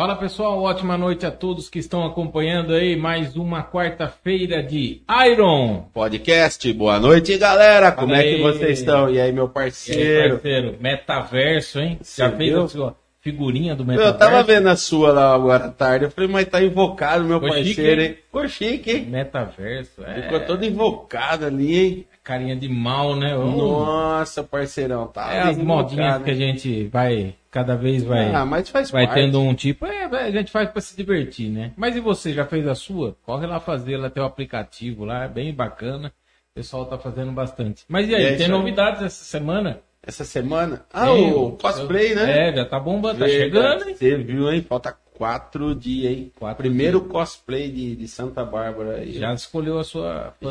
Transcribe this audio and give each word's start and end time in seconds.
Fala 0.00 0.16
pessoal, 0.16 0.62
ótima 0.62 0.96
noite 0.96 1.26
a 1.26 1.30
todos 1.30 1.68
que 1.68 1.78
estão 1.78 2.06
acompanhando 2.06 2.72
aí 2.72 2.96
mais 2.96 3.36
uma 3.36 3.62
quarta-feira 3.62 4.62
de 4.62 5.02
Iron 5.30 5.90
Podcast. 5.92 6.72
Boa 6.72 6.98
noite, 6.98 7.36
galera. 7.36 7.92
Como 7.92 8.14
é 8.14 8.22
que 8.22 8.40
vocês 8.40 8.78
estão? 8.78 9.10
E 9.10 9.20
aí, 9.20 9.30
meu 9.30 9.44
E 9.44 9.48
aí, 9.48 9.52
parceiro? 9.52 10.30
parceiro, 10.36 10.76
metaverso, 10.80 11.80
hein? 11.80 11.98
Você 12.00 12.22
Já 12.22 12.32
fez 12.32 12.48
viu? 12.48 12.62
a 12.62 12.68
sua 12.68 12.96
figurinha 13.20 13.76
do 13.76 13.82
Eu 13.82 13.88
metaverso? 13.88 14.18
tava 14.18 14.42
vendo 14.42 14.68
a 14.70 14.76
sua 14.76 15.12
lá 15.12 15.34
agora 15.34 15.66
à 15.66 15.70
tarde. 15.70 16.06
Eu 16.06 16.10
falei, 16.10 16.30
mas 16.30 16.48
tá 16.48 16.62
invocado, 16.62 17.22
meu 17.22 17.38
Ficou 17.38 17.58
chique, 17.58 17.74
parceiro, 17.74 18.00
hein? 18.00 18.08
hein? 18.08 18.16
Ficou 18.24 18.48
chique, 18.48 18.90
hein? 18.90 19.04
Metaverso, 19.06 20.02
é. 20.02 20.22
Ficou 20.22 20.40
todo 20.40 20.64
invocado 20.64 21.44
ali, 21.44 21.78
hein? 21.78 22.06
Carinha 22.30 22.54
de 22.54 22.68
mal, 22.68 23.16
né? 23.16 23.36
Ô, 23.36 23.44
Nossa, 23.44 24.44
parceirão. 24.44 25.08
Tá 25.08 25.32
é 25.34 25.40
as 25.40 25.58
modinhas 25.58 26.22
que 26.22 26.30
a 26.30 26.32
hein? 26.32 26.38
gente 26.38 26.84
vai, 26.84 27.34
cada 27.50 27.74
vez 27.74 28.04
vai, 28.04 28.32
Ah, 28.32 28.46
mas 28.46 28.68
faz 28.68 28.88
vai 28.88 29.04
parte. 29.04 29.20
tendo 29.20 29.40
um 29.40 29.52
tipo. 29.52 29.84
É, 29.84 30.04
a 30.04 30.30
gente 30.30 30.52
faz 30.52 30.70
pra 30.70 30.80
se 30.80 30.96
divertir, 30.96 31.50
né? 31.50 31.72
Mas 31.76 31.96
e 31.96 32.00
você, 32.00 32.32
já 32.32 32.46
fez 32.46 32.68
a 32.68 32.74
sua? 32.76 33.16
Corre 33.26 33.48
lá 33.48 33.58
fazer, 33.58 33.96
lá 33.96 34.08
tem 34.08 34.22
o 34.22 34.26
aplicativo 34.26 35.04
lá, 35.04 35.24
é 35.24 35.28
bem 35.28 35.52
bacana. 35.52 36.12
O 36.52 36.54
pessoal 36.54 36.86
tá 36.86 36.96
fazendo 36.96 37.32
bastante. 37.32 37.84
Mas 37.88 38.08
e 38.08 38.14
aí, 38.14 38.22
E 38.22 38.24
é 38.26 38.28
tem 38.28 38.34
isso 38.36 38.44
aí. 38.44 38.50
novidades 38.50 39.02
essa 39.02 39.24
semana? 39.24 39.80
Essa 40.00 40.24
semana? 40.24 40.84
Ah, 40.92 41.10
o 41.10 41.58
cosplay, 41.60 42.14
né? 42.14 42.50
É, 42.50 42.54
já 42.54 42.64
tá 42.64 42.78
bombando, 42.78 43.18
tá 43.18 43.26
chegando, 43.28 43.88
hein? 43.88 43.96
Você 43.96 44.16
viu, 44.18 44.52
hein? 44.52 44.62
Falta 44.62 44.96
quatro 45.20 45.74
dias, 45.74 46.12
hein? 46.12 46.32
Quatro 46.38 46.56
Primeiro 46.56 47.02
cosplay 47.02 47.70
de, 47.70 47.94
de 47.94 48.08
Santa 48.08 48.42
Bárbara 48.42 48.96
aí. 48.96 49.12
Já 49.12 49.34
escolheu 49.34 49.78
a 49.78 49.84
sua 49.84 50.32
Já, 50.40 50.50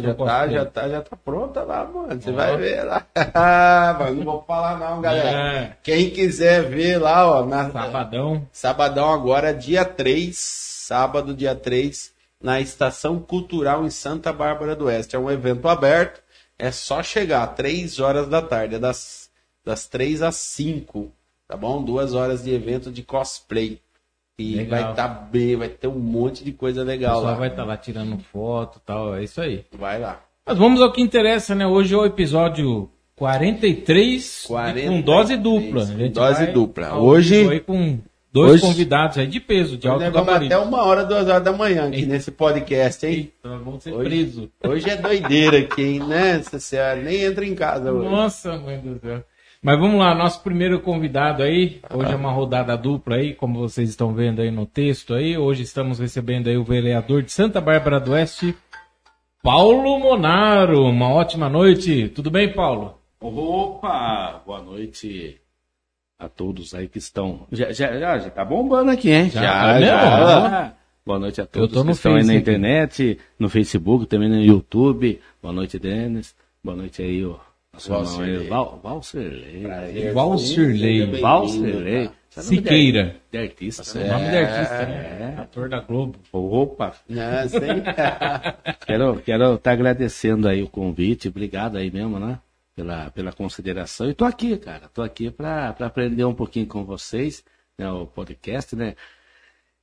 já 0.00 0.12
tá, 0.12 0.14
cosplay. 0.16 0.50
já 0.50 0.64
tá, 0.64 0.88
já 0.88 1.02
tá 1.02 1.16
pronta 1.16 1.62
lá, 1.62 1.84
mano. 1.84 2.20
Você 2.20 2.30
Ó. 2.30 2.32
vai 2.32 2.56
ver 2.56 2.82
lá. 2.82 3.06
Mas 4.00 4.16
não 4.16 4.24
vou 4.24 4.42
falar 4.42 4.76
não, 4.76 5.00
galera. 5.00 5.30
É. 5.30 5.76
Quem 5.84 6.10
quiser 6.10 6.68
ver 6.68 6.98
lá, 6.98 7.30
ó, 7.30 7.46
na, 7.46 7.70
Sabadão. 7.70 8.44
sabadão 8.50 9.12
agora, 9.12 9.54
dia 9.54 9.84
3, 9.84 10.36
sábado, 10.36 11.32
dia 11.32 11.54
3, 11.54 12.12
na 12.42 12.60
Estação 12.60 13.20
Cultural 13.20 13.86
em 13.86 13.90
Santa 13.90 14.32
Bárbara 14.32 14.74
do 14.74 14.86
Oeste. 14.86 15.14
É 15.14 15.18
um 15.18 15.30
evento 15.30 15.68
aberto, 15.68 16.20
é 16.58 16.72
só 16.72 17.04
chegar, 17.04 17.46
3 17.54 18.00
horas 18.00 18.26
da 18.26 18.42
tarde, 18.42 18.74
é 18.74 18.78
das, 18.80 19.30
das 19.64 19.86
3 19.86 20.22
às 20.22 20.34
5, 20.34 21.12
tá 21.46 21.56
bom? 21.56 21.80
Duas 21.84 22.14
horas 22.14 22.42
de 22.42 22.52
evento 22.52 22.90
de 22.90 23.04
cosplay. 23.04 23.80
E 24.38 24.54
Legal. 24.54 24.80
vai 24.82 24.90
estar 24.92 25.08
bem, 25.08 25.56
vai 25.56 25.68
ter 25.68 25.88
um 25.88 25.98
monte 25.98 26.44
de 26.44 26.52
coisa 26.52 26.84
legal 26.84 27.20
lá. 27.20 27.34
vai 27.34 27.48
estar 27.48 27.64
lá 27.64 27.76
tirando 27.76 28.18
foto 28.18 28.78
e 28.78 28.86
tal, 28.86 29.16
é 29.16 29.24
isso 29.24 29.40
aí. 29.40 29.64
Vai 29.76 29.98
lá. 29.98 30.20
Mas 30.46 30.56
vamos 30.56 30.80
ao 30.80 30.92
que 30.92 31.00
interessa, 31.02 31.56
né? 31.56 31.66
Hoje 31.66 31.92
é 31.92 31.96
o 31.98 32.06
episódio 32.06 32.88
43, 33.16 34.44
43, 34.46 34.88
com 34.88 35.00
dose 35.00 35.36
dupla. 35.36 35.84
Dose 36.12 36.46
dupla. 36.46 36.94
Hoje- 36.98 37.60
com 37.66 37.98
dois 38.32 38.52
hoje- 38.52 38.62
convidados 38.62 39.18
aí 39.18 39.26
de 39.26 39.40
peso, 39.40 39.76
de 39.76 39.88
alto 39.88 40.08
gabarito. 40.10 40.54
até 40.54 40.64
uma 40.64 40.84
hora, 40.84 41.04
duas 41.04 41.26
horas 41.28 41.42
da 41.42 41.52
manhã 41.52 41.88
aqui 41.88 41.96
Eita. 41.96 42.08
nesse 42.12 42.30
podcast, 42.30 43.04
hein? 43.06 43.12
Eita, 43.14 43.58
vamos 43.58 43.82
ser 43.82 43.92
Hoje- 43.92 44.08
presos. 44.08 44.48
Hoje 44.64 44.88
é 44.88 44.96
doideira 44.96 45.58
aqui, 45.58 45.82
hein? 45.82 45.98
Nossa 45.98 46.60
senhora, 46.60 46.96
nem 47.02 47.24
entra 47.24 47.44
em 47.44 47.56
casa 47.56 47.92
hoje. 47.92 48.08
Nossa, 48.08 48.56
mãe 48.56 48.78
do 48.78 49.00
céu. 49.00 49.24
Mas 49.60 49.78
vamos 49.78 49.98
lá, 49.98 50.14
nosso 50.14 50.40
primeiro 50.42 50.80
convidado 50.80 51.42
aí. 51.42 51.80
Hoje 51.92 52.12
é 52.12 52.16
uma 52.16 52.30
rodada 52.30 52.76
dupla 52.76 53.16
aí, 53.16 53.34
como 53.34 53.58
vocês 53.58 53.88
estão 53.88 54.14
vendo 54.14 54.40
aí 54.40 54.52
no 54.52 54.64
texto 54.64 55.14
aí. 55.14 55.36
Hoje 55.36 55.64
estamos 55.64 55.98
recebendo 55.98 56.48
aí 56.48 56.56
o 56.56 56.62
vereador 56.62 57.22
de 57.24 57.32
Santa 57.32 57.60
Bárbara 57.60 57.98
do 57.98 58.12
Oeste, 58.12 58.54
Paulo 59.42 59.98
Monaro. 59.98 60.84
Uma 60.84 61.08
ótima 61.12 61.48
noite. 61.48 62.08
Tudo 62.10 62.30
bem, 62.30 62.52
Paulo? 62.52 62.98
Opa! 63.20 64.40
Boa 64.46 64.62
noite 64.62 65.40
a 66.20 66.28
todos 66.28 66.72
aí 66.72 66.86
que 66.86 66.98
estão. 66.98 67.48
Já, 67.50 67.72
já, 67.72 67.98
já, 67.98 68.18
já 68.18 68.30
tá 68.30 68.44
bombando 68.44 68.92
aqui, 68.92 69.10
hein? 69.10 69.28
Já, 69.28 69.42
Já, 69.42 69.52
tá 69.52 69.80
já. 69.80 70.50
mesmo? 70.50 70.72
Boa 71.04 71.18
noite 71.18 71.40
a 71.40 71.46
todos 71.46 71.82
que 71.82 71.90
estão 71.90 72.14
aí 72.14 72.22
na 72.22 72.34
internet, 72.34 73.18
no 73.36 73.48
Facebook, 73.48 74.06
também 74.06 74.28
no 74.28 74.40
YouTube. 74.40 75.20
Boa 75.42 75.52
noite, 75.52 75.80
Denis. 75.80 76.36
Boa 76.62 76.76
noite 76.76 77.02
aí, 77.02 77.24
o 77.24 77.40
aí, 78.20 78.48
Val. 78.48 78.80
Valserlei. 78.82 79.62
Seja 79.62 81.12
bem-vindo, 81.12 81.20
Valserlei. 81.20 82.08
tá? 82.08 82.14
Esse 82.30 82.40
é 82.40 82.42
nome 82.42 82.56
Siqueira. 82.56 83.04
De, 83.04 83.38
de 83.38 83.38
artista, 83.38 83.98
O 83.98 84.02
né? 84.02 84.12
nome 84.12 84.36
artista, 84.36 84.86
né? 84.86 85.34
Ator 85.38 85.68
da 85.68 85.80
Globo. 85.80 86.18
Opa! 86.32 86.94
Nossa, 87.08 87.56
hein? 87.66 87.82
Quero 88.86 89.20
quero 89.22 89.54
estar 89.54 89.72
agradecendo 89.72 90.46
aí 90.48 90.62
o 90.62 90.68
convite, 90.68 91.28
obrigado 91.28 91.76
aí 91.76 91.90
mesmo, 91.90 92.18
né? 92.18 92.38
Pela, 92.76 93.10
pela 93.10 93.32
consideração. 93.32 94.08
E 94.08 94.14
tô 94.14 94.24
aqui, 94.24 94.56
cara, 94.56 94.88
tô 94.88 95.02
aqui 95.02 95.30
para 95.30 95.70
aprender 95.80 96.24
um 96.24 96.34
pouquinho 96.34 96.66
com 96.66 96.84
vocês, 96.84 97.42
né? 97.76 97.90
O 97.90 98.06
podcast, 98.06 98.76
né? 98.76 98.94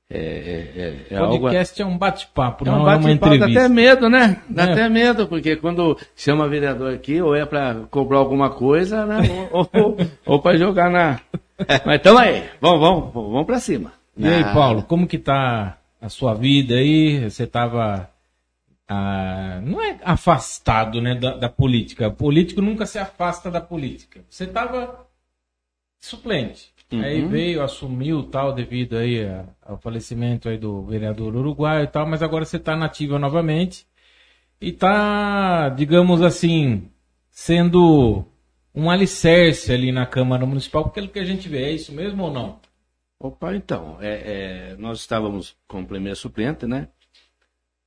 É, 0.08 0.18
é, 0.18 0.82
é, 1.10 1.14
é 1.14 1.16
algo. 1.16 1.40
Podcast 1.40 1.82
é 1.82 1.84
um 1.84 1.98
bate-papo, 1.98 2.64
É 2.66 2.70
um 2.70 2.72
não 2.74 2.80
é 2.80 2.82
uma 2.96 2.98
bate-papo, 2.98 3.28
dá 3.30 3.34
entrevista. 3.36 3.60
até 3.64 3.68
medo, 3.68 4.08
né? 4.08 4.40
Dá 4.48 4.64
É. 4.66 4.72
até 4.72 4.88
medo, 4.88 5.26
porque 5.26 5.56
quando 5.56 5.98
chama 6.14 6.46
vereador 6.48 6.94
aqui, 6.94 7.20
ou 7.20 7.34
é 7.34 7.44
para 7.44 7.74
cobrar 7.90 8.18
alguma 8.18 8.50
coisa, 8.50 9.04
né? 9.04 9.18
Ou, 9.50 9.68
ou, 9.72 9.96
ou 10.24 10.40
para 10.40 10.56
jogar 10.56 10.90
na. 10.90 11.20
Mas 11.84 12.02
tamo 12.02 12.18
aí, 12.18 12.48
vamos, 12.60 12.80
vamos, 12.80 13.12
vamos 13.12 13.46
para 13.46 13.58
cima. 13.58 13.92
E 14.16 14.26
aí, 14.28 14.42
Ah. 14.44 14.52
Paulo, 14.54 14.82
como 14.84 15.06
que 15.08 15.18
tá 15.18 15.76
a 16.00 16.08
sua 16.08 16.34
vida 16.34 16.74
aí? 16.76 17.28
Você 17.28 17.44
tava. 17.46 18.08
ah, 18.88 19.58
não 19.64 19.82
é 19.82 19.98
afastado 20.04 21.02
né, 21.02 21.16
da, 21.16 21.34
da 21.36 21.48
política. 21.48 22.06
O 22.06 22.12
político 22.12 22.62
nunca 22.62 22.86
se 22.86 22.98
afasta 23.00 23.50
da 23.50 23.60
política. 23.60 24.20
Você 24.30 24.46
tava 24.46 25.04
suplente. 26.00 26.72
Uhum. 26.92 27.02
Aí 27.02 27.22
veio, 27.26 27.62
assumiu 27.62 28.22
tal, 28.24 28.52
devido 28.52 28.96
aí 28.96 29.24
a- 29.24 29.44
ao 29.62 29.76
falecimento 29.78 30.48
aí 30.48 30.56
do 30.56 30.82
vereador 30.84 31.34
uruguaio 31.34 31.84
e 31.84 31.88
tal, 31.88 32.06
mas 32.06 32.22
agora 32.22 32.44
você 32.44 32.58
tá 32.58 32.76
nativa 32.76 33.18
novamente 33.18 33.86
e 34.60 34.72
tá, 34.72 35.68
digamos 35.70 36.22
assim, 36.22 36.88
sendo 37.30 38.24
um 38.74 38.88
alicerce 38.90 39.72
ali 39.72 39.90
na 39.90 40.06
Câmara 40.06 40.46
Municipal, 40.46 40.90
pelo 40.90 41.08
que 41.08 41.18
a 41.18 41.24
gente 41.24 41.48
vê. 41.48 41.64
É 41.64 41.72
isso 41.72 41.92
mesmo 41.92 42.22
ou 42.24 42.32
não? 42.32 42.60
Opa, 43.18 43.56
então, 43.56 43.96
é, 44.00 44.72
é, 44.72 44.76
nós 44.76 45.00
estávamos 45.00 45.56
com 45.66 45.80
o 45.80 45.86
primeiro 45.86 46.16
suplente, 46.16 46.66
né? 46.66 46.88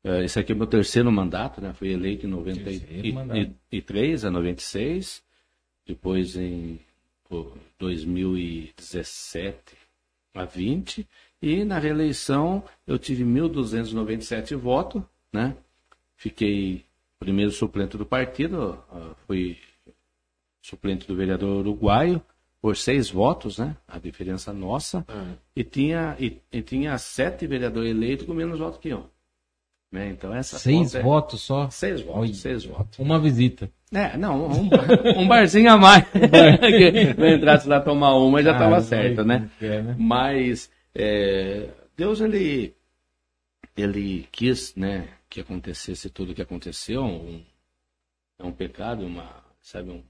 É, 0.04 0.24
esse 0.24 0.40
aqui 0.40 0.52
é 0.52 0.56
o 0.56 0.58
meu 0.58 0.68
terceiro 0.68 1.12
mandato, 1.12 1.62
né? 1.62 1.74
Fui 1.74 1.90
eleito 1.90 2.26
em 2.26 2.54
Terceiro 2.54 3.14
mandato. 3.14 3.38
93 3.38 4.26
a 4.26 4.32
96, 4.32 5.22
depois 5.86 6.36
em 6.36 6.80
pô, 7.30 7.54
2017 7.78 9.78
a 10.34 10.44
20, 10.44 11.08
e 11.42 11.64
na 11.64 11.80
reeleição 11.80 12.62
eu 12.86 13.00
tive 13.00 13.24
1.297 13.24 14.58
votos, 14.58 15.02
né? 15.32 15.56
Fiquei 16.18 16.84
primeiro 17.20 17.52
suplente 17.52 17.98
do 17.98 18.06
partido, 18.06 18.84
fui 19.26 19.58
suplente 20.62 21.08
do 21.08 21.16
vereador 21.16 21.60
uruguaio, 21.60 22.22
por 22.62 22.76
seis 22.76 23.10
votos, 23.10 23.58
né? 23.58 23.78
A 23.88 23.98
diferença 23.98 24.52
nossa. 24.52 25.06
E 25.56 25.64
tinha, 25.64 26.18
e, 26.20 26.42
e 26.52 26.62
tinha 26.62 26.98
sete 26.98 27.48
vereadores 27.48 27.90
eleitos 27.90 28.26
com 28.26 28.34
menos 28.34 28.60
votos 28.60 28.80
que 28.80 28.90
eu. 28.90 29.10
Né? 29.92 30.10
Então 30.10 30.34
essa 30.34 30.60
Seis 30.60 30.94
é- 30.94 31.02
votos 31.02 31.42
só? 31.42 31.70
Seis 31.70 32.02
votos, 32.02 32.22
Olha. 32.22 32.34
seis 32.34 32.64
votos. 32.64 33.00
Uma 33.00 33.20
visita. 33.20 33.70
É, 33.92 34.16
não, 34.18 34.48
um, 34.48 34.70
um 35.18 35.28
barzinho 35.28 35.72
a 35.72 35.78
mais. 35.78 36.06
eu 37.18 37.36
entrasse 37.36 37.68
lá 37.68 37.80
tomar 37.82 38.14
uma 38.16 38.44
já 38.44 38.52
estava 38.52 38.78
Ah, 38.78 38.82
certo, 38.82 39.24
né? 39.24 39.50
É, 39.60 39.82
né? 39.82 39.96
Mas 39.98 40.70
é, 40.94 41.70
Deus 41.98 42.22
ele 42.22 42.76
ele 43.76 44.28
quis, 44.32 44.76
né, 44.76 45.08
que 45.30 45.40
acontecesse 45.40 46.10
tudo 46.10 46.32
o 46.32 46.36
que 46.36 46.42
aconteceu. 46.42 47.02
Um, 47.04 47.42
é 48.38 48.44
um 48.44 48.52
pecado, 48.52 49.06
uma, 49.06 49.44
sabe, 49.62 49.90
um. 49.90 50.04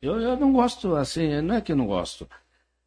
Eu, 0.00 0.20
eu 0.20 0.36
não 0.36 0.52
gosto 0.52 0.96
assim, 0.96 1.40
não 1.42 1.54
é 1.54 1.60
que 1.60 1.70
eu 1.70 1.76
não 1.76 1.86
gosto. 1.86 2.28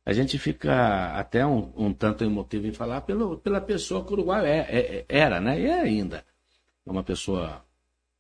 A 0.05 0.13
gente 0.13 0.37
fica 0.37 1.17
até 1.17 1.45
um, 1.45 1.71
um 1.75 1.93
tanto 1.93 2.23
emotivo 2.23 2.67
em 2.67 2.73
falar 2.73 3.01
pelo, 3.01 3.37
pela 3.39 3.59
pessoa 3.61 4.03
que 4.05 4.11
o 4.11 4.13
Uruguai 4.13 4.45
é, 4.47 4.59
é- 4.59 4.97
é- 4.99 5.05
era, 5.09 5.39
né? 5.41 5.59
E 5.59 5.65
é 5.65 5.79
ainda. 5.81 6.25
É 6.85 6.91
uma 6.91 7.03
pessoa 7.03 7.65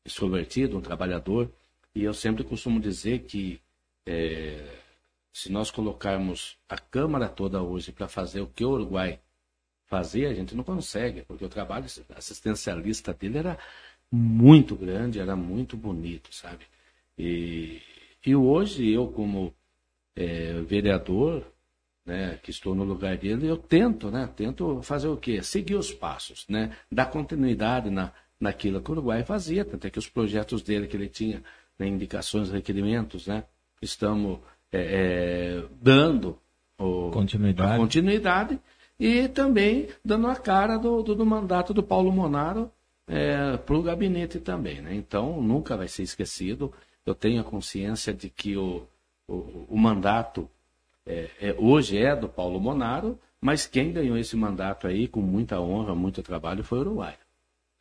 extrovertida, 0.05 0.75
um 0.77 0.81
trabalhador. 0.81 1.51
E 1.95 2.03
eu 2.03 2.13
sempre 2.13 2.43
costumo 2.43 2.79
dizer 2.79 3.19
que 3.21 3.61
é, 4.05 4.65
se 5.33 5.51
nós 5.51 5.71
colocarmos 5.71 6.57
a 6.69 6.77
Câmara 6.77 7.29
toda 7.29 7.61
hoje 7.61 7.91
para 7.91 8.07
fazer 8.07 8.41
o 8.41 8.47
que 8.47 8.65
o 8.65 8.71
Uruguai 8.71 9.19
fazia, 9.85 10.29
a 10.29 10.33
gente 10.33 10.55
não 10.55 10.63
consegue, 10.63 11.23
porque 11.23 11.45
o 11.45 11.49
trabalho 11.49 11.85
assistencialista 12.15 13.13
dele 13.13 13.37
era 13.39 13.57
muito 14.11 14.75
grande, 14.75 15.19
era 15.19 15.35
muito 15.35 15.77
bonito, 15.77 16.33
sabe? 16.33 16.65
E, 17.17 17.81
e 18.25 18.35
hoje 18.35 18.89
eu, 18.89 19.07
como 19.09 19.53
é, 20.15 20.53
vereador, 20.61 21.45
né, 22.05 22.39
que 22.43 22.51
estou 22.51 22.75
no 22.75 22.83
lugar 22.83 23.17
dele, 23.17 23.47
eu 23.47 23.57
tento, 23.57 24.11
né, 24.11 24.29
tento 24.35 24.81
fazer 24.83 25.07
o 25.07 25.17
quê? 25.17 25.41
Seguir 25.41 25.75
os 25.75 25.91
passos, 25.91 26.45
né, 26.47 26.71
dar 26.91 27.07
continuidade 27.07 27.89
na, 27.89 28.11
naquilo 28.39 28.81
que 28.81 28.89
o 28.89 28.93
Uruguai 28.93 29.23
fazia, 29.23 29.65
tanto 29.65 29.87
é 29.87 29.89
que 29.89 29.99
os 29.99 30.07
projetos 30.07 30.61
dele 30.61 30.87
que 30.87 30.95
ele 30.95 31.09
tinha, 31.09 31.43
né, 31.79 31.87
indicações, 31.87 32.51
requerimentos, 32.51 33.27
né, 33.27 33.43
estamos 33.81 34.39
é, 34.71 34.79
é, 34.79 35.63
dando 35.81 36.37
o, 36.77 37.09
Continuidade. 37.11 37.73
a 37.73 37.77
continuidade 37.77 38.59
e 38.99 39.27
também 39.27 39.87
dando 40.03 40.27
a 40.27 40.35
cara 40.35 40.77
do, 40.77 41.01
do, 41.01 41.15
do 41.15 41.25
mandato 41.25 41.73
do 41.73 41.83
Paulo 41.83 42.11
Monaro 42.11 42.71
é, 43.07 43.57
para 43.57 43.75
o 43.75 43.81
gabinete 43.81 44.39
também. 44.39 44.81
Né? 44.81 44.95
Então, 44.95 45.41
nunca 45.41 45.77
vai 45.77 45.87
ser 45.87 46.03
esquecido. 46.03 46.73
Eu 47.05 47.13
tenho 47.13 47.41
a 47.41 47.43
consciência 47.43 48.13
de 48.13 48.29
que 48.29 48.57
o, 48.57 48.85
o, 49.27 49.65
o 49.69 49.77
mandato 49.77 50.49
é, 51.05 51.29
é, 51.39 51.55
hoje 51.57 51.97
é 51.97 52.15
do 52.15 52.27
Paulo 52.27 52.59
Monaro, 52.59 53.19
mas 53.39 53.67
quem 53.67 53.91
ganhou 53.91 54.17
esse 54.17 54.35
mandato 54.35 54.87
aí 54.87 55.07
com 55.07 55.21
muita 55.21 55.59
honra, 55.61 55.93
muito 55.93 56.23
trabalho, 56.23 56.63
foi 56.63 56.79
o 56.79 56.81
Uruguai. 56.81 57.17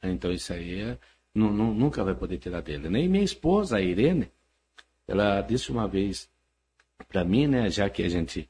Então, 0.02 0.30
isso 0.30 0.52
aí 0.52 0.82
é, 0.82 0.98
nunca 1.34 2.04
vai 2.04 2.14
poder 2.14 2.38
tirar 2.38 2.60
dele. 2.60 2.90
Nem 2.90 3.08
minha 3.08 3.24
esposa, 3.24 3.78
a 3.78 3.80
Irene, 3.80 4.30
ela 5.08 5.40
disse 5.40 5.72
uma 5.72 5.88
vez 5.88 6.28
para 7.08 7.24
mim, 7.24 7.46
né, 7.46 7.70
já 7.70 7.88
que 7.88 8.02
a 8.02 8.08
gente 8.08 8.48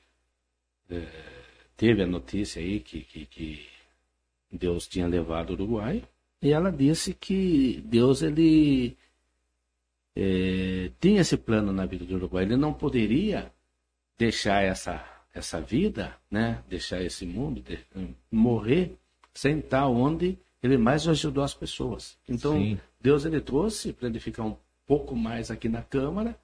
é, 0.90 1.06
teve 1.76 2.02
a 2.02 2.06
notícia 2.06 2.60
aí 2.60 2.80
que, 2.80 3.02
que, 3.02 3.26
que, 3.26 3.66
Deus 4.50 4.86
tinha 4.86 5.08
levado 5.08 5.50
o 5.50 5.52
Uruguai, 5.54 6.04
e 6.40 6.52
ela 6.52 6.70
disse 6.70 7.12
que 7.12 7.82
Deus 7.84 8.22
ele 8.22 8.96
é, 10.14 10.92
tinha 11.00 11.22
esse 11.22 11.36
plano 11.36 11.72
na 11.72 11.86
vida 11.86 12.04
do 12.04 12.14
Uruguai, 12.14 12.44
ele 12.44 12.56
não 12.56 12.72
poderia 12.72 13.52
deixar 14.18 14.62
essa 14.62 15.04
essa 15.32 15.60
vida, 15.60 16.14
né, 16.30 16.62
deixar 16.68 17.02
esse 17.02 17.26
mundo, 17.26 17.60
de, 17.60 17.76
morrer 18.30 18.96
sem 19.32 19.58
estar 19.58 19.88
onde 19.88 20.38
ele 20.62 20.78
mais 20.78 21.08
ajudou 21.08 21.42
as 21.42 21.52
pessoas. 21.52 22.16
Então 22.28 22.52
Sim. 22.52 22.78
Deus 23.00 23.24
ele 23.24 23.40
trouxe 23.40 23.92
para 23.92 24.08
ele 24.08 24.20
ficar 24.20 24.44
um 24.44 24.56
pouco 24.86 25.16
mais 25.16 25.50
aqui 25.50 25.68
na 25.68 25.82
Câmara, 25.82 26.38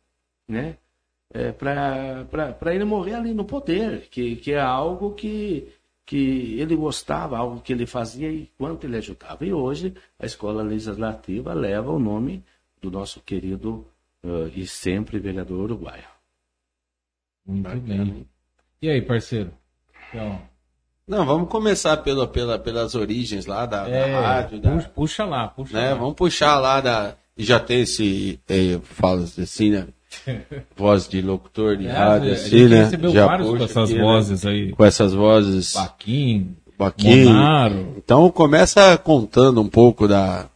né? 0.48 0.76
é, 1.32 1.52
para 1.52 2.74
ele 2.74 2.84
morrer 2.84 3.14
ali 3.14 3.32
no 3.32 3.44
poder, 3.44 4.08
que, 4.08 4.36
que 4.36 4.52
é 4.52 4.60
algo 4.60 5.14
que, 5.14 5.68
que 6.04 6.58
ele 6.58 6.74
gostava, 6.74 7.38
algo 7.38 7.60
que 7.60 7.72
ele 7.72 7.86
fazia 7.86 8.30
e 8.30 8.50
quanto 8.58 8.86
ele 8.86 8.96
ajudava. 8.96 9.44
E 9.44 9.52
hoje 9.52 9.94
a 10.18 10.26
escola 10.26 10.62
legislativa 10.62 11.54
leva 11.54 11.90
o 11.90 11.98
nome 11.98 12.44
do 12.80 12.90
nosso 12.90 13.20
querido 13.20 13.86
uh, 14.24 14.48
e 14.54 14.66
sempre 14.66 15.18
vereador 15.18 15.60
uruguaio. 15.60 16.19
Muito 17.50 17.80
bem. 17.80 18.26
E 18.80 18.88
aí, 18.88 19.02
parceiro? 19.02 19.50
Então... 20.08 20.40
Não, 21.10 21.26
vamos 21.26 21.48
começar 21.48 21.96
pela, 21.96 22.24
pela, 22.24 22.56
pelas 22.56 22.94
origens 22.94 23.44
lá 23.44 23.66
da, 23.66 23.88
é, 23.88 24.12
da 24.12 24.20
rádio. 24.20 24.60
Da, 24.60 24.76
puxa, 24.94 25.24
lá, 25.24 25.48
puxa 25.48 25.76
né? 25.76 25.90
lá. 25.90 25.96
Vamos 25.96 26.14
puxar 26.14 26.60
lá 26.60 26.80
da. 26.80 27.16
E 27.36 27.42
já 27.42 27.58
tem 27.58 27.80
esse. 27.80 28.38
É, 28.48 28.78
falo 28.84 29.24
assim, 29.24 29.70
né? 29.70 29.88
voz 30.76 31.08
de 31.08 31.20
locutor 31.20 31.76
de 31.76 31.88
é, 31.88 31.90
rádio, 31.90 32.32
assim, 32.32 32.68
né? 32.68 32.84
recebeu 32.84 33.10
Já 33.10 33.26
vários 33.26 33.48
com 33.48 33.56
essas 33.56 33.90
aqui, 33.90 33.94
né? 33.94 34.04
vozes 34.04 34.44
né? 34.44 34.50
aí. 34.52 34.70
Com 34.70 34.84
essas 34.84 35.12
vozes. 35.12 35.72
Baquim, 35.72 36.56
Baquim. 36.78 37.24
Monaro. 37.24 37.94
Então 37.96 38.30
começa 38.30 38.96
contando 38.98 39.60
um 39.60 39.68
pouco 39.68 40.06
da, 40.06 40.48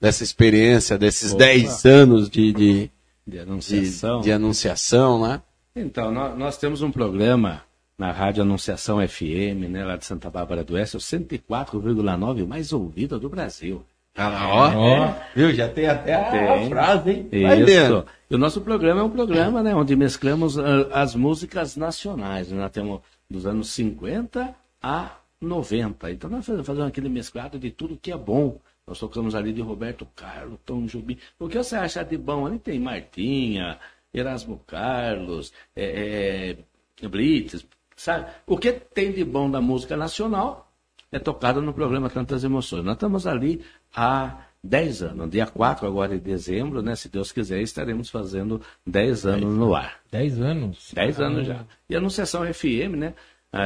dessa 0.00 0.24
experiência, 0.24 0.98
desses 0.98 1.34
10 1.34 1.84
anos 1.84 2.28
de, 2.28 2.52
de, 2.52 2.90
de 3.24 3.38
anunciação. 3.38 4.18
De, 4.18 4.24
de 4.24 4.32
anunciação, 4.32 5.22
né? 5.22 5.40
Então, 5.76 6.12
nós, 6.12 6.38
nós, 6.38 6.56
temos 6.56 6.82
um 6.82 6.90
programa 6.92 7.62
na 7.98 8.12
Rádio 8.12 8.42
Anunciação 8.42 9.06
FM, 9.06 9.68
né, 9.68 9.84
lá 9.84 9.96
de 9.96 10.04
Santa 10.04 10.30
Bárbara 10.30 10.62
do 10.62 10.74
Oeste, 10.74 10.96
o 10.96 11.00
104,9, 11.00 12.46
mais 12.46 12.72
ouvido 12.72 13.18
do 13.18 13.28
Brasil. 13.28 13.84
Ah, 14.16 14.48
ó, 14.48 14.68
é. 14.68 15.28
viu? 15.34 15.52
Já 15.52 15.68
tem 15.68 15.86
até 15.86 16.14
a, 16.14 16.30
tem. 16.30 16.68
frase, 16.68 17.10
hein? 17.10 17.28
Vai 17.42 17.56
Isso. 17.58 17.66
Dentro. 17.66 18.06
E 18.30 18.34
o 18.36 18.38
nosso 18.38 18.60
programa 18.60 19.00
é 19.00 19.02
um 19.02 19.10
programa 19.10 19.64
né, 19.64 19.74
onde 19.74 19.96
mesclamos 19.96 20.56
uh, 20.56 20.62
as 20.92 21.16
músicas 21.16 21.76
nacionais. 21.76 22.52
Né? 22.52 22.60
Nós 22.60 22.70
temos 22.70 23.00
dos 23.28 23.44
anos 23.44 23.70
50 23.70 24.54
a 24.80 25.16
90. 25.40 26.12
Então 26.12 26.30
nós 26.30 26.46
fazemos 26.46 26.80
aquele 26.86 27.08
mesclado 27.08 27.58
de 27.58 27.72
tudo 27.72 27.98
que 28.00 28.12
é 28.12 28.16
bom. 28.16 28.60
Nós 28.86 29.00
tocamos 29.00 29.34
ali 29.34 29.52
de 29.52 29.60
Roberto 29.60 30.06
Carlos, 30.14 30.60
Tom 30.64 30.86
Jubim. 30.86 31.18
O 31.36 31.48
que 31.48 31.58
você 31.58 31.74
acha 31.74 32.04
de 32.04 32.16
bom? 32.16 32.46
Ali 32.46 32.60
tem 32.60 32.78
Martinha, 32.78 33.78
Erasmo 34.14 34.60
Carlos, 34.66 35.52
é, 35.74 36.56
é, 37.02 37.08
Blitz, 37.08 37.66
sabe? 37.96 38.30
O 38.46 38.56
que 38.56 38.72
tem 38.72 39.12
de 39.12 39.24
bom 39.24 39.50
da 39.50 39.60
música 39.60 39.96
nacional 39.96 40.72
é 41.10 41.18
tocado 41.18 41.60
no 41.60 41.74
programa 41.74 42.08
Tantas 42.08 42.44
Emoções. 42.44 42.84
Nós 42.84 42.94
estamos 42.94 43.26
ali 43.26 43.62
há 43.94 44.38
10 44.62 45.02
anos. 45.02 45.30
Dia 45.30 45.46
4 45.46 45.86
agora 45.86 46.16
de 46.16 46.20
dezembro, 46.20 46.80
né? 46.80 46.94
Se 46.96 47.08
Deus 47.08 47.32
quiser, 47.32 47.60
estaremos 47.60 48.08
fazendo 48.08 48.60
10 48.86 49.26
anos 49.26 49.56
no 49.56 49.74
ar. 49.74 50.00
10 50.10 50.40
anos? 50.40 50.92
10 50.94 51.20
ah. 51.20 51.26
anos 51.26 51.46
já. 51.46 51.64
E 51.88 51.94
a 51.94 51.98
Anunciação 51.98 52.42
FM, 52.52 52.96
né? 52.96 53.14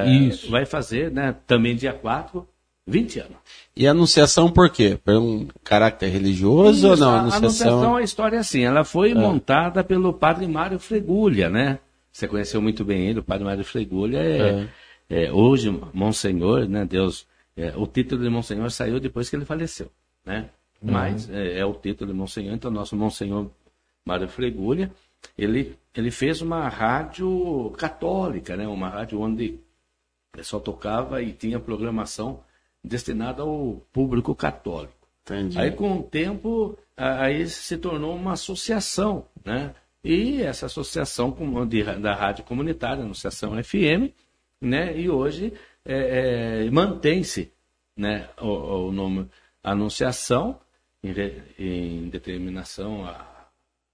Isso. 0.06 0.50
Vai 0.50 0.66
fazer, 0.66 1.10
né? 1.10 1.34
Também 1.46 1.74
dia 1.74 1.92
4, 1.92 2.46
20 2.88 3.20
anos. 3.20 3.37
E 3.76 3.87
a 3.87 3.90
Anunciação 3.90 4.50
por 4.50 4.70
quê? 4.70 4.99
Por 5.05 5.14
um 5.14 5.46
caráter 5.62 6.08
religioso 6.08 6.79
Isso, 6.79 6.88
ou 6.88 6.96
não? 6.96 7.11
A 7.11 7.20
Anunciação... 7.20 7.38
a 7.38 7.70
Anunciação, 7.70 7.96
a 7.96 8.02
história 8.02 8.37
é 8.37 8.40
assim, 8.40 8.62
ela 8.62 8.82
foi 8.82 9.11
é. 9.11 9.14
montada 9.14 9.85
pelo 9.85 10.12
padre 10.12 10.46
Mário 10.49 10.79
Fregulha, 10.79 11.50
né? 11.50 11.79
Você 12.11 12.26
conheceu 12.26 12.61
muito 12.61 12.85
bem 12.85 13.06
ele, 13.06 13.20
o 13.20 13.23
padre 13.23 13.44
Mário 13.44 13.64
Fregulha 13.64 14.19
é, 14.19 14.69
é. 15.08 15.25
é 15.26 15.32
hoje 15.32 15.70
Monsenhor, 15.93 16.67
né? 16.67 16.85
Deus, 16.87 17.26
é, 17.56 17.75
o 17.76 17.87
título 17.87 18.23
de 18.23 18.31
Monsenhor 18.31 18.70
saiu 18.70 18.99
depois 18.99 19.29
que 19.29 19.37
ele 19.37 19.44
faleceu, 19.44 19.93
né? 20.25 20.49
Uhum. 20.81 20.93
Mas 20.93 21.29
é, 21.29 21.58
é, 21.58 21.67
o 21.67 21.75
título 21.75 22.11
de 22.11 22.19
Monsenhor, 22.19 22.55
então 22.55 22.70
nosso 22.70 22.96
Monsenhor 22.96 23.50
Mário 24.05 24.29
Fregulha, 24.29 24.91
ele, 25.37 25.76
ele 25.94 26.11
fez 26.11 26.41
uma 26.41 26.69
rádio 26.69 27.70
católica, 27.76 28.56
né? 28.56 28.67
Uma 28.67 28.88
rádio 28.88 29.20
onde 29.20 29.61
só 30.43 30.58
tocava 30.58 31.23
e 31.23 31.32
tinha 31.32 31.61
programação 31.61 32.41
destinada 32.82 33.42
ao 33.42 33.82
público 33.92 34.34
católico. 34.34 34.94
Entendi. 35.22 35.58
Aí 35.58 35.70
com 35.70 35.98
o 35.98 36.02
tempo, 36.02 36.78
aí 36.96 37.46
se 37.48 37.76
tornou 37.76 38.14
uma 38.16 38.32
associação, 38.32 39.26
né? 39.44 39.75
E 40.02 40.42
essa 40.42 40.66
associação 40.66 41.36
de, 41.66 41.82
da 41.82 42.14
rádio 42.14 42.44
comunitária, 42.44 43.04
Associação 43.04 43.62
FM, 43.62 44.14
né? 44.60 44.98
E 44.98 45.10
hoje 45.10 45.52
é, 45.84 46.64
é, 46.64 46.70
mantém-se, 46.70 47.52
né? 47.96 48.28
O, 48.40 48.88
o 48.88 48.92
nome 48.92 49.28
Anunciação 49.62 50.58
em, 51.02 51.12
em 51.58 52.08
determinação 52.08 53.04
a, 53.04 53.48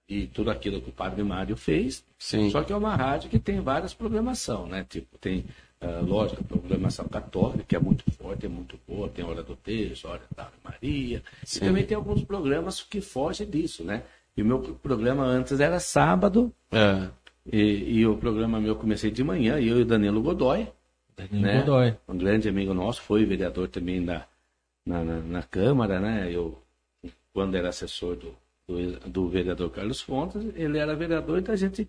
e 0.07 0.27
tudo 0.27 0.51
aquilo 0.51 0.81
que 0.81 0.89
o 0.89 0.93
Padre 0.93 1.23
Mário 1.23 1.57
fez. 1.57 2.05
Sim. 2.17 2.49
Só 2.49 2.63
que 2.63 2.71
é 2.71 2.75
uma 2.75 2.95
rádio 2.95 3.29
que 3.29 3.39
tem 3.39 3.59
várias 3.59 3.93
programação, 3.93 4.67
né? 4.67 4.85
Tipo, 4.87 5.17
tem, 5.17 5.45
uh, 5.85 6.05
lógico, 6.05 6.43
programação 6.43 7.07
católica, 7.07 7.63
que 7.67 7.75
é 7.75 7.79
muito 7.79 8.03
forte, 8.11 8.45
é 8.45 8.49
muito 8.49 8.79
boa, 8.87 9.09
tem 9.09 9.23
Hora 9.23 9.43
do 9.43 9.55
Texto, 9.55 10.07
Hora 10.07 10.21
da 10.35 10.49
Maria. 10.63 11.23
Sim. 11.43 11.59
E 11.59 11.67
também 11.67 11.85
tem 11.85 11.95
alguns 11.95 12.23
programas 12.23 12.81
que 12.81 13.01
fogem 13.01 13.49
disso, 13.49 13.83
né? 13.83 14.03
E 14.35 14.41
o 14.41 14.45
meu 14.45 14.59
programa 14.59 15.23
antes 15.23 15.59
era 15.59 15.79
sábado. 15.79 16.51
É. 16.71 17.09
E, 17.51 17.99
e, 17.99 18.07
o 18.07 18.17
programa 18.17 18.59
meu 18.59 18.75
comecei 18.75 19.11
de 19.11 19.23
manhã, 19.23 19.59
eu 19.59 19.79
e 19.79 19.81
o 19.81 19.85
Danilo 19.85 20.21
Godoy. 20.21 20.67
Danilo 21.15 21.41
né? 21.41 21.59
Godoy. 21.59 21.95
Um 22.07 22.17
grande 22.17 22.49
amigo 22.49 22.73
nosso, 22.73 23.01
foi 23.01 23.23
vereador 23.23 23.67
também 23.67 24.03
da, 24.03 24.25
na, 24.85 25.03
na, 25.03 25.19
na 25.19 25.43
Câmara, 25.43 25.99
né? 25.99 26.29
Eu 26.31 26.57
quando 27.35 27.55
era 27.55 27.67
assessor 27.67 28.15
do, 28.15 28.33
do, 28.65 28.99
do, 29.09 29.27
vereador 29.27 29.69
Carlos 29.69 29.99
Fontes, 29.99 30.41
ele 30.55 30.77
era 30.77 30.95
vereador, 30.95 31.37
então 31.37 31.53
a 31.53 31.57
gente 31.57 31.85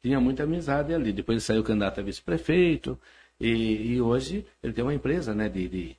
tinha 0.00 0.20
muita 0.20 0.44
amizade 0.44 0.94
ali. 0.94 1.12
Depois 1.12 1.34
ele 1.34 1.44
saiu 1.44 1.64
candidato 1.64 1.98
a 1.98 2.02
vice-prefeito, 2.04 2.96
e, 3.40 3.94
e, 3.94 4.00
hoje 4.00 4.46
ele 4.62 4.72
tem 4.72 4.84
uma 4.84 4.94
empresa, 4.94 5.34
né, 5.34 5.48
de, 5.48 5.68
de, 5.68 5.96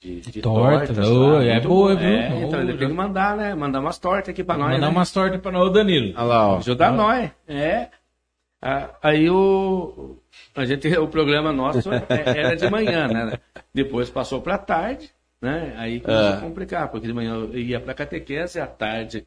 de, 0.00 0.20
de 0.20 0.42
tortas. 0.42 0.88
tortas 0.88 1.08
oh, 1.08 1.40
é 1.40 1.60
boa, 1.60 1.94
viu? 1.96 2.08
É, 2.08 2.42
então 2.42 2.60
ele 2.60 2.76
tem 2.76 2.88
que 2.88 2.94
mandar, 2.94 3.36
né, 3.36 3.54
mandar 3.54 3.80
umas 3.80 3.98
tortas 3.98 4.28
aqui 4.28 4.44
para 4.44 4.58
nós. 4.58 4.72
Mandar 4.72 4.86
né? 4.86 4.92
umas 4.92 5.12
tortas 5.12 5.40
para 5.40 5.52
nós, 5.52 5.72
Danilo. 5.72 6.12
Olha 6.16 6.22
lá, 6.22 6.48
ó. 6.48 6.58
Ajudar 6.58 6.88
ah. 6.88 6.92
nós, 6.92 7.30
é. 7.48 7.88
Aí 9.02 9.30
o, 9.30 10.18
a 10.54 10.64
gente, 10.64 10.86
o 10.98 11.08
programa 11.08 11.52
nosso 11.52 11.92
é, 11.92 12.04
era 12.08 12.54
de 12.54 12.68
manhã, 12.70 13.08
né? 13.08 13.38
Depois 13.72 14.10
passou 14.10 14.42
para 14.42 14.58
tarde, 14.58 15.10
né? 15.40 15.74
Aí 15.76 16.00
começou 16.00 16.26
é. 16.26 16.34
a 16.34 16.40
complicar, 16.40 16.88
porque 16.90 17.06
de 17.06 17.12
manhã 17.12 17.34
eu 17.34 17.58
ia 17.58 17.80
para 17.80 17.94
catequese, 17.94 18.60
à 18.60 18.66
tarde 18.66 19.26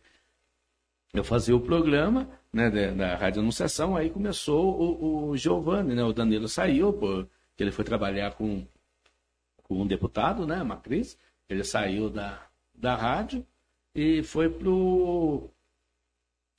eu 1.14 1.24
fazia 1.24 1.56
o 1.56 1.60
programa 1.60 2.28
né, 2.52 2.70
da, 2.70 2.92
da 2.92 3.16
Rádio 3.16 3.42
Anunciação, 3.42 3.96
aí 3.96 4.10
começou 4.10 4.80
o, 4.80 5.30
o 5.30 5.38
Giovanni, 5.38 5.94
né? 5.94 6.04
O 6.04 6.14
Danilo 6.14 6.48
saiu, 6.48 6.94
porque 7.54 7.64
ele 7.64 7.72
foi 7.72 7.86
trabalhar 7.86 8.32
com, 8.32 8.66
com 9.64 9.82
um 9.82 9.88
deputado, 9.88 10.46
né? 10.48 10.64
Macris, 10.64 11.18
ele 11.48 11.64
saiu 11.64 12.10
da, 12.10 12.42
da 12.74 12.96
rádio 12.96 13.46
e 13.94 14.24
foi 14.24 14.50
pro. 14.50 15.50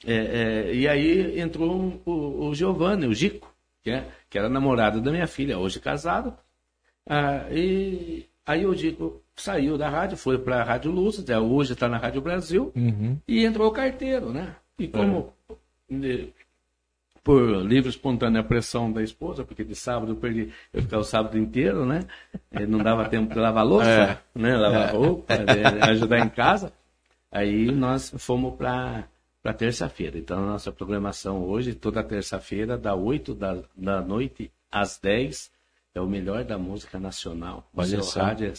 É, 0.06 0.14
é, 0.14 0.74
e 0.74 0.86
aí 0.86 1.40
entrou 1.40 1.74
um, 1.74 2.00
o, 2.04 2.48
o 2.48 2.54
Giovanni, 2.54 3.06
o 3.06 3.14
Gico, 3.14 3.52
que, 3.82 3.90
é, 3.90 4.08
que 4.30 4.38
era 4.38 4.48
namorado 4.48 5.00
da 5.00 5.10
minha 5.10 5.26
filha, 5.26 5.58
hoje 5.58 5.80
casado. 5.80 6.36
Ah, 7.06 7.48
e 7.50 8.26
aí 8.46 8.64
o 8.64 8.74
Gico 8.74 9.20
saiu 9.34 9.76
da 9.76 9.88
rádio, 9.88 10.16
foi 10.16 10.38
para 10.38 10.60
a 10.60 10.64
Rádio 10.64 10.92
Luz, 10.92 11.18
até 11.18 11.38
hoje 11.38 11.72
está 11.72 11.88
na 11.88 11.98
Rádio 11.98 12.22
Brasil, 12.22 12.72
uhum. 12.76 13.18
e 13.26 13.44
entrou 13.44 13.68
o 13.68 13.72
carteiro, 13.72 14.32
né? 14.32 14.54
E 14.78 14.86
como 14.86 15.32
é. 15.90 16.28
Por 17.24 17.40
livre 17.64 17.88
espontânea 17.88 18.44
pressão 18.44 18.92
da 18.92 19.02
esposa, 19.02 19.42
porque 19.44 19.64
de 19.64 19.74
sábado 19.74 20.12
eu 20.12 20.16
perdi, 20.16 20.52
eu 20.72 20.82
ficava 20.82 21.00
o 21.00 21.04
sábado 21.06 21.38
inteiro, 21.38 21.86
né? 21.86 22.04
E 22.52 22.66
não 22.66 22.78
dava 22.78 23.08
tempo 23.08 23.32
de 23.32 23.40
lavar 23.40 23.64
louça, 23.64 23.88
É. 23.88 24.18
né? 24.34 24.54
Lavar 24.56 24.94
roupa, 24.94 25.34
né? 25.38 25.82
ajudar 25.88 26.18
em 26.18 26.28
casa. 26.28 26.70
Aí 27.32 27.72
nós 27.72 28.12
fomos 28.18 28.54
para 28.54 29.04
para 29.42 29.52
terça-feira. 29.52 30.16
Então 30.18 30.38
a 30.38 30.46
nossa 30.46 30.72
programação 30.72 31.42
hoje, 31.44 31.74
toda 31.74 32.02
terça-feira, 32.02 32.78
da 32.78 32.94
8 32.94 33.34
da, 33.34 33.58
da 33.76 34.00
noite 34.00 34.50
às 34.72 34.98
10, 34.98 35.50
é 35.94 36.00
o 36.00 36.06
melhor 36.06 36.44
da 36.44 36.56
música 36.56 36.98
nacional. 36.98 37.68
O 37.74 37.80
Olha 37.80 38.02
seu 38.02 38.22
rádio 38.22 38.48
é 38.48 38.52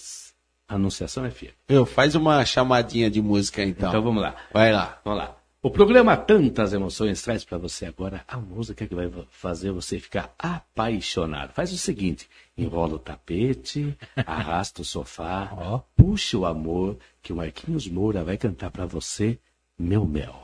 Anunciação 0.68 1.30
FM. 1.30 1.54
Viu? 1.68 1.86
Faz 1.86 2.14
uma 2.16 2.44
chamadinha 2.46 3.10
de 3.10 3.22
música 3.22 3.64
então. 3.64 3.90
Então 3.90 4.02
vamos 4.02 4.22
lá. 4.22 4.36
Vai 4.54 4.72
lá. 4.72 5.00
Vamos 5.04 5.20
lá. 5.20 5.36
O 5.66 5.72
programa 5.72 6.16
Tantas 6.16 6.74
Emoções 6.74 7.24
traz 7.24 7.44
para 7.44 7.58
você 7.58 7.88
agora 7.88 8.24
a 8.28 8.38
música 8.38 8.86
que 8.86 8.94
vai 8.94 9.12
fazer 9.32 9.72
você 9.72 9.98
ficar 9.98 10.32
apaixonado. 10.38 11.54
Faz 11.54 11.74
o 11.74 11.78
seguinte: 11.80 12.30
enrola 12.56 12.94
o 12.94 13.00
tapete, 13.00 13.98
arrasta 14.28 14.84
o 14.84 14.86
sofá, 14.86 15.52
Ó. 15.58 15.82
puxa 15.98 16.38
o 16.38 16.46
amor, 16.46 17.00
que 17.20 17.34
o 17.34 17.38
Marquinhos 17.38 17.88
Moura 17.88 18.24
vai 18.24 18.38
cantar 18.38 18.70
para 18.70 18.86
você, 18.86 19.40
meu 19.76 20.06
mel. 20.06 20.36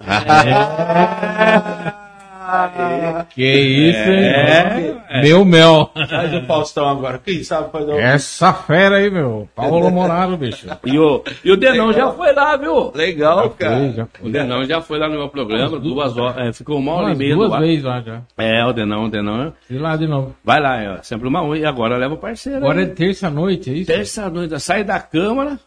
Que 3.34 3.42
isso, 3.42 3.98
É. 3.98 4.80
hein? 4.80 5.22
Meu 5.22 5.44
mel. 5.44 5.90
Faz 5.94 6.34
o 6.34 6.42
Faustão 6.46 6.88
agora. 6.88 7.18
Quem 7.24 7.42
sabe 7.42 7.70
fazer 7.70 7.92
o... 7.92 7.98
Essa 7.98 8.52
fera 8.52 8.96
aí, 8.96 9.10
meu. 9.10 9.48
Paulo 9.54 9.90
Morado, 9.90 10.36
bicho. 10.36 10.66
E 10.84 10.98
o, 10.98 11.22
e 11.44 11.50
o 11.52 11.56
Denão 11.56 11.92
já 11.92 12.10
foi 12.12 12.32
lá, 12.32 12.56
viu? 12.56 12.90
Legal, 12.94 13.40
Foi, 13.50 13.50
cara. 13.58 13.92
já 13.92 14.04
O 14.04 14.08
foi. 14.20 14.30
Denão 14.30 14.64
já 14.64 14.80
foi 14.80 14.98
lá 14.98 15.08
no 15.08 15.16
meu 15.16 15.28
programa, 15.28 15.78
duas 15.78 16.16
horas, 16.16 16.48
é, 16.48 16.52
ficou 16.52 16.78
uma 16.78 16.92
hora 16.92 17.12
e 17.12 17.16
meia 17.16 17.34
duas 17.34 17.58
vezes 17.60 17.84
lá 17.84 18.00
já. 18.00 18.22
É, 18.36 18.64
o 18.64 18.72
Denão, 18.72 19.04
o 19.04 19.10
Denão. 19.10 19.52
E 19.70 19.78
lá 19.78 19.96
de 19.96 20.06
novo. 20.06 20.34
Vai 20.44 20.60
lá, 20.60 20.80
é, 20.82 21.02
sempre 21.02 21.28
uma 21.28 21.42
unha, 21.44 21.62
e 21.62 21.66
agora 21.66 21.96
leva 21.96 22.14
o 22.14 22.18
parceiro. 22.18 22.58
Agora 22.58 22.82
é 22.82 22.86
né? 22.86 22.92
terça-noite, 22.94 23.70
é 23.70 23.72
isso? 23.74 23.86
terça-noite, 23.92 24.58
sai 24.60 24.84
da 24.84 24.98
Câmara, 25.00 25.58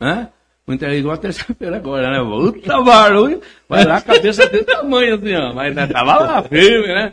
né? 0.00 0.28
Muito 0.66 0.84
é 0.84 0.96
igual 0.96 1.14
a 1.14 1.18
terça-feira 1.18 1.76
agora, 1.76 2.10
né? 2.10 2.18
Puta 2.52 2.80
barulho, 2.82 3.40
vai 3.68 3.84
lá, 3.84 3.96
a 3.96 4.00
cabeça 4.00 4.48
desse 4.48 4.64
tamanho 4.64 5.16
assim, 5.16 5.34
ó. 5.34 5.52
Mas 5.52 5.74
né, 5.74 5.86
tava 5.86 6.16
lá 6.18 6.42
firme, 6.42 6.88
né? 6.88 7.12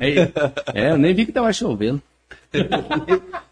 É, 0.00 0.30
é, 0.74 0.90
eu 0.90 0.98
nem 0.98 1.14
vi 1.14 1.24
que 1.26 1.32
tava 1.32 1.52
chovendo. 1.52 2.02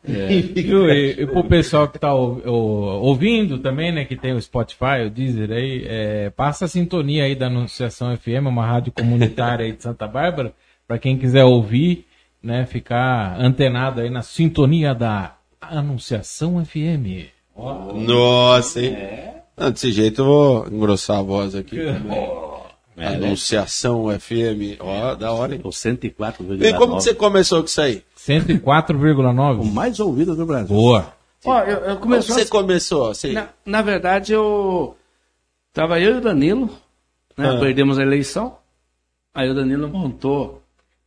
Viu? 0.04 0.90
E, 0.90 1.22
e 1.22 1.26
pro 1.26 1.44
pessoal 1.44 1.88
que 1.88 1.98
tá 1.98 2.12
ou- 2.12 2.42
ou- 2.44 3.02
ouvindo 3.02 3.58
também, 3.58 3.92
né, 3.92 4.04
que 4.04 4.16
tem 4.16 4.32
o 4.34 4.40
Spotify, 4.40 5.06
o 5.06 5.10
Deezer 5.10 5.50
aí, 5.52 5.84
é, 5.86 6.30
passa 6.30 6.64
a 6.64 6.68
sintonia 6.68 7.24
aí 7.24 7.34
da 7.34 7.46
Anunciação 7.46 8.14
FM, 8.16 8.46
uma 8.46 8.66
rádio 8.66 8.92
comunitária 8.92 9.64
aí 9.64 9.72
de 9.72 9.82
Santa 9.82 10.06
Bárbara, 10.06 10.52
para 10.86 10.98
quem 10.98 11.16
quiser 11.16 11.44
ouvir, 11.44 12.06
né, 12.42 12.66
ficar 12.66 13.36
antenado 13.40 14.00
aí 14.00 14.10
na 14.10 14.22
sintonia 14.22 14.94
da 14.94 15.34
Anunciação 15.60 16.62
FM. 16.64 17.28
Nossa, 17.94 18.80
hein? 18.80 18.96
Não, 19.56 19.70
desse 19.70 19.92
jeito 19.92 20.22
eu 20.22 20.24
vou 20.24 20.68
engrossar 20.68 21.18
a 21.18 21.22
voz 21.22 21.54
aqui. 21.54 21.78
É, 21.78 21.98
né? 21.98 23.26
Anunciação 23.26 24.06
FM. 24.18 24.80
Ó, 24.80 25.14
da 25.14 25.32
hora, 25.32 25.54
hein? 25.54 25.60
O 25.64 25.68
104,9. 25.68 26.62
E 26.62 26.74
como 26.74 26.96
que 26.96 27.04
você 27.04 27.14
começou 27.14 27.60
com 27.60 27.66
isso 27.66 27.80
aí? 27.80 28.02
104,9. 28.16 29.60
O 29.60 29.64
mais 29.64 30.00
ouvido 30.00 30.34
do 30.36 30.46
Brasil. 30.46 30.74
Boa. 30.74 31.12
Ó, 31.44 31.60
eu, 31.60 31.78
eu 31.78 31.96
Como 31.96 32.14
você 32.16 32.44
começou? 32.44 33.08
Assim? 33.08 33.32
Na, 33.32 33.48
na 33.64 33.82
verdade, 33.82 34.32
eu. 34.32 34.96
Tava 35.72 36.00
eu 36.00 36.16
e 36.16 36.18
o 36.18 36.20
Danilo, 36.20 36.68
né? 37.36 37.50
Ah. 37.50 37.60
Perdemos 37.60 37.98
a 37.98 38.02
eleição. 38.02 38.56
Aí 39.32 39.48
o 39.48 39.54
Danilo 39.54 39.88
montou 39.88 40.59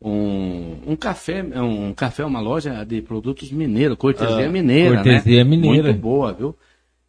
um, 0.04 0.78
um 0.92 0.96
café, 0.96 1.42
um 1.44 1.94
café, 1.94 2.26
uma 2.26 2.40
loja 2.42 2.84
de 2.86 3.02
produtos 3.02 3.52
mineiros, 3.52 3.98
cortesia 3.98 4.46
Ah. 4.48 4.50
mineira. 4.50 4.96
Cortesia 4.96 5.44
né? 5.44 5.50
mineira. 5.50 5.90
Muito 5.90 6.02
boa, 6.02 6.34
viu? 6.34 6.56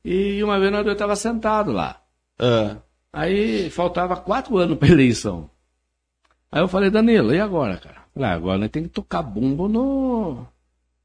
E 0.04 0.42
uma 0.44 0.60
vez 0.60 0.70
nós 0.70 0.84
dois 0.84 0.96
tava 0.96 1.16
sentado 1.16 1.72
lá. 1.72 2.00
Ah, 2.38 2.76
Aí 3.12 3.70
faltava 3.70 4.16
quatro 4.16 4.56
anos 4.58 4.76
pra 4.78 4.88
eleição. 4.90 5.48
Aí 6.50 6.60
eu 6.62 6.68
falei, 6.68 6.90
Danilo, 6.90 7.34
e 7.34 7.40
agora, 7.40 7.76
cara? 7.78 8.02
Falei, 8.14 8.28
ah, 8.30 8.34
agora 8.34 8.58
nós 8.58 8.70
temos 8.70 8.88
que 8.88 8.94
tocar 8.94 9.22
bumbo 9.22 9.66
no, 9.68 10.46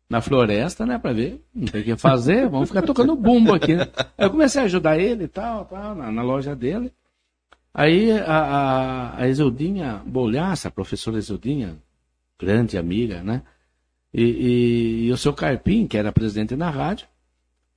na 0.09 0.21
floresta, 0.21 0.85
né, 0.85 0.97
pra 0.99 1.11
ver. 1.13 1.43
Não 1.53 1.65
tem 1.67 1.81
o 1.81 1.83
que 1.83 1.95
fazer, 1.95 2.47
vamos 2.49 2.69
ficar 2.69 2.81
tocando 2.83 3.15
bumbo 3.15 3.53
aqui, 3.53 3.75
né? 3.75 3.87
Aí 4.17 4.25
eu 4.27 4.31
comecei 4.31 4.61
a 4.61 4.65
ajudar 4.65 4.99
ele 4.99 5.23
e 5.23 5.27
tal, 5.27 5.65
tal 5.65 5.95
na, 5.95 6.11
na 6.11 6.21
loja 6.21 6.55
dele. 6.55 6.91
Aí 7.73 8.11
a, 8.11 9.15
a, 9.19 9.23
a 9.23 9.97
Bolhaça, 10.05 10.67
a 10.67 10.71
professora 10.71 11.17
Exildinha, 11.17 11.77
grande 12.39 12.77
amiga, 12.77 13.21
né? 13.23 13.43
E, 14.13 14.23
e, 14.23 15.05
e 15.07 15.11
o 15.11 15.17
seu 15.17 15.33
Carpim, 15.33 15.87
que 15.87 15.97
era 15.97 16.11
presidente 16.11 16.55
na 16.55 16.69
rádio, 16.69 17.07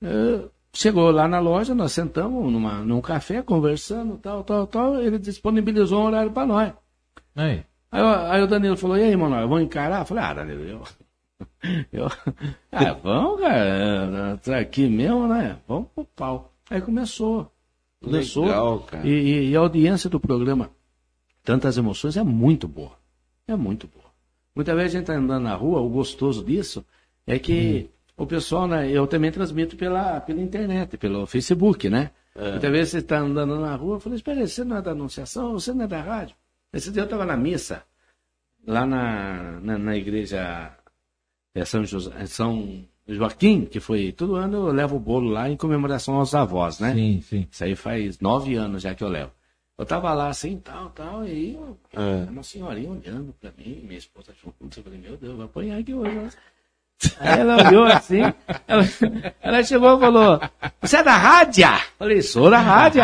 eh, 0.01 0.49
chegou 0.73 1.11
lá 1.11 1.27
na 1.27 1.39
loja, 1.39 1.75
nós 1.75 1.91
sentamos 1.91 2.51
numa, 2.51 2.79
num 2.79 3.01
café, 3.01 3.43
conversando, 3.43 4.17
tal, 4.17 4.43
tal, 4.43 4.65
tal, 4.67 5.01
ele 5.01 5.19
disponibilizou 5.19 6.01
um 6.01 6.05
horário 6.07 6.31
para 6.31 6.47
nós. 6.47 6.73
Aí. 7.35 7.63
Aí, 7.91 8.01
o- 8.01 8.31
aí 8.31 8.41
o 8.41 8.47
Danilo 8.47 8.75
falou, 8.75 8.97
e 8.97 9.03
aí, 9.03 9.15
mano, 9.15 9.35
vamos 9.47 9.61
encarar? 9.63 10.01
Eu 10.01 10.05
falei, 10.05 10.23
ah, 10.23 10.33
Danilo, 10.33 10.63
eu... 10.63 10.83
eu 11.93 12.07
ah, 12.71 12.93
vamos, 12.93 13.41
cara, 13.41 14.37
tá 14.43 14.57
aqui 14.59 14.89
mesmo, 14.89 15.27
né? 15.27 15.59
Vamos 15.67 15.89
pro 15.93 16.05
pau. 16.05 16.51
Aí 16.69 16.81
começou. 16.81 17.52
Começou. 18.03 18.45
Legal, 18.45 18.79
cara. 18.81 19.07
E, 19.07 19.11
e- 19.11 19.49
e 19.51 19.55
a 19.55 19.59
audiência 19.59 20.09
do 20.09 20.19
programa 20.19 20.69
Tantas 21.43 21.77
Emoções 21.77 22.15
é 22.17 22.23
muito 22.23 22.67
boa. 22.67 22.97
É 23.47 23.55
muito 23.55 23.87
boa. 23.87 24.05
Muitas 24.55 24.75
vezes 24.75 24.95
a 24.95 24.99
gente 24.99 25.07
tá 25.07 25.13
andando 25.15 25.43
na 25.43 25.55
rua, 25.55 25.81
o 25.81 25.89
gostoso 25.89 26.43
disso 26.43 26.85
é 27.25 27.39
que 27.39 27.89
o 28.15 28.25
pessoal, 28.27 28.67
né, 28.67 28.89
eu 28.91 29.07
também 29.07 29.31
transmito 29.31 29.75
pela, 29.75 30.19
pela 30.21 30.41
internet, 30.41 30.97
pelo 30.97 31.25
Facebook, 31.25 31.89
né? 31.89 32.11
Muitas 32.51 32.71
vezes 32.71 32.89
você 32.91 32.97
está 32.99 33.19
andando 33.19 33.59
na 33.59 33.75
rua, 33.75 33.95
eu 33.95 33.99
falei, 33.99 34.17
espera 34.17 34.39
aí, 34.41 34.47
você 34.47 34.63
não 34.63 34.77
é 34.77 34.81
da 34.81 34.91
anunciação, 34.91 35.53
você 35.53 35.73
não 35.73 35.85
é 35.85 35.87
da 35.87 36.01
rádio? 36.01 36.35
Esse 36.71 36.91
dia 36.91 37.01
eu 37.01 37.05
estava 37.05 37.25
na 37.25 37.35
missa, 37.37 37.83
lá 38.65 38.85
na, 38.85 39.59
na, 39.61 39.77
na 39.77 39.95
igreja 39.95 40.75
é, 41.55 41.65
São, 41.65 41.83
José, 41.85 42.11
é, 42.17 42.25
São 42.25 42.83
Joaquim, 43.07 43.65
que 43.65 43.79
foi, 43.79 44.11
todo 44.13 44.35
ano 44.35 44.67
eu 44.69 44.73
levo 44.73 44.95
o 44.95 44.99
bolo 44.99 45.29
lá 45.29 45.49
em 45.49 45.57
comemoração 45.57 46.15
aos 46.15 46.33
avós, 46.33 46.79
né? 46.79 46.93
Sim, 46.93 47.21
sim. 47.21 47.47
Isso 47.51 47.63
aí 47.63 47.75
faz 47.75 48.19
nove 48.19 48.55
anos 48.55 48.81
já 48.81 48.95
que 48.95 49.03
eu 49.03 49.09
levo. 49.09 49.31
Eu 49.77 49.85
tava 49.85 50.13
lá 50.13 50.29
assim, 50.29 50.57
tal, 50.63 50.89
tal, 50.91 51.25
e 51.25 51.31
aí 51.31 51.59
É. 51.93 52.29
uma 52.29 52.43
senhorinha 52.43 52.91
olhando 52.91 53.33
pra 53.41 53.51
mim, 53.57 53.81
minha 53.83 53.97
esposa 53.97 54.31
junto, 54.41 54.79
eu 54.79 54.83
falei, 54.83 54.99
meu 54.99 55.17
Deus, 55.17 55.35
vou 55.35 55.45
apanhar 55.45 55.79
aqui 55.79 55.93
hoje. 55.93 56.13
né? 56.15 56.29
Aí 57.19 57.39
ela 57.39 57.67
olhou 57.67 57.83
assim, 57.85 58.21
ela, 58.67 58.83
ela 59.41 59.63
chegou 59.63 59.97
e 59.97 59.99
falou, 59.99 60.39
você 60.79 60.97
é 60.97 61.03
da 61.03 61.17
rádio? 61.17 61.65
Falei, 61.99 62.21
sou 62.21 62.49
da 62.49 62.59
rádio. 62.59 63.01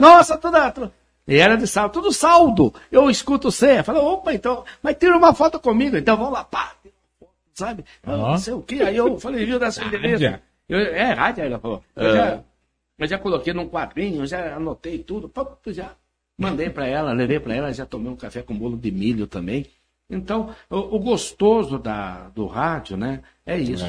Nossa, 0.00 0.36
toda, 0.38 0.70
toda- 0.72 0.92
E 1.28 1.36
era 1.36 1.56
de 1.56 1.66
saldo, 1.68 1.92
tudo 1.92 2.12
saldo. 2.12 2.74
Eu 2.90 3.08
escuto 3.08 3.52
você. 3.52 3.82
Falei, 3.84 4.02
opa, 4.02 4.34
então, 4.34 4.64
mas 4.82 4.96
tira 4.96 5.16
uma 5.16 5.32
foto 5.32 5.60
comigo, 5.60 5.96
então 5.96 6.16
vamos 6.16 6.32
lá, 6.32 6.42
pá. 6.42 6.72
Sabe? 7.60 7.84
Ó. 8.06 8.16
Não 8.32 8.38
sei 8.38 8.52
o 8.54 8.62
quê. 8.62 8.82
Aí 8.82 8.96
eu 8.96 9.18
falei, 9.20 9.44
viu, 9.46 9.58
dessa 9.58 9.84
endereço. 9.84 10.24
Rádio. 10.24 10.40
Eu, 10.68 10.78
é, 10.78 11.12
rádio, 11.12 11.44
ela 11.44 11.58
falou. 11.58 11.84
Eu, 11.94 12.12
já, 12.14 12.44
eu 12.98 13.06
já 13.06 13.18
coloquei 13.18 13.52
num 13.52 13.68
quadrinho, 13.68 14.26
já 14.26 14.56
anotei 14.56 14.98
tudo, 14.98 15.30
já 15.68 15.94
mandei 16.38 16.70
para 16.70 16.86
ela, 16.86 17.12
levei 17.12 17.38
para 17.40 17.54
ela, 17.54 17.72
já 17.72 17.84
tomei 17.84 18.10
um 18.10 18.16
café 18.16 18.40
com 18.42 18.56
bolo 18.56 18.76
de 18.76 18.90
milho 18.90 19.26
também. 19.26 19.66
Então, 20.08 20.54
o, 20.68 20.96
o 20.96 20.98
gostoso 20.98 21.78
da, 21.78 22.28
do 22.30 22.46
rádio, 22.46 22.96
né, 22.96 23.22
é 23.46 23.56
isso, 23.58 23.84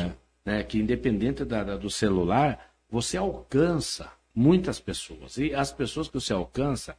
né, 0.46 0.62
que 0.64 0.78
independente 0.80 1.44
da, 1.46 1.64
da- 1.64 1.78
do 1.78 1.90
celular, 1.90 2.74
você 2.90 3.18
alcança 3.18 4.12
muitas 4.36 4.80
pessoas. 4.80 5.38
E 5.38 5.54
as 5.54 5.72
pessoas 5.72 6.08
que 6.08 6.14
você 6.16 6.34
alcança 6.34 6.96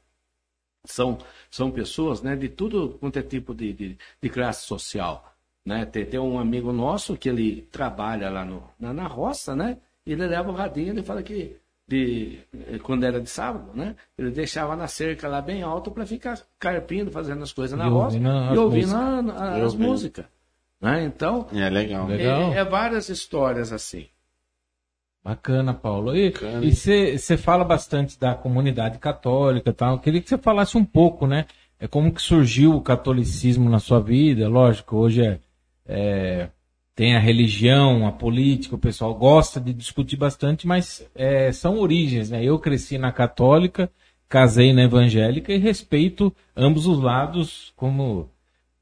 são, 0.85 1.19
são 1.50 1.71
pessoas 1.71 2.23
né, 2.23 2.35
de 2.35 2.49
tudo 2.49 2.97
quanto 3.00 3.19
é 3.19 3.23
tipo 3.23 3.55
de, 3.55 3.73
de, 3.73 3.99
de 4.21 4.29
classe 4.29 4.67
social. 4.67 5.32
Né? 5.64 5.85
Tem, 5.87 6.04
tem 6.04 6.19
um 6.21 6.38
amigo 6.38 6.73
nosso 6.73 7.16
que 7.16 7.28
ele 7.28 7.62
trabalha 7.71 8.28
lá 8.31 8.45
no, 8.45 8.62
na, 8.78 8.92
na 8.92 9.07
roça, 9.07 9.54
né? 9.54 9.78
E 10.04 10.12
ele 10.12 10.26
leva 10.26 10.50
o 10.50 10.54
radinho, 10.54 10.88
ele 10.92 11.02
fala 11.02 11.23
que 11.23 11.57
de, 11.87 12.38
eh, 12.69 12.78
quando 12.83 13.04
era 13.04 13.21
de 13.21 13.28
sábado, 13.31 13.71
né? 13.75 13.95
Ele 14.19 14.31
deixava 14.31 14.75
na 14.75 14.88
cerca 14.88 15.28
lá 15.28 15.40
bem 15.40 15.62
alto 15.62 15.90
para 15.90 16.04
ficar 16.07 16.40
carpindo, 16.59 17.11
fazendo 17.12 17.42
as 17.45 17.52
coisas 17.52 17.78
na 17.78 17.87
E 17.87 17.90
roça 17.90 18.16
ouvindo 18.16 18.28
as 18.28 18.54
e 18.54 18.59
ouvindo 18.59 18.88
músicas. 18.88 19.40
a- 19.40 19.45
a- 19.54 19.59
E 19.59 19.62
as 19.62 19.73
ouvindo. 19.73 19.88
músicas. 19.88 20.25
Né? 20.81 21.04
Então, 21.04 21.47
É 21.52 21.69
legal. 21.71 22.07
Legal. 22.09 22.52
é, 22.52 22.57
é 22.59 22.64
várias 22.64 23.09
histórias 23.09 23.73
assim. 23.73 24.07
Bacana, 25.25 25.73
Paulo. 25.73 26.16
E 26.16 26.33
você 26.73 27.37
fala 27.37 27.62
bastante 27.64 28.19
da 28.19 28.35
comunidade 28.35 28.99
católica 28.99 29.71
e 29.71 29.73
tal. 29.73 29.92
Eu 29.95 29.99
queria 30.00 30.21
que 30.21 30.28
você 30.28 30.37
falasse 30.38 30.76
um 30.76 30.85
pouco, 30.85 31.26
né? 31.28 31.47
É 31.78 31.87
como 31.87 32.12
que 32.12 32.21
surgiu 32.21 32.75
o 32.75 32.81
catolicismo 32.81 33.71
na 33.71 33.78
sua 33.78 34.00
vida. 34.00 34.49
Lógico, 34.49 34.97
hoje 34.97 35.25
é, 35.25 35.38
é, 35.87 36.49
tem 36.95 37.17
a 37.17 37.19
religião, 37.19 38.07
a 38.07 38.12
política, 38.12 38.75
o 38.75 38.79
pessoal 38.79 39.15
gosta 39.15 39.61
de 39.61 39.73
discutir 39.73 40.17
bastante, 40.17 40.67
mas 40.67 41.09
é, 41.15 41.51
são 41.53 41.79
origens, 41.79 42.31
né? 42.31 42.45
Eu 42.45 42.59
cresci 42.59 42.99
na 42.99 43.11
católica, 43.11 43.91
casei 44.29 44.73
na 44.73 44.85
evangélica 44.85 45.53
e 45.53 45.59
respeito 45.59 46.35
ambos 46.57 46.87
os 46.87 47.01
lados 47.01 47.73
como 47.77 48.29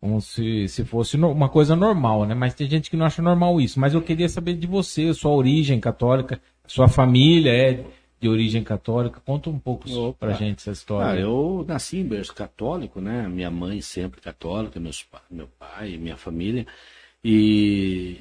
como 0.00 0.18
se, 0.20 0.66
se 0.66 0.82
fosse 0.82 1.16
uma 1.18 1.48
coisa 1.50 1.76
normal, 1.76 2.24
né? 2.24 2.34
Mas 2.34 2.54
tem 2.54 2.68
gente 2.68 2.90
que 2.90 2.96
não 2.96 3.04
acha 3.04 3.20
normal 3.20 3.60
isso. 3.60 3.78
Mas 3.78 3.92
eu 3.92 4.00
queria 4.00 4.30
saber 4.30 4.54
de 4.54 4.66
você, 4.66 5.12
sua 5.12 5.30
origem 5.32 5.78
católica, 5.78 6.40
sua 6.66 6.88
família 6.88 7.52
é 7.52 7.84
de 8.20 8.28
origem 8.28 8.62
católica. 8.62 9.20
Conta 9.24 9.48
um 9.48 9.58
pouco 9.58 9.90
Opa. 9.90 10.26
pra 10.26 10.34
gente 10.36 10.58
essa 10.58 10.70
Ah, 10.70 10.72
história. 10.72 11.20
eu 11.20 11.64
nasci 11.66 11.98
em 11.98 12.06
berço 12.06 12.34
católico, 12.34 13.00
né? 13.00 13.26
Minha 13.28 13.50
mãe 13.50 13.80
sempre 13.80 14.20
católica, 14.20 14.78
meus, 14.78 15.06
meu 15.30 15.48
pai, 15.58 15.96
minha 15.96 16.16
família. 16.16 16.66
E 17.24 18.18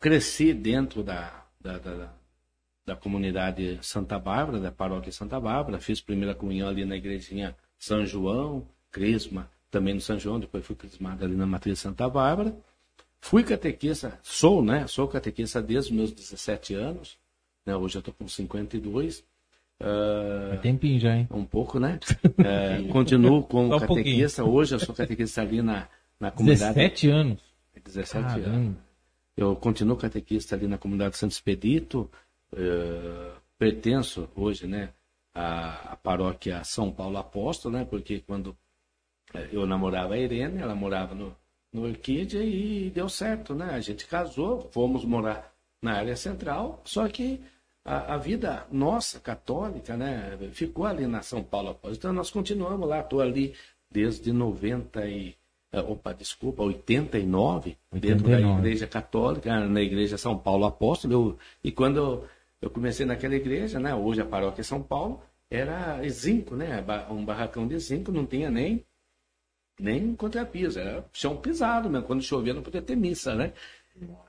cresci 0.00 0.52
dentro 0.54 1.02
da, 1.02 1.44
da, 1.60 1.78
da, 1.78 2.12
da 2.86 2.96
comunidade 2.96 3.78
Santa 3.82 4.18
Bárbara, 4.18 4.58
da 4.58 4.72
paróquia 4.72 5.12
Santa 5.12 5.38
Bárbara. 5.38 5.78
Fiz 5.78 6.00
primeira 6.00 6.34
comunhão 6.34 6.68
ali 6.68 6.84
na 6.84 6.96
igrejinha 6.96 7.54
São 7.78 8.04
João, 8.06 8.66
crisma 8.90 9.50
também 9.70 9.92
no 9.94 10.00
São 10.00 10.18
João, 10.18 10.38
depois 10.38 10.64
fui 10.64 10.76
crismado 10.76 11.24
ali 11.24 11.34
na 11.34 11.46
matriz 11.46 11.78
Santa 11.80 12.08
Bárbara. 12.08 12.56
Fui 13.20 13.42
catequista, 13.42 14.18
sou, 14.22 14.62
né? 14.62 14.86
Sou 14.86 15.08
catequista 15.08 15.60
desde 15.60 15.90
os 15.90 15.96
meus 15.96 16.12
17 16.12 16.74
anos. 16.74 17.18
Né? 17.64 17.74
Hoje 17.76 17.96
eu 17.96 18.00
estou 18.00 18.14
com 18.14 18.26
52. 18.28 19.24
Ah, 19.80 20.46
Faz 20.50 20.60
tempinho 20.60 21.00
já, 21.00 21.16
hein? 21.16 21.28
um 21.30 21.44
pouco, 21.44 21.78
né? 21.78 21.98
É, 22.38 22.82
continuo 22.92 23.42
como 23.42 23.66
um 23.66 23.78
pouquinho. 23.80 23.88
catequista. 23.96 24.44
Hoje 24.44 24.74
eu 24.74 24.80
sou 24.80 24.94
catequista 24.94 25.40
ali 25.42 25.62
na, 25.62 25.88
na 26.18 26.30
comunidade. 26.30 26.74
17 26.74 27.08
anos. 27.10 27.40
17 27.84 28.24
anos. 28.24 28.44
Caramba. 28.44 28.76
Eu 29.36 29.56
continuo 29.56 29.96
catequista 29.96 30.54
ali 30.54 30.66
na 30.68 30.78
comunidade 30.78 31.16
Santo 31.16 31.32
Expedito. 31.32 32.08
eh, 32.56 33.32
pertenço 33.58 34.28
hoje, 34.36 34.66
né, 34.66 34.90
à, 35.34 35.92
à 35.92 35.96
paróquia 35.96 36.62
São 36.64 36.90
Paulo 36.92 37.16
Apóstolo, 37.18 37.76
né? 37.78 37.84
Porque 37.84 38.20
quando 38.20 38.56
eu 39.52 39.66
namorava 39.66 40.14
a 40.14 40.18
Irene, 40.18 40.60
ela 40.60 40.74
morava 40.74 41.14
no, 41.14 41.34
no 41.72 41.82
Orquídea 41.82 42.42
e 42.44 42.90
deu 42.90 43.08
certo, 43.08 43.54
né? 43.54 43.70
A 43.70 43.80
gente 43.80 44.06
casou, 44.06 44.68
fomos 44.72 45.04
morar 45.04 45.52
na 45.82 45.94
área 45.94 46.14
central, 46.16 46.80
só 46.84 47.08
que 47.08 47.40
a, 47.84 48.14
a 48.14 48.16
vida 48.16 48.66
nossa, 48.72 49.20
católica, 49.20 49.96
né, 49.96 50.36
ficou 50.52 50.86
ali 50.86 51.06
na 51.06 51.22
São 51.22 51.42
Paulo 51.42 51.70
Apóstolo. 51.70 51.96
Então 51.96 52.12
nós 52.12 52.30
continuamos 52.30 52.88
lá, 52.88 53.00
estou 53.00 53.20
ali 53.20 53.54
desde 53.90 54.32
90 54.32 55.06
e... 55.06 55.34
eh, 55.72 55.80
Opa, 55.82 56.12
desculpa, 56.14 56.62
89, 56.62 57.76
dentro 57.92 58.24
da 58.24 58.36
89. 58.36 58.58
igreja 58.60 58.86
católica, 58.86 59.60
na 59.68 59.80
igreja 59.82 60.16
São 60.18 60.38
Paulo 60.38 60.64
Apóstolo. 60.64 61.12
Eu- 61.12 61.38
e 61.62 61.70
quando 61.70 61.96
eu, 61.98 62.28
eu 62.62 62.70
comecei 62.70 63.04
naquela 63.06 63.34
igreja, 63.34 63.78
né, 63.78 63.94
hoje 63.94 64.20
a 64.22 64.26
paróquia 64.26 64.64
São 64.64 64.82
Paulo, 64.82 65.20
era 65.50 66.00
zinco, 66.08 66.56
né, 66.56 66.82
um 67.10 67.24
barracão 67.24 67.66
de 67.68 67.78
zinco, 67.78 68.10
não 68.10 68.26
tinha 68.26 68.50
nem 68.50 68.84
nem 69.78 70.14
contrapiso, 70.14 70.78
era 70.78 71.04
chão 71.12 71.36
pisado 71.36 71.90
mesmo. 71.90 72.06
Quando 72.06 72.22
chovia 72.22 72.54
não 72.54 72.62
podia 72.62 72.80
ter 72.82 72.96
missa, 72.96 73.34
né? 73.34 73.52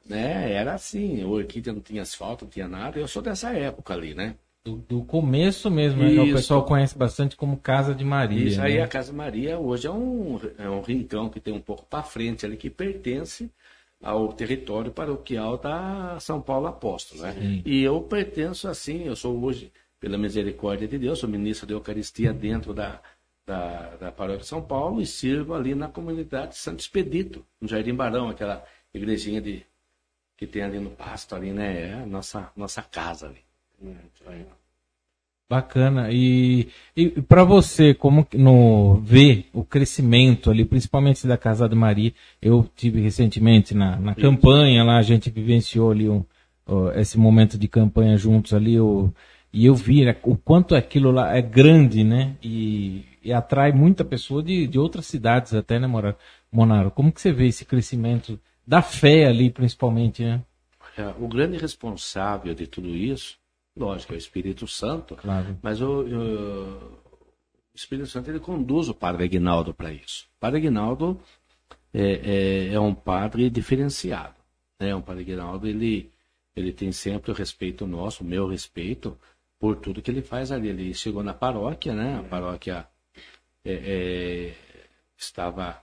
Né? 0.06 0.52
Era 0.52 0.74
assim, 0.74 1.24
o 1.24 1.32
Orquídea 1.32 1.74
não 1.74 1.82
tinha 1.82 2.02
asfalto, 2.02 2.46
não 2.46 2.52
tinha 2.52 2.68
nada. 2.68 3.00
Eu 3.00 3.08
sou 3.08 3.22
dessa 3.22 3.52
época 3.52 3.94
ali, 3.94 4.14
né? 4.14 4.36
Do, 4.64 4.78
do 4.78 5.04
começo 5.04 5.70
mesmo, 5.70 6.02
né? 6.02 6.22
O 6.22 6.34
pessoal 6.34 6.64
conhece 6.66 6.98
bastante 6.98 7.36
como 7.36 7.58
Casa 7.58 7.94
de 7.94 8.04
Maria. 8.04 8.48
Isso 8.48 8.62
aí, 8.62 8.78
né? 8.78 8.82
a 8.82 8.88
Casa 8.88 9.14
Maria 9.14 9.60
hoje 9.60 9.86
é 9.86 9.92
um, 9.92 10.40
é 10.58 10.70
um 10.70 10.82
rincão 10.82 11.30
que 11.30 11.40
tem 11.40 11.54
um 11.54 11.62
pouco 11.62 11.86
para 11.86 12.02
frente 12.02 12.46
ali, 12.46 12.58
que 12.58 12.70
pertence 12.70 13.52
ao 14.02 14.34
território 14.34 14.92
paroquial 14.92 15.58
da 15.58 16.18
São 16.20 16.42
Paulo 16.42 16.68
Apóstolo. 16.68 17.22
Né? 17.22 17.34
Sim. 17.34 17.62
E 17.66 17.84
eu 17.84 18.02
pertenço 18.02 18.68
assim, 18.68 19.04
eu 19.04 19.16
sou 19.16 19.40
hoje, 19.44 19.72
pela 20.00 20.18
misericórdia 20.18 20.88
de 20.88 20.98
Deus, 20.98 21.20
sou 21.20 21.30
ministro 21.30 21.68
da 21.68 21.74
Eucaristia 21.74 22.34
dentro 22.34 22.74
da, 22.74 23.00
da, 23.46 23.96
da 23.98 24.12
paróquia 24.12 24.42
de 24.42 24.48
São 24.48 24.62
Paulo 24.62 25.02
e 25.02 25.06
sirvo 25.06 25.54
ali 25.54 25.76
na 25.76 25.88
comunidade 25.88 26.58
Santo 26.58 26.80
Expedito, 26.80 27.46
no 27.62 27.68
Jardim 27.68 27.94
Barão, 27.94 28.30
aquela 28.30 28.64
igrejinha 28.98 29.42
de, 29.42 29.66
que 30.38 30.48
tem 30.48 30.64
ali 30.64 30.80
no 30.80 30.92
pasto 30.92 31.36
ali, 31.36 31.52
né? 31.52 31.90
É 31.90 31.94
a 31.94 32.06
nossa, 32.06 32.52
nossa 32.56 32.82
casa 32.82 33.28
ali. 33.28 33.46
Bacana. 35.48 36.12
E, 36.12 36.70
e 36.96 37.22
para 37.22 37.44
você, 37.44 37.94
como 37.94 38.26
no 38.34 38.96
ver 39.02 39.48
o 39.54 39.64
crescimento 39.64 40.50
ali, 40.50 40.66
principalmente 40.66 41.28
da 41.28 41.38
Casa 41.38 41.70
de 41.70 41.76
Maria, 41.76 42.12
eu 42.42 42.68
tive 42.76 43.00
recentemente 43.00 43.76
na, 43.76 43.96
na 43.98 44.16
campanha 44.16 44.84
lá, 44.84 44.98
a 44.98 45.04
gente 45.04 45.30
vivenciou 45.30 45.92
ali 45.92 46.10
um, 46.10 46.26
ó, 46.66 46.92
esse 46.94 47.18
momento 47.20 47.60
de 47.60 47.68
campanha 47.68 48.18
juntos 48.18 48.54
ali, 48.56 48.80
o, 48.80 49.14
e 49.54 49.68
eu 49.68 49.76
vi 49.76 50.04
né, 50.04 50.16
o 50.24 50.36
quanto 50.36 50.76
aquilo 50.76 51.12
lá 51.12 51.36
é 51.36 51.42
grande, 51.44 52.04
né? 52.04 52.36
E, 52.42 53.06
e 53.24 53.32
atrai 53.32 53.72
muita 53.72 54.04
pessoa 54.04 54.42
de, 54.42 54.66
de 54.66 54.80
outras 54.80 55.06
cidades 55.06 55.54
até, 55.54 55.80
né, 55.80 55.86
Mora- 55.86 56.18
Monaro? 56.52 56.90
Como 56.90 57.12
que 57.12 57.22
você 57.22 57.32
vê 57.32 57.46
esse 57.48 57.66
crescimento 57.66 58.40
da 58.66 58.82
fé 58.82 59.26
ali, 59.26 59.50
principalmente, 59.50 60.24
né? 60.24 60.44
É, 60.98 61.08
O 61.20 61.28
grande 61.28 61.58
responsável 61.58 62.54
de 62.54 62.68
tudo 62.68 62.90
isso, 62.90 63.38
lógico, 63.76 64.14
é 64.14 64.16
o 64.16 64.18
Espírito 64.18 64.68
Santo, 64.68 65.16
Claro. 65.16 65.58
mas 65.62 65.82
o, 65.82 66.02
o- 66.02 67.00
Espírito 67.74 68.08
Santo 68.08 68.30
ele 68.30 68.40
conduz 68.40 68.88
o 68.88 68.94
Padre 68.94 69.26
Aguinaldo 69.26 69.74
para 69.74 69.92
isso. 69.92 70.26
O 70.38 70.40
Padre 70.40 70.60
Aguinaldo 70.60 71.20
é, 71.94 72.70
é, 72.70 72.74
é 72.74 72.80
um 72.80 72.94
padre 72.96 73.50
diferenciado. 73.50 74.36
Né? 74.80 74.96
O 74.96 75.02
Padre 75.02 75.24
Aguinaldo 75.24 75.68
ele, 75.68 76.10
ele 76.56 76.72
tem 76.72 76.92
sempre 76.94 77.32
o 77.32 77.34
respeito 77.34 77.86
nosso, 77.86 78.24
o 78.24 78.26
meu 78.28 78.48
respeito, 78.48 79.18
por 79.60 79.76
tudo 79.76 80.02
que 80.02 80.10
ele 80.10 80.22
faz 80.22 80.52
ali. 80.54 80.70
Ele 80.70 80.94
chegou 80.94 81.22
na 81.22 81.34
paróquia, 81.34 81.94
né? 81.94 82.20
A 82.20 82.24
paróquia 82.24 82.88
é, 83.66 83.74
é, 83.74 84.54
estava, 85.18 85.82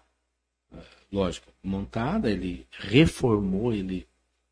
lógico, 1.12 1.52
montada, 1.62 2.30
ele 2.30 2.66
reformou, 2.72 3.72
ele 3.72 4.06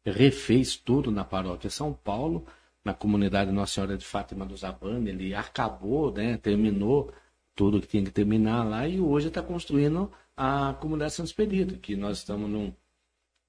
refez 0.04 0.76
tudo 0.76 1.10
na 1.10 1.24
paróquia 1.24 1.70
São 1.70 1.92
Paulo, 1.92 2.44
na 2.84 2.92
comunidade 2.94 3.50
Nossa 3.50 3.74
Senhora 3.74 3.96
de 3.96 4.04
Fátima 4.04 4.44
dos 4.46 4.62
Abane, 4.64 5.10
ele 5.10 5.34
acabou, 5.34 6.12
né, 6.12 6.36
terminou 6.36 7.12
tudo 7.54 7.80
que 7.80 7.86
tinha 7.86 8.04
que 8.04 8.10
terminar 8.10 8.64
lá 8.64 8.86
e 8.88 9.00
hoje 9.00 9.28
está 9.28 9.42
construindo 9.42 10.10
a 10.36 10.74
comunidade 10.74 11.12
Santo 11.14 11.26
Expedito, 11.26 11.76
que 11.78 11.94
nós 11.96 12.18
estamos 12.18 12.48
num, 12.48 12.72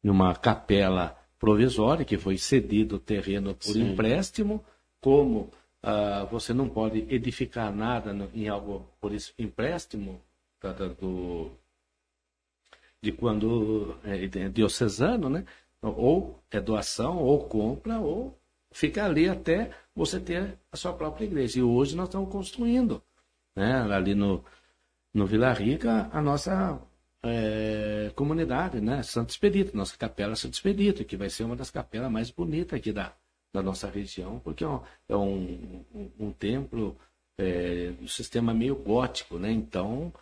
numa 0.04 0.36
capela 0.36 1.18
provisória 1.40 2.04
que 2.06 2.18
foi 2.18 2.38
cedido 2.38 2.98
o 2.98 3.00
terreno 3.00 3.54
por 3.56 3.74
Sim. 3.74 3.92
empréstimo, 3.94 4.64
como 5.00 5.50
ah, 5.82 6.28
você 6.30 6.54
não 6.54 6.68
pode 6.70 7.06
edificar 7.10 7.74
nada 7.74 8.14
no- 8.14 8.30
em 8.36 8.48
algo 8.50 8.86
por 9.00 9.14
es- 9.14 9.34
empréstimo 9.40 10.22
da- 10.62 10.74
da- 10.74 10.88
do, 10.90 11.50
de 13.02 13.12
quando 13.12 13.98
é 14.04 14.26
é 14.26 14.50
diocesano, 14.50 15.30
né? 15.30 15.46
Ou 15.82 16.40
é 16.52 16.60
doação, 16.62 17.18
ou 17.18 17.48
compra, 17.48 18.00
ou 18.00 18.38
fica 18.72 19.06
ali 19.06 19.28
até 19.28 19.72
você 19.96 20.20
ter 20.20 20.58
a 20.72 20.78
sua 20.78 20.94
própria 20.94 21.26
igreja. 21.26 21.60
E 21.60 21.64
hoje 21.64 21.96
nós 21.96 22.08
estamos 22.08 22.30
construindo, 22.32 23.02
né? 23.56 23.82
Ali 23.94 24.16
no, 24.16 24.44
no 25.14 25.26
Vila 25.26 25.54
Rica, 25.54 26.10
a 26.12 26.22
nossa 26.22 26.80
é, 27.24 28.12
comunidade, 28.16 28.80
né? 28.82 29.04
Santo 29.04 29.30
Expedito, 29.32 29.76
nossa 29.76 29.98
capela 29.98 30.36
Santo 30.36 30.54
Expedito, 30.54 31.04
que 31.06 31.18
vai 31.18 31.30
ser 31.30 31.44
uma 31.44 31.56
das 31.56 31.72
capelas 31.72 32.12
mais 32.12 32.30
bonitas 32.32 32.78
aqui 32.80 32.92
da, 32.92 33.14
da 33.54 33.62
nossa 33.64 33.90
região, 33.90 34.40
porque 34.40 34.64
é 34.64 34.68
um, 34.68 34.82
é 35.10 35.16
um, 35.18 35.86
um- 35.94 36.12
um 36.28 36.32
templo 36.32 36.98
é, 37.38 37.94
um 38.02 38.08
sistema 38.08 38.54
meio 38.54 38.76
gótico, 38.76 39.40
né? 39.40 39.52
Então, 39.52 40.14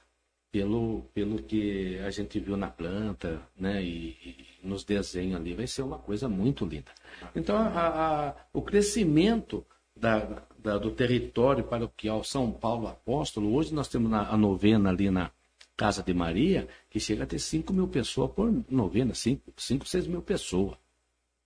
pelo, 0.52 1.04
pelo 1.14 1.42
que 1.44 1.98
a 2.00 2.10
gente 2.10 2.40
viu 2.40 2.58
na 2.58 2.70
planta, 2.70 3.42
né? 3.58 3.84
E, 3.84 4.18
e 4.24 4.46
nos 4.64 4.84
desenhos 4.84 5.40
ali, 5.40 5.54
vai 5.54 5.68
ser 5.68 5.84
uma 5.84 5.98
coisa 6.00 6.28
muito 6.28 6.66
linda. 6.66 6.92
Então, 7.36 7.56
a- 7.56 8.28
a- 8.30 8.36
o 8.54 8.62
crescimento 8.62 9.66
da, 9.96 10.44
da- 10.58 10.78
do 10.78 10.92
território 10.92 11.64
paroquial 11.64 12.24
São 12.24 12.52
Paulo 12.52 12.88
Apóstolo, 12.88 13.54
hoje 13.54 13.74
nós 13.74 13.88
temos 13.88 14.10
na- 14.10 14.28
a 14.30 14.36
novena 14.38 14.90
ali 14.90 15.10
na 15.12 15.32
Casa 15.78 16.04
de 16.04 16.14
Maria, 16.14 16.68
que 16.90 17.00
chega 17.00 17.24
a 17.24 17.28
ter 17.28 17.40
5 17.40 17.72
mil 17.72 17.88
pessoas 17.88 18.32
por 18.32 18.52
novena, 18.70 19.14
5, 19.14 19.54
6 19.58 20.08
mil 20.08 20.22
pessoas 20.22 20.78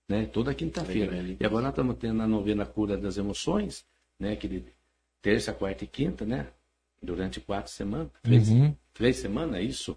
né? 0.08 0.26
Toda 0.26 0.52
quinta-feira. 0.54 1.12
E 1.40 1.46
agora 1.46 1.62
nós 1.62 1.72
estamos 1.72 1.96
tendo 1.98 2.20
a 2.22 2.26
novena 2.26 2.66
cura 2.66 2.94
das 2.96 3.16
emoções, 3.16 3.86
né? 4.20 4.36
Que 4.36 4.46
de 4.48 4.64
terça, 5.22 5.50
quarta 5.52 5.84
e 5.84 5.86
quinta, 5.86 6.26
né? 6.26 6.48
Durante 7.04 7.40
quatro 7.40 7.70
semanas, 7.70 8.08
três, 8.22 8.48
Uhum. 8.48 8.74
três 8.92 9.16
semanas, 9.16 9.56
é 9.56 9.62
isso. 9.62 9.96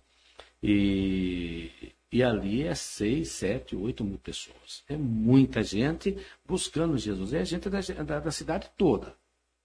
E, 0.61 1.69
e 2.11 2.23
ali 2.23 2.63
é 2.63 2.75
seis, 2.75 3.29
sete, 3.29 3.75
oito 3.75 4.03
mil 4.03 4.17
pessoas. 4.17 4.83
É 4.89 4.95
muita 4.97 5.63
gente 5.63 6.17
buscando 6.45 6.97
Jesus. 6.97 7.33
É 7.33 7.43
gente 7.45 7.69
da, 7.69 7.79
da, 7.81 8.19
da 8.19 8.31
cidade 8.31 8.69
toda, 8.77 9.15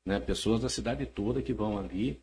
né? 0.07 0.21
Pessoas 0.21 0.61
da 0.61 0.69
cidade 0.69 1.05
toda 1.07 1.43
que 1.43 1.53
vão 1.53 1.79
ali. 1.79 2.21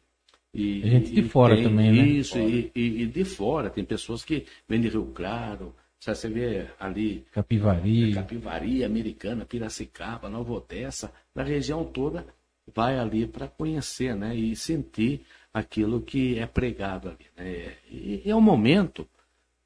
E, 0.54 0.82
É 0.84 0.90
gente 0.90 1.12
de 1.12 1.20
e 1.22 1.30
fora 1.30 1.56
tem 1.56 1.64
também, 1.66 1.92
né? 1.92 2.08
Isso, 2.08 2.40
e, 2.40 2.72
e- 2.76 3.02
e 3.04 3.06
de 3.06 3.24
fora. 3.26 3.70
Tem 3.70 3.84
pessoas 3.84 4.24
que 4.24 4.46
vêm 4.68 4.82
de 4.82 4.88
Rio 4.90 5.06
Claro. 5.14 5.76
Sabe, 6.00 6.18
Você 6.18 6.30
vê 6.30 6.68
ali 6.80 7.26
Capivari. 7.32 8.14
Capivari, 8.14 8.84
Americana, 8.86 9.46
Piracicaba, 9.46 10.30
Nova 10.30 10.54
Odessa, 10.54 11.12
na 11.36 11.44
região 11.44 11.84
toda, 11.84 12.26
vai 12.74 12.98
ali 12.98 13.28
para 13.28 13.48
conhecer, 13.48 14.16
né? 14.16 14.36
E 14.36 14.56
sentir 14.56 15.26
aquilo 15.54 16.02
que 16.02 16.38
é 16.38 16.46
pregado 16.46 17.10
ali. 17.10 17.26
Né? 17.36 17.78
E, 17.90 18.22
é 18.26 18.36
um 18.36 18.42
momento, 18.42 19.08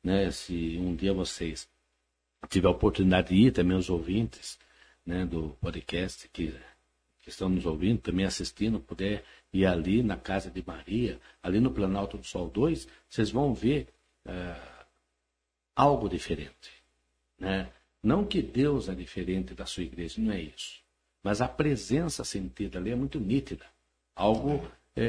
né, 0.03 0.31
se 0.31 0.77
um 0.79 0.95
dia 0.95 1.13
vocês 1.13 1.67
tiver 2.49 2.67
a 2.67 2.71
oportunidade 2.71 3.29
de 3.29 3.35
ir, 3.35 3.51
também 3.51 3.77
os 3.77 3.89
ouvintes 3.89 4.59
né, 5.05 5.25
do 5.25 5.49
podcast 5.61 6.27
que, 6.29 6.53
que 7.21 7.29
estão 7.29 7.49
nos 7.49 7.65
ouvindo, 7.65 8.01
também 8.01 8.25
assistindo, 8.25 8.79
puder 8.79 9.23
ir 9.51 9.65
ali 9.65 10.03
na 10.03 10.17
Casa 10.17 10.49
de 10.49 10.63
Maria, 10.65 11.19
ali 11.41 11.59
no 11.59 11.71
Planalto 11.71 12.17
do 12.17 12.25
Sol 12.25 12.49
2, 12.49 12.87
vocês 13.09 13.29
vão 13.29 13.53
ver 13.53 13.87
uh, 14.25 14.85
algo 15.75 16.09
diferente. 16.09 16.83
Né? 17.39 17.69
Não 18.01 18.25
que 18.25 18.41
Deus 18.41 18.89
é 18.89 18.95
diferente 18.95 19.53
da 19.53 19.65
sua 19.65 19.83
igreja, 19.83 20.21
não 20.21 20.33
é 20.33 20.41
isso. 20.41 20.82
Mas 21.23 21.41
a 21.41 21.47
presença 21.47 22.23
sentida 22.23 22.77
ali 22.77 22.91
é 22.91 22.95
muito 22.95 23.19
nítida. 23.19 23.65
Algo 24.15 24.67
é, 24.95 25.05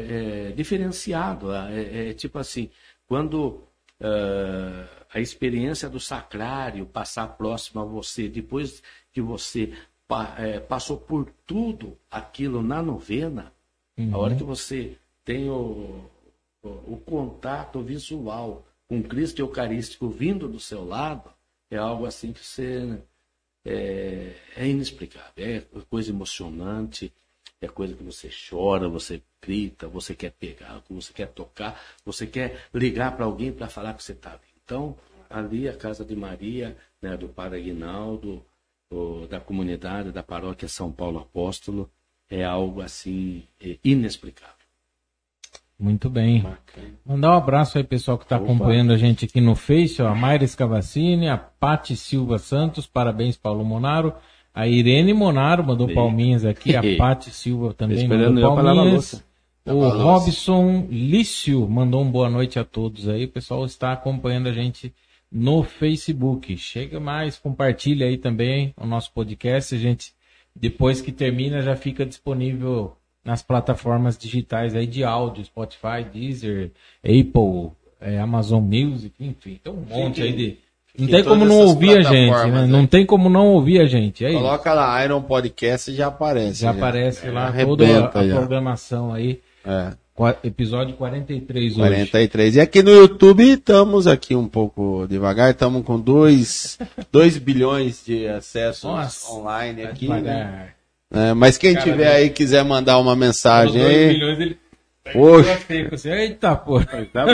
é, 0.48 0.52
diferenciado. 0.52 1.52
É, 1.52 1.74
é, 1.74 2.08
é, 2.10 2.12
tipo 2.14 2.38
assim, 2.38 2.70
quando 3.06 3.62
uh, 4.00 4.88
a 5.12 5.20
experiência 5.20 5.88
do 5.88 5.98
sacrário 5.98 6.86
passar 6.86 7.36
próximo 7.36 7.82
a 7.82 7.84
você, 7.84 8.28
depois 8.28 8.82
que 9.12 9.20
você 9.20 9.74
pa, 10.06 10.34
é, 10.38 10.60
passou 10.60 10.96
por 10.96 11.30
tudo 11.46 11.98
aquilo 12.10 12.62
na 12.62 12.80
novena, 12.80 13.52
uhum. 13.98 14.14
a 14.14 14.18
hora 14.18 14.36
que 14.36 14.44
você 14.44 14.96
tem 15.24 15.50
o, 15.50 16.08
o, 16.62 16.68
o 16.68 17.02
contato 17.04 17.80
visual 17.80 18.64
com 18.86 19.02
Cristo 19.02 19.40
Eucarístico 19.40 20.08
vindo 20.08 20.48
do 20.48 20.60
seu 20.60 20.84
lado, 20.84 21.30
é 21.70 21.76
algo 21.76 22.06
assim 22.06 22.32
que 22.32 22.44
você 22.44 23.02
é, 23.64 24.34
é 24.56 24.68
inexplicável, 24.68 25.32
é 25.36 25.62
coisa 25.88 26.10
emocionante, 26.10 27.12
é 27.60 27.68
coisa 27.68 27.94
que 27.94 28.02
você 28.02 28.28
chora, 28.28 28.88
você 28.88 29.22
grita, 29.40 29.88
você 29.88 30.14
quer 30.14 30.32
pegar, 30.32 30.82
você 30.88 31.12
quer 31.12 31.28
tocar, 31.28 31.80
você 32.04 32.26
quer 32.26 32.66
ligar 32.74 33.16
para 33.16 33.24
alguém 33.24 33.52
para 33.52 33.68
falar 33.68 33.94
que 33.94 34.02
você 34.02 34.12
está 34.12 34.32
ali. 34.32 34.40
Então, 34.64 34.96
ali 35.28 35.68
a 35.68 35.76
Casa 35.76 36.04
de 36.04 36.14
Maria, 36.14 36.76
né, 37.00 37.16
do 37.16 37.28
Padre 37.28 37.60
Aguinaldo, 37.60 38.44
da 39.28 39.40
comunidade, 39.40 40.12
da 40.12 40.22
paróquia 40.22 40.68
São 40.68 40.92
Paulo 40.92 41.18
Apóstolo, 41.18 41.90
é 42.28 42.44
algo 42.44 42.80
assim 42.80 43.46
é 43.60 43.78
inexplicável. 43.82 44.63
Muito 45.78 46.08
bem. 46.08 46.42
Bacana. 46.42 46.94
Mandar 47.04 47.30
um 47.30 47.36
abraço 47.36 47.78
aí, 47.78 47.84
pessoal 47.84 48.16
que 48.16 48.24
está 48.24 48.36
acompanhando 48.36 48.92
a 48.92 48.96
gente 48.96 49.24
aqui 49.24 49.40
no 49.40 49.54
Face, 49.54 50.00
ó, 50.00 50.08
a 50.08 50.14
Mayra 50.14 50.46
Scavacini, 50.46 51.28
a 51.28 51.36
Pati 51.36 51.96
Silva 51.96 52.38
Santos, 52.38 52.86
parabéns, 52.86 53.36
Paulo 53.36 53.64
Monaro. 53.64 54.14
A 54.54 54.68
Irene 54.68 55.12
Monaro 55.12 55.64
mandou 55.64 55.88
Bem. 55.88 55.96
palminhas 55.96 56.44
aqui, 56.44 56.76
a 56.76 56.82
Pati 56.96 57.30
Silva 57.30 57.74
também 57.74 58.06
mandou 58.06 58.54
palminhas. 58.54 59.24
O 59.66 59.88
Robson 59.88 60.86
Lício 60.90 61.66
mandou 61.66 62.02
um 62.02 62.10
boa 62.10 62.28
noite 62.28 62.58
a 62.58 62.64
todos 62.64 63.08
aí. 63.08 63.24
O 63.24 63.30
pessoal 63.30 63.64
está 63.64 63.92
acompanhando 63.92 64.48
a 64.48 64.52
gente 64.52 64.94
no 65.32 65.62
Facebook. 65.62 66.56
Chega 66.58 67.00
mais, 67.00 67.38
compartilha 67.38 68.06
aí 68.06 68.18
também 68.18 68.74
o 68.76 68.86
nosso 68.86 69.10
podcast. 69.12 69.74
A 69.74 69.78
gente, 69.78 70.12
depois 70.54 71.00
que 71.00 71.10
termina, 71.10 71.62
já 71.62 71.74
fica 71.74 72.04
disponível 72.04 72.94
nas 73.24 73.42
plataformas 73.42 74.18
digitais 74.18 74.74
aí 74.74 74.86
de 74.86 75.02
áudio, 75.02 75.44
Spotify, 75.44 76.04
Deezer, 76.12 76.70
Apple, 77.02 77.70
é, 78.00 78.18
Amazon 78.18 78.62
Music, 78.62 79.14
enfim, 79.18 79.58
tem 79.62 79.72
um 79.72 79.84
monte 79.88 80.22
aí 80.22 80.32
de. 80.32 80.58
Não 80.96 81.08
tem 81.08 81.24
como 81.24 81.44
não 81.44 81.58
ouvir 81.58 81.98
a 81.98 82.02
gente, 82.02 82.30
né? 82.30 82.46
né? 82.46 82.66
Não 82.68 82.86
tem 82.86 83.04
como 83.04 83.28
não 83.28 83.48
ouvir 83.48 83.80
a 83.80 83.86
gente. 83.86 84.24
É 84.24 84.32
Coloca 84.32 84.70
isso. 84.70 84.78
lá, 84.78 85.04
Iron 85.04 85.22
Podcast 85.22 85.90
e 85.90 85.94
já 85.94 86.06
aparece. 86.06 86.60
Já, 86.60 86.72
já. 86.72 86.78
aparece 86.78 87.30
lá 87.30 87.52
é, 87.52 87.64
toda 87.64 87.84
a, 87.84 88.06
a 88.06 88.10
programação 88.10 89.12
aí. 89.12 89.40
É. 89.64 89.92
Episódio 90.44 90.94
43 90.94 91.72
hoje. 91.72 91.80
43. 91.80 92.54
E 92.54 92.60
aqui 92.60 92.84
no 92.84 92.92
YouTube 92.92 93.42
estamos 93.50 94.06
aqui 94.06 94.36
um 94.36 94.46
pouco 94.46 95.04
devagar, 95.08 95.50
estamos 95.50 95.84
com 95.84 95.98
2 95.98 96.78
bilhões 97.42 98.04
de 98.06 98.28
acessos 98.28 98.84
Nossa, 98.84 99.32
online 99.32 99.82
aqui. 99.82 100.06
Né? 100.06 100.68
É, 101.14 101.34
mas 101.34 101.56
quem 101.56 101.74
Cara, 101.74 101.84
tiver 101.84 102.12
aí 102.14 102.30
quiser 102.30 102.64
mandar 102.64 102.98
uma 102.98 103.14
mensagem 103.14 103.82
aí. 103.82 104.08
Milhões, 104.08 104.40
ele... 104.40 104.58
Poxa. 105.12 105.58
Assim, 105.92 106.10
Eita, 106.10 106.56
pô. 106.56 106.80
Tá 106.80 107.24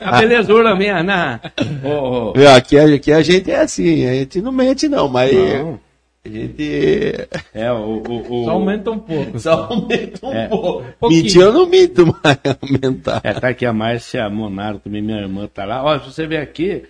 a 0.00 0.20
belezura 0.20 0.74
minha, 0.74 1.02
né? 1.02 1.38
Oh, 1.84 2.32
oh. 2.34 2.48
Aqui, 2.56 2.78
aqui 2.78 3.12
a 3.12 3.22
gente 3.22 3.50
é 3.50 3.60
assim, 3.60 4.06
a 4.06 4.14
gente 4.14 4.40
não 4.40 4.50
mente 4.50 4.88
não, 4.88 5.06
mas... 5.06 5.32
Não. 5.32 5.78
A 6.24 6.28
gente. 6.28 7.28
É, 7.52 7.72
o, 7.72 8.00
o, 8.08 8.42
o... 8.42 8.44
Só 8.44 8.50
aumenta 8.52 8.90
um 8.92 8.98
pouco. 9.00 9.38
Só 9.40 9.64
aumenta 9.64 10.24
um 10.24 10.32
é. 10.32 10.46
pouco. 10.46 10.84
Mentir 11.08 11.40
eu 11.40 11.52
não 11.52 11.66
minto, 11.66 12.06
mas 12.22 12.38
aumentar. 12.62 13.20
É, 13.24 13.32
tá 13.34 13.48
aqui 13.48 13.66
a 13.66 13.72
Márcia 13.72 14.30
Monaro, 14.30 14.78
também 14.78 15.02
minha 15.02 15.18
irmã 15.18 15.48
tá 15.52 15.64
lá. 15.64 15.82
Ó, 15.82 15.98
se 15.98 16.12
você 16.12 16.24
ver 16.24 16.36
aqui, 16.36 16.84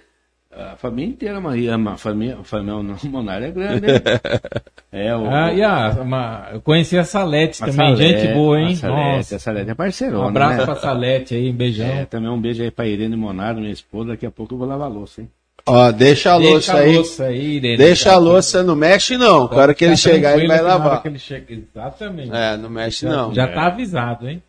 a 0.55 0.77
família 0.77 1.11
inteira 1.11 1.41
Maria, 1.41 1.77
a 1.77 1.97
família, 1.97 2.39
a 2.39 2.45
família 2.45 2.97
Monaro 3.05 3.45
é 3.45 3.51
grande, 3.51 3.87
hein? 3.87 4.01
É, 4.95 5.17
o, 5.17 5.27
ah, 5.27 5.51
e 5.55 5.63
a, 5.63 5.89
uma, 6.03 6.49
eu 6.53 6.61
conheci 6.61 6.99
a 6.99 7.05
Salete 7.05 7.61
também, 7.61 7.75
Salete, 7.75 8.21
gente 8.21 8.35
boa, 8.35 8.61
hein? 8.61 8.73
A 8.73 8.77
Salete, 8.77 9.17
Nossa. 9.17 9.37
a 9.37 9.39
Salete 9.39 9.71
é 9.71 9.75
parceirona, 9.75 10.25
Um 10.25 10.29
abraço 10.29 10.59
né? 10.59 10.65
pra 10.67 10.77
Salete 10.77 11.35
aí, 11.35 11.49
um 11.51 11.55
beijão. 11.55 11.87
É, 11.87 12.05
também 12.05 12.29
um 12.29 12.39
beijo 12.39 12.63
aí 12.63 12.71
pra 12.71 12.87
Irene 12.87 13.17
Monaro, 13.17 13.61
minha 13.61 13.73
esposa, 13.73 14.11
daqui 14.11 14.27
a 14.27 14.31
pouco 14.31 14.53
eu 14.53 14.59
vou 14.59 14.69
lavar 14.69 14.91
a 14.91 14.93
louça, 14.93 15.23
hein? 15.23 15.31
Ó, 15.65 15.91
deixa 15.93 16.35
a 16.35 16.39
deixa 16.39 16.51
louça 16.53 16.77
aí. 16.77 16.95
Louça 16.95 17.25
aí 17.25 17.57
Irene, 17.57 17.77
deixa 17.79 18.11
tá 18.11 18.17
a 18.17 18.19
louça, 18.19 18.63
não 18.63 18.77
mexe 18.77 19.17
não. 19.17 19.49
Na 19.49 19.57
hora 19.57 19.75
que 19.75 19.83
ele 19.83 19.97
chegar, 19.97 20.37
ele 20.37 20.47
vai 20.47 20.61
lavar. 20.61 21.01
Ele 21.07 21.19
chega... 21.19 21.55
Exatamente. 21.55 22.31
É, 22.31 22.59
não 22.59 22.69
mexe 22.69 23.07
já, 23.07 23.11
não. 23.11 23.33
Já 23.33 23.45
é. 23.45 23.47
tá 23.47 23.69
avisado, 23.69 24.29
hein? 24.29 24.43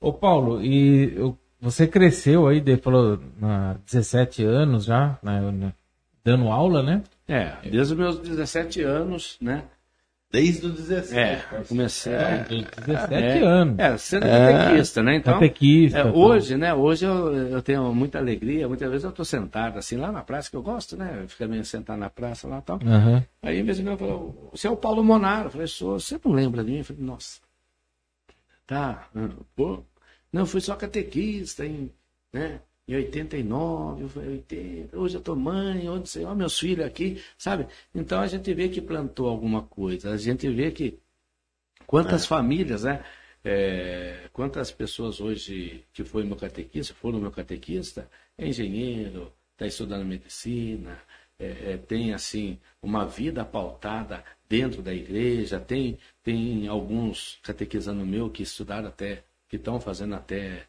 Ô 0.00 0.12
Paulo, 0.12 0.64
e 0.64 1.14
eu, 1.16 1.36
você 1.60 1.86
cresceu 1.86 2.46
aí, 2.46 2.62
falou, 2.78 3.20
na 3.38 3.76
17 3.86 4.44
anos 4.44 4.84
já, 4.84 5.18
né, 5.22 5.72
dando 6.24 6.48
aula, 6.48 6.82
né? 6.82 7.02
É, 7.28 7.56
desde 7.62 7.92
os 7.92 7.92
meus 7.92 8.18
17 8.18 8.82
anos, 8.82 9.36
né? 9.40 9.64
Desde 10.32 10.64
os 10.64 10.74
17. 10.74 11.18
É, 11.18 11.44
eu 11.52 11.64
comecei. 11.64 12.12
É, 12.12 12.44
dos 12.44 12.64
17 12.86 13.14
é, 13.14 13.42
anos. 13.42 13.78
É, 13.80 13.96
sendo 13.96 14.26
é, 14.26 14.52
catequista, 14.52 15.02
né? 15.02 15.16
Então, 15.16 15.34
catequista. 15.34 15.98
É, 15.98 16.04
hoje, 16.04 16.56
né? 16.56 16.72
Hoje 16.72 17.04
eu, 17.04 17.36
eu 17.36 17.62
tenho 17.62 17.92
muita 17.92 18.18
alegria. 18.18 18.68
Muitas 18.68 18.88
vezes 18.88 19.04
eu 19.04 19.10
estou 19.10 19.24
sentado 19.24 19.76
assim 19.76 19.96
lá 19.96 20.12
na 20.12 20.22
praça, 20.22 20.48
que 20.48 20.56
eu 20.56 20.62
gosto, 20.62 20.96
né? 20.96 21.24
Ficar 21.26 21.48
meio 21.48 21.64
sentado 21.64 21.98
na 21.98 22.08
praça 22.08 22.46
lá 22.46 22.58
e 22.58 22.62
tal. 22.62 22.76
Uhum. 22.76 23.22
Aí, 23.42 23.60
mesmo 23.60 23.90
eu 23.90 23.98
falou, 23.98 24.50
você 24.52 24.68
é 24.68 24.70
o 24.70 24.76
Paulo 24.76 25.02
Monaro. 25.02 25.46
Eu 25.46 25.50
falei, 25.50 25.66
sou. 25.66 25.98
Você 25.98 26.20
não 26.24 26.32
lembra 26.32 26.62
de 26.62 26.70
mim? 26.70 26.78
Eu 26.78 26.84
falei, 26.84 27.02
nossa. 27.02 27.40
Tá. 28.68 29.08
Pô. 29.56 29.82
Não, 30.32 30.42
eu 30.42 30.46
fui 30.46 30.60
só 30.60 30.76
catequista, 30.76 31.64
em, 31.66 31.90
né? 32.32 32.60
em 32.88 32.94
89, 32.96 34.20
80, 34.20 34.98
hoje 34.98 35.16
eu 35.16 35.20
tô 35.20 35.36
mãe, 35.36 35.88
onde 35.88 36.08
sei, 36.08 36.24
ó, 36.24 36.34
meus 36.34 36.58
filhos 36.58 36.84
aqui, 36.84 37.22
sabe? 37.38 37.66
Então 37.94 38.20
a 38.20 38.26
gente 38.26 38.52
vê 38.52 38.68
que 38.68 38.80
plantou 38.80 39.28
alguma 39.28 39.62
coisa, 39.62 40.12
a 40.12 40.16
gente 40.16 40.48
vê 40.50 40.70
que 40.72 40.98
quantas 41.86 42.24
é. 42.24 42.26
famílias, 42.26 42.84
né? 42.84 43.04
É, 43.44 44.28
quantas 44.32 44.70
pessoas 44.70 45.20
hoje 45.20 45.84
que 45.92 46.04
foi 46.04 46.24
meu 46.24 46.36
catequista, 46.36 46.92
foram 46.94 47.20
meu 47.20 47.30
catequista, 47.30 48.10
é 48.36 48.46
engenheiro, 48.46 49.32
está 49.52 49.66
estudando 49.66 50.04
medicina, 50.04 50.98
é, 51.38 51.72
é, 51.72 51.76
tem 51.78 52.12
assim 52.12 52.58
uma 52.82 53.06
vida 53.06 53.44
pautada 53.44 54.22
dentro 54.48 54.82
da 54.82 54.92
igreja, 54.92 55.58
tem, 55.58 55.98
tem 56.22 56.68
alguns 56.68 57.38
catequizando 57.42 58.04
meu 58.04 58.28
que 58.28 58.42
estudaram 58.42 58.88
até, 58.88 59.24
que 59.50 59.56
estão 59.56 59.80
fazendo 59.80 60.14
até 60.14 60.62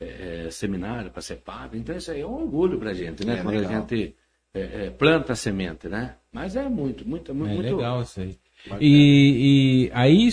é, 0.00 0.46
é, 0.46 0.50
seminário 0.50 1.10
para 1.10 1.20
ser 1.20 1.36
padre. 1.36 1.78
Então 1.78 1.96
isso 1.96 2.12
aí 2.12 2.20
é 2.20 2.26
um 2.26 2.42
orgulho 2.42 2.78
para 2.78 2.90
a 2.90 2.94
gente, 2.94 3.26
né? 3.26 3.40
É 3.40 3.42
Quando 3.42 3.56
legal. 3.56 3.72
a 3.72 3.74
gente 3.80 4.14
é, 4.54 4.86
é, 4.86 4.90
planta 4.90 5.32
a 5.32 5.36
semente, 5.36 5.88
né? 5.88 6.14
Mas 6.32 6.54
é 6.54 6.68
muito, 6.68 7.06
muito, 7.06 7.34
muito, 7.34 7.50
é 7.50 7.54
muito 7.54 7.76
legal 7.76 8.00
isso 8.02 8.20
aí. 8.20 8.38
E, 8.80 9.88
e, 9.88 9.90
aí, 9.92 10.28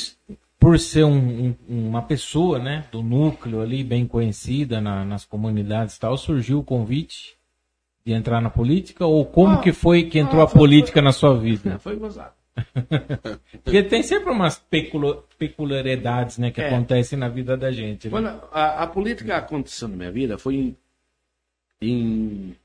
por 0.59 0.79
ser 0.79 1.03
um, 1.03 1.55
um, 1.67 1.87
uma 1.87 2.01
pessoa, 2.01 2.59
né, 2.59 2.85
do 2.91 3.01
núcleo 3.01 3.61
ali 3.61 3.83
bem 3.83 4.05
conhecida 4.07 4.79
na, 4.79 5.03
nas 5.03 5.25
comunidades 5.25 5.95
e 5.95 5.99
tal, 5.99 6.17
surgiu 6.17 6.59
o 6.59 6.63
convite 6.63 7.35
de 8.05 8.13
entrar 8.13 8.41
na 8.41 8.49
política 8.49 9.05
ou 9.05 9.25
como 9.25 9.55
ah, 9.55 9.61
que 9.61 9.71
foi 9.71 10.03
que 10.03 10.19
entrou 10.19 10.41
ah, 10.41 10.45
a 10.45 10.47
política 10.47 10.99
foi, 10.99 11.01
na 11.01 11.11
sua 11.11 11.37
vida? 11.37 11.77
Foi 11.79 11.95
gozado. 11.95 12.33
Porque 13.63 13.83
tem 13.83 14.01
sempre 14.01 14.31
umas 14.31 14.63
peculiaridades 15.37 16.37
né, 16.37 16.51
que 16.51 16.61
é. 16.61 16.67
acontecem 16.67 17.17
na 17.17 17.27
vida 17.27 17.57
da 17.57 17.71
gente. 17.71 18.05
Né? 18.05 18.11
Quando 18.11 18.27
a, 18.51 18.83
a, 18.83 18.87
política 18.87 19.37
aconteceu 19.37 19.87
na 19.87 19.95
minha 19.95 20.11
vida 20.11 20.37
foi 20.37 20.55
em, 20.55 20.77
em 21.81 22.55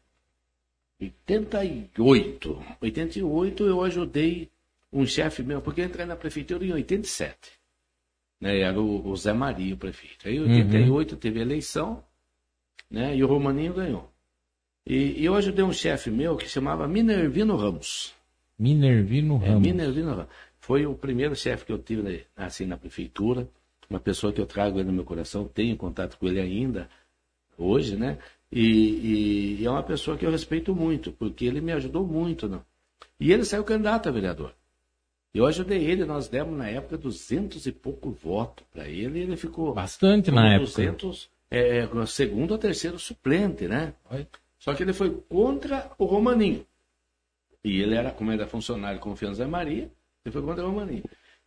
88. 1.00 2.64
88 2.80 3.64
eu 3.64 3.82
ajudei 3.82 4.48
um 4.92 5.06
chefe 5.06 5.42
meu, 5.42 5.60
porque 5.60 5.80
eu 5.80 5.86
entrei 5.86 6.06
na 6.06 6.16
prefeitura 6.16 6.64
em 6.64 6.72
87. 6.72 7.36
Né, 8.40 8.60
era 8.60 8.80
o, 8.80 9.06
o 9.06 9.16
Zé 9.16 9.32
Maria, 9.32 9.74
o 9.74 9.78
prefeito. 9.78 10.28
Aí 10.28 10.36
em 10.36 10.62
88 10.62 11.12
uhum. 11.12 11.18
teve 11.18 11.40
eleição 11.40 12.02
né, 12.90 13.14
e 13.14 13.22
o 13.22 13.26
Romaninho 13.26 13.74
ganhou. 13.74 14.10
E, 14.86 15.20
e 15.20 15.24
eu 15.24 15.34
ajudei 15.34 15.64
um 15.64 15.72
chefe 15.72 16.10
meu 16.10 16.36
que 16.36 16.48
chamava 16.48 16.88
Minervino 16.88 17.56
Ramos. 17.56 18.14
Minervino 18.60 19.40
é, 19.42 19.48
Ramos. 19.48 19.66
É, 19.66 19.72
Minervino 19.72 20.10
Ramos. 20.10 20.26
Foi 20.58 20.84
o 20.84 20.94
primeiro 20.94 21.34
chefe 21.34 21.64
que 21.64 21.72
eu 21.72 21.78
tive 21.78 22.26
assim 22.36 22.66
na 22.66 22.76
prefeitura. 22.76 23.48
uma 23.88 23.98
pessoa 23.98 24.32
que 24.32 24.40
eu 24.40 24.46
trago 24.46 24.78
ele 24.78 24.88
no 24.88 24.92
meu 24.92 25.04
coração, 25.04 25.48
tenho 25.48 25.76
contato 25.76 26.18
com 26.18 26.28
ele 26.28 26.38
ainda, 26.38 26.88
hoje, 27.56 27.96
né? 27.96 28.18
E, 28.52 29.58
e, 29.60 29.66
é 29.66 29.70
uma 29.70 29.82
pessoa 29.82 30.16
que 30.16 30.26
eu 30.26 30.30
respeito 30.30 30.74
muito, 30.74 31.10
porque 31.12 31.46
ele 31.46 31.60
me 31.60 31.72
ajudou 31.72 32.06
muito. 32.06 32.48
Não? 32.48 32.62
E 33.18 33.32
ele 33.32 33.44
saiu 33.44 33.64
candidato 33.64 34.08
a 34.08 34.12
vereador. 34.12 34.54
Eu 35.32 35.46
ajudei 35.46 35.84
ele, 35.84 36.04
nós 36.04 36.28
demos 36.28 36.56
na 36.58 36.68
época 36.68 36.98
duzentos 36.98 37.64
e 37.66 37.72
pouco 37.72 38.10
votos 38.10 38.66
para 38.72 38.88
ele, 38.88 39.20
e 39.20 39.22
ele 39.22 39.36
ficou. 39.36 39.72
Bastante 39.72 40.30
na 40.30 40.58
200, 40.58 41.30
época. 41.50 42.02
É, 42.02 42.06
segundo 42.06 42.52
ou 42.52 42.58
terceiro 42.58 42.98
suplente, 42.98 43.66
né? 43.66 43.94
Só 44.58 44.74
que 44.74 44.82
ele 44.82 44.92
foi 44.92 45.10
contra 45.28 45.90
o 45.98 46.04
Romaninho. 46.04 46.66
E 47.64 47.80
ele 47.80 47.94
era, 47.94 48.10
como 48.10 48.32
era 48.32 48.46
funcionário 48.46 48.98
de 48.98 49.02
confiança 49.02 49.42
da 49.42 49.48
Maria, 49.48 49.90
ele 50.24 50.32
foi 50.32 50.42
contra 50.42 50.64
o 50.64 50.70
Romaninho. 50.70 51.04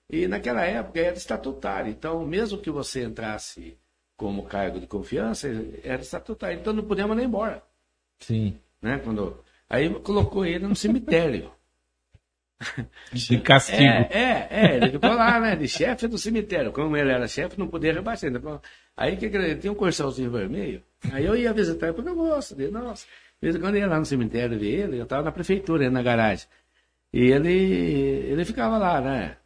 E 0.10 0.28
naquela 0.28 0.64
época 0.64 1.00
era 1.00 1.16
estatutário. 1.16 1.90
Então, 1.90 2.26
mesmo 2.26 2.60
que 2.60 2.70
você 2.70 3.04
entrasse 3.04 3.78
como 4.16 4.44
cargo 4.44 4.80
de 4.80 4.88
confiança, 4.88 5.48
era 5.84 6.02
estatutário. 6.02 6.60
Então 6.60 6.74
não 6.74 6.84
podíamos 6.84 7.18
nem 7.18 7.26
embora. 7.26 7.64
Sim. 8.20 8.58
Né? 8.82 9.00
Quando... 9.04 9.44
Aí 9.70 9.90
colocou 10.02 10.46
ele 10.46 10.68
no 10.68 10.76
cemitério. 10.76 11.52
De 13.12 13.40
castigo. 13.40 13.82
É, 13.82 14.08
é, 14.12 14.48
é, 14.50 14.76
ele 14.78 14.92
ficou 14.92 15.14
lá, 15.14 15.40
né? 15.40 15.56
De 15.56 15.68
chefe 15.68 16.08
do 16.08 16.18
cemitério. 16.18 16.72
Como 16.72 16.96
ele 16.96 17.12
era 17.12 17.28
chefe, 17.28 17.60
não 17.60 17.68
podia 17.68 17.94
rebaixar. 17.94 18.32
Aí 18.96 19.18
que 19.18 19.26
ele 19.26 19.56
tinha 19.56 19.74
um 19.74 19.76
corcelzinho 19.76 20.32
vermelho. 20.32 20.84
Aí 21.12 21.26
eu 21.26 21.36
ia 21.36 21.52
visitar 21.52 21.94
porque 21.94 22.10
eu 22.10 22.16
gosto 22.16 22.56
dele. 22.56 22.72
Nossa, 22.72 23.06
quando 23.60 23.76
eu 23.76 23.82
ia 23.82 23.88
lá 23.88 24.00
no 24.00 24.06
cemitério 24.06 24.60
ver 24.60 24.84
ele, 24.84 25.00
eu 25.00 25.04
estava 25.04 25.24
na 25.24 25.32
prefeitura, 25.32 25.90
na 25.90 26.02
garagem. 26.02 26.48
E 27.12 27.32
ele, 27.32 27.52
ele 27.52 28.46
ficava 28.46 28.78
lá, 28.78 29.02
né? 29.02 29.38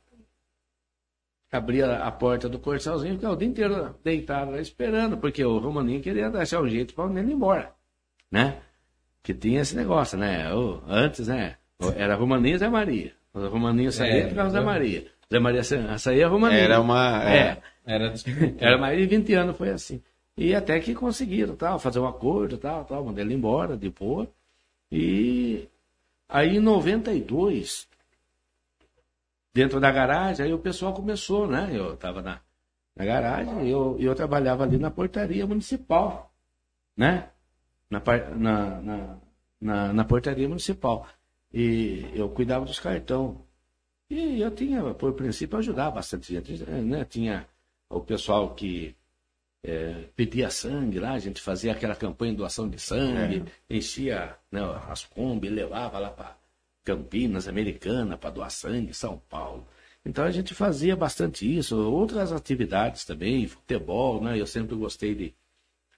abria 1.52 1.98
a 1.98 2.12
porta 2.12 2.50
do 2.50 2.60
corcelzinho 2.60 3.14
e 3.14 3.16
ficava 3.16 3.34
o 3.34 3.38
dia 3.38 3.48
inteiro 3.48 3.96
deitado 4.04 4.52
lá 4.52 4.60
esperando, 4.60 5.18
porque 5.18 5.44
o 5.44 5.58
Romaninho 5.58 6.02
queria 6.02 6.28
achar 6.28 6.62
um 6.62 6.68
jeito 6.68 6.94
para 6.94 7.06
ele 7.20 7.32
ir 7.32 7.34
embora, 7.34 7.72
né? 8.32 8.58
Que 9.24 9.34
tinha 9.34 9.62
esse 9.62 9.76
negócio, 9.76 10.18
né? 10.18 10.54
O, 10.54 10.82
antes, 10.88 11.28
né? 11.28 11.56
Era 11.96 12.16
Romaninho 12.16 12.56
e 12.56 12.60
Zé 12.60 12.70
Maria. 12.70 13.14
O 13.34 13.48
Romaninho 13.48 13.92
saía 13.92 14.26
é, 14.26 14.30
ficava 14.30 14.50
Zé 14.50 14.62
Maria. 14.62 15.06
Zé 15.32 15.40
Maria 15.40 15.64
saía 15.98 16.28
Romaninho. 16.28 16.62
Era 16.62 16.82
uma... 16.82 17.24
É, 17.24 17.38
é 17.38 17.62
era, 17.86 18.14
era 18.58 18.78
mais 18.78 18.98
de 18.98 19.06
20 19.06 19.34
anos, 19.34 19.58
foi 19.58 19.70
assim. 19.70 20.02
E 20.38 20.54
até 20.54 20.80
que 20.80 20.93
conseguiram, 20.93 21.56
tal, 21.56 21.80
fazer 21.80 22.00
um 22.00 22.08
acordo, 22.08 22.58
tal, 22.60 22.86
tal, 22.86 23.04
mandei 23.04 23.26
ele 23.26 23.34
embora, 23.34 23.76
de 23.76 23.89
boa. 23.89 24.30
E 24.91 25.67
aí 26.30 26.58
em 26.58 26.60
92, 26.60 27.88
dentro 29.52 29.80
da 29.80 29.91
garagem, 29.91 30.45
aí 30.45 30.54
o 30.54 30.60
pessoal 30.60 30.93
começou, 30.93 31.47
né? 31.47 31.71
Eu 31.73 31.95
estava 31.95 32.21
na, 32.21 32.39
na 32.95 33.06
garagem 33.06 33.65
e 33.65 33.71
eu, 33.71 33.97
eu 34.00 34.13
trabalhava 34.13 34.63
ali 34.63 34.78
na 34.78 34.91
portaria 34.91 35.47
municipal, 35.47 36.32
né? 36.95 37.30
Na, 37.89 38.00
na, 38.36 38.82
na, 38.82 39.17
na, 39.60 39.93
na 39.93 40.06
portaria 40.06 40.47
municipal. 40.47 41.08
E 41.52 42.12
eu 42.13 42.30
cuidava 42.30 42.63
dos 42.65 42.80
cartão. 42.80 43.41
E 44.10 44.39
eu 44.39 44.52
tinha, 44.52 44.93
por 44.93 45.13
princípio, 45.13 45.58
ajudar 45.58 45.91
bastante 45.91 46.34
gente. 46.34 46.63
Né? 46.63 47.04
Tinha 47.06 47.47
o 47.89 48.02
pessoal 48.02 48.54
que 48.54 48.95
é, 49.63 50.06
pedia 50.15 50.50
sangue 50.50 51.00
lá, 51.00 51.13
a 51.13 51.20
gente 51.20 51.41
fazia 51.41 51.72
aquela 51.72 51.96
campanha 51.96 52.32
de 52.32 52.38
doação 52.38 52.70
de 52.70 52.80
sangue, 52.80 53.43
é. 53.70 53.76
enchia 53.76 54.36
né, 54.52 54.62
as 54.89 55.06
Kombi, 55.06 55.50
levava 55.50 56.00
lá 56.00 56.10
para 56.10 56.38
Campinas, 56.84 57.48
Americana, 57.48 58.17
para 58.17 58.30
doar 58.30 58.50
sangue, 58.50 58.93
São 58.93 59.22
Paulo. 59.30 59.67
Então 60.06 60.24
a 60.24 60.32
gente 60.32 60.54
fazia 60.54 60.96
bastante 60.96 61.46
isso, 61.58 61.78
outras 61.78 62.32
atividades 62.32 63.04
também, 63.04 63.46
futebol, 63.46 64.24
né? 64.24 64.39
Eu 64.39 64.48
sempre 64.48 64.74
gostei 64.76 65.13
de, 65.13 65.34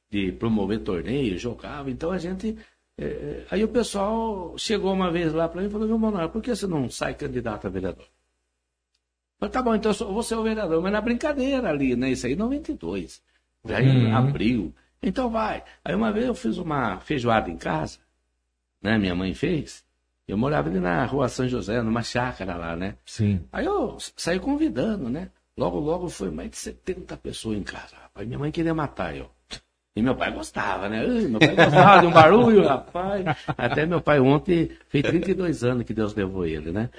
de 0.10 0.32
promover 0.32 0.80
torneios, 0.80 1.40
jogava. 1.40 1.92
Então 1.92 2.12
a 2.12 2.18
gente. 2.18 2.58
É, 2.98 3.06
é 3.06 3.46
aí 3.52 3.64
o 3.64 3.68
pessoal 3.68 4.58
chegou 4.58 4.92
uma 4.92 5.12
vez 5.12 5.32
lá 5.32 5.48
para 5.48 5.62
mim 5.62 5.68
e 5.68 5.70
falou: 5.70 5.88
Meu 5.88 6.00
Manuel, 6.00 6.30
por 6.30 6.42
que 6.42 6.56
você 6.56 6.66
não 6.66 6.90
sai 6.90 7.14
candidato 7.14 7.68
a 7.68 7.70
vereador? 7.70 8.06
Eu 8.06 9.48
falei, 9.48 9.54
tá 9.54 9.62
bom, 9.62 9.76
então 9.76 9.92
eu 9.92 10.14
vou 10.14 10.24
ser 10.24 10.36
o 10.36 10.44
vereador, 10.44 10.82
mas 10.82 10.92
na 10.92 11.02
brincadeira 11.02 11.70
ali, 11.70 11.96
né? 11.96 12.10
Isso 12.12 12.26
aí 12.26 12.34
em 12.34 12.36
92. 12.36 13.22
Aí 13.68 14.06
uhum. 14.06 14.16
abril. 14.16 14.74
Então 15.02 15.30
vai. 15.30 15.64
Aí 15.84 15.96
uma 15.96 16.12
vez 16.12 16.26
eu 16.26 16.36
fiz 16.36 16.58
uma 16.58 17.00
feijoada 17.00 17.50
em 17.50 17.58
casa, 17.58 18.00
né? 18.82 18.98
Minha 18.98 19.16
mãe 19.16 19.34
fez. 19.34 19.84
Eu 20.28 20.38
morava 20.38 20.70
ali 20.70 20.80
na 20.80 21.06
rua 21.06 21.28
São 21.28 21.48
José, 21.48 21.82
numa 21.82 22.04
chácara 22.04 22.56
lá, 22.56 22.76
né? 22.76 22.96
Sim. 23.06 23.42
Aí 23.52 23.66
eu 23.66 23.98
saí 24.16 24.40
convidando, 24.40 25.10
né? 25.10 25.30
Logo, 25.58 25.80
logo 25.80 26.08
foi 26.08 26.30
mais 26.30 26.52
de 26.52 26.58
70 26.58 27.18
pessoas 27.18 27.58
em 27.58 27.64
casa. 27.64 27.96
Rapaz, 28.02 28.28
minha 28.28 28.40
mãe 28.40 28.52
queria 28.52 28.74
matar 28.74 29.16
eu. 29.16 29.30
E 29.96 30.02
meu 30.02 30.16
pai 30.16 30.32
gostava, 30.32 30.88
né? 30.88 31.06
meu 31.06 31.40
pai 31.40 31.56
gostava 31.56 32.02
de 32.02 32.08
um 32.08 32.12
barulho, 32.12 32.66
rapaz. 32.66 33.26
Até 33.58 33.86
meu 33.86 34.00
pai 34.00 34.20
ontem 34.20 34.72
fez 34.88 35.04
32 35.04 35.64
anos 35.64 35.84
que 35.84 35.94
Deus 35.94 36.14
levou 36.14 36.46
ele, 36.46 36.72
né? 36.72 36.90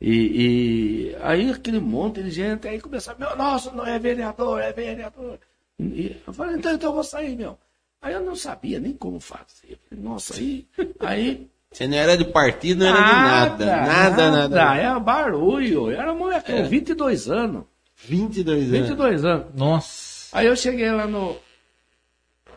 E, 0.00 1.12
e 1.12 1.16
aí 1.22 1.50
aquele 1.50 1.80
monte 1.80 2.22
de 2.22 2.30
gente, 2.30 2.68
aí 2.68 2.80
começava, 2.80 3.18
meu, 3.18 3.36
nossa, 3.36 3.72
não 3.72 3.86
é 3.86 3.98
vereador, 3.98 4.60
é 4.60 4.72
vereador. 4.72 5.38
E 5.80 6.16
eu 6.26 6.32
falei, 6.32 6.56
então, 6.56 6.72
então 6.72 6.90
eu 6.90 6.94
vou 6.94 7.04
sair, 7.04 7.36
meu. 7.36 7.58
Aí 8.02 8.14
eu 8.14 8.20
não 8.20 8.36
sabia 8.36 8.78
nem 8.80 8.92
como 8.92 9.20
fazer. 9.20 9.78
Nossa, 9.90 10.34
aí, 10.34 10.66
aí 11.00 11.50
você 11.70 11.86
não 11.86 11.96
era 11.96 12.16
de 12.16 12.24
partido, 12.24 12.80
não 12.80 12.88
era 12.88 12.96
de 12.96 13.12
nada. 13.12 13.66
Nada, 13.66 14.30
nada. 14.30 14.48
nada. 14.48 14.76
Era 14.76 14.98
barulho. 14.98 15.90
Era 15.90 16.12
moleque, 16.12 16.50
é. 16.50 16.62
22 16.62 17.30
anos. 17.30 17.64
22 17.96 18.72
anos. 18.72 18.78
22 18.78 19.24
anos. 19.24 19.46
Nossa. 19.54 20.36
Aí 20.36 20.46
eu 20.46 20.56
cheguei 20.56 20.90
lá 20.90 21.06
no. 21.06 21.36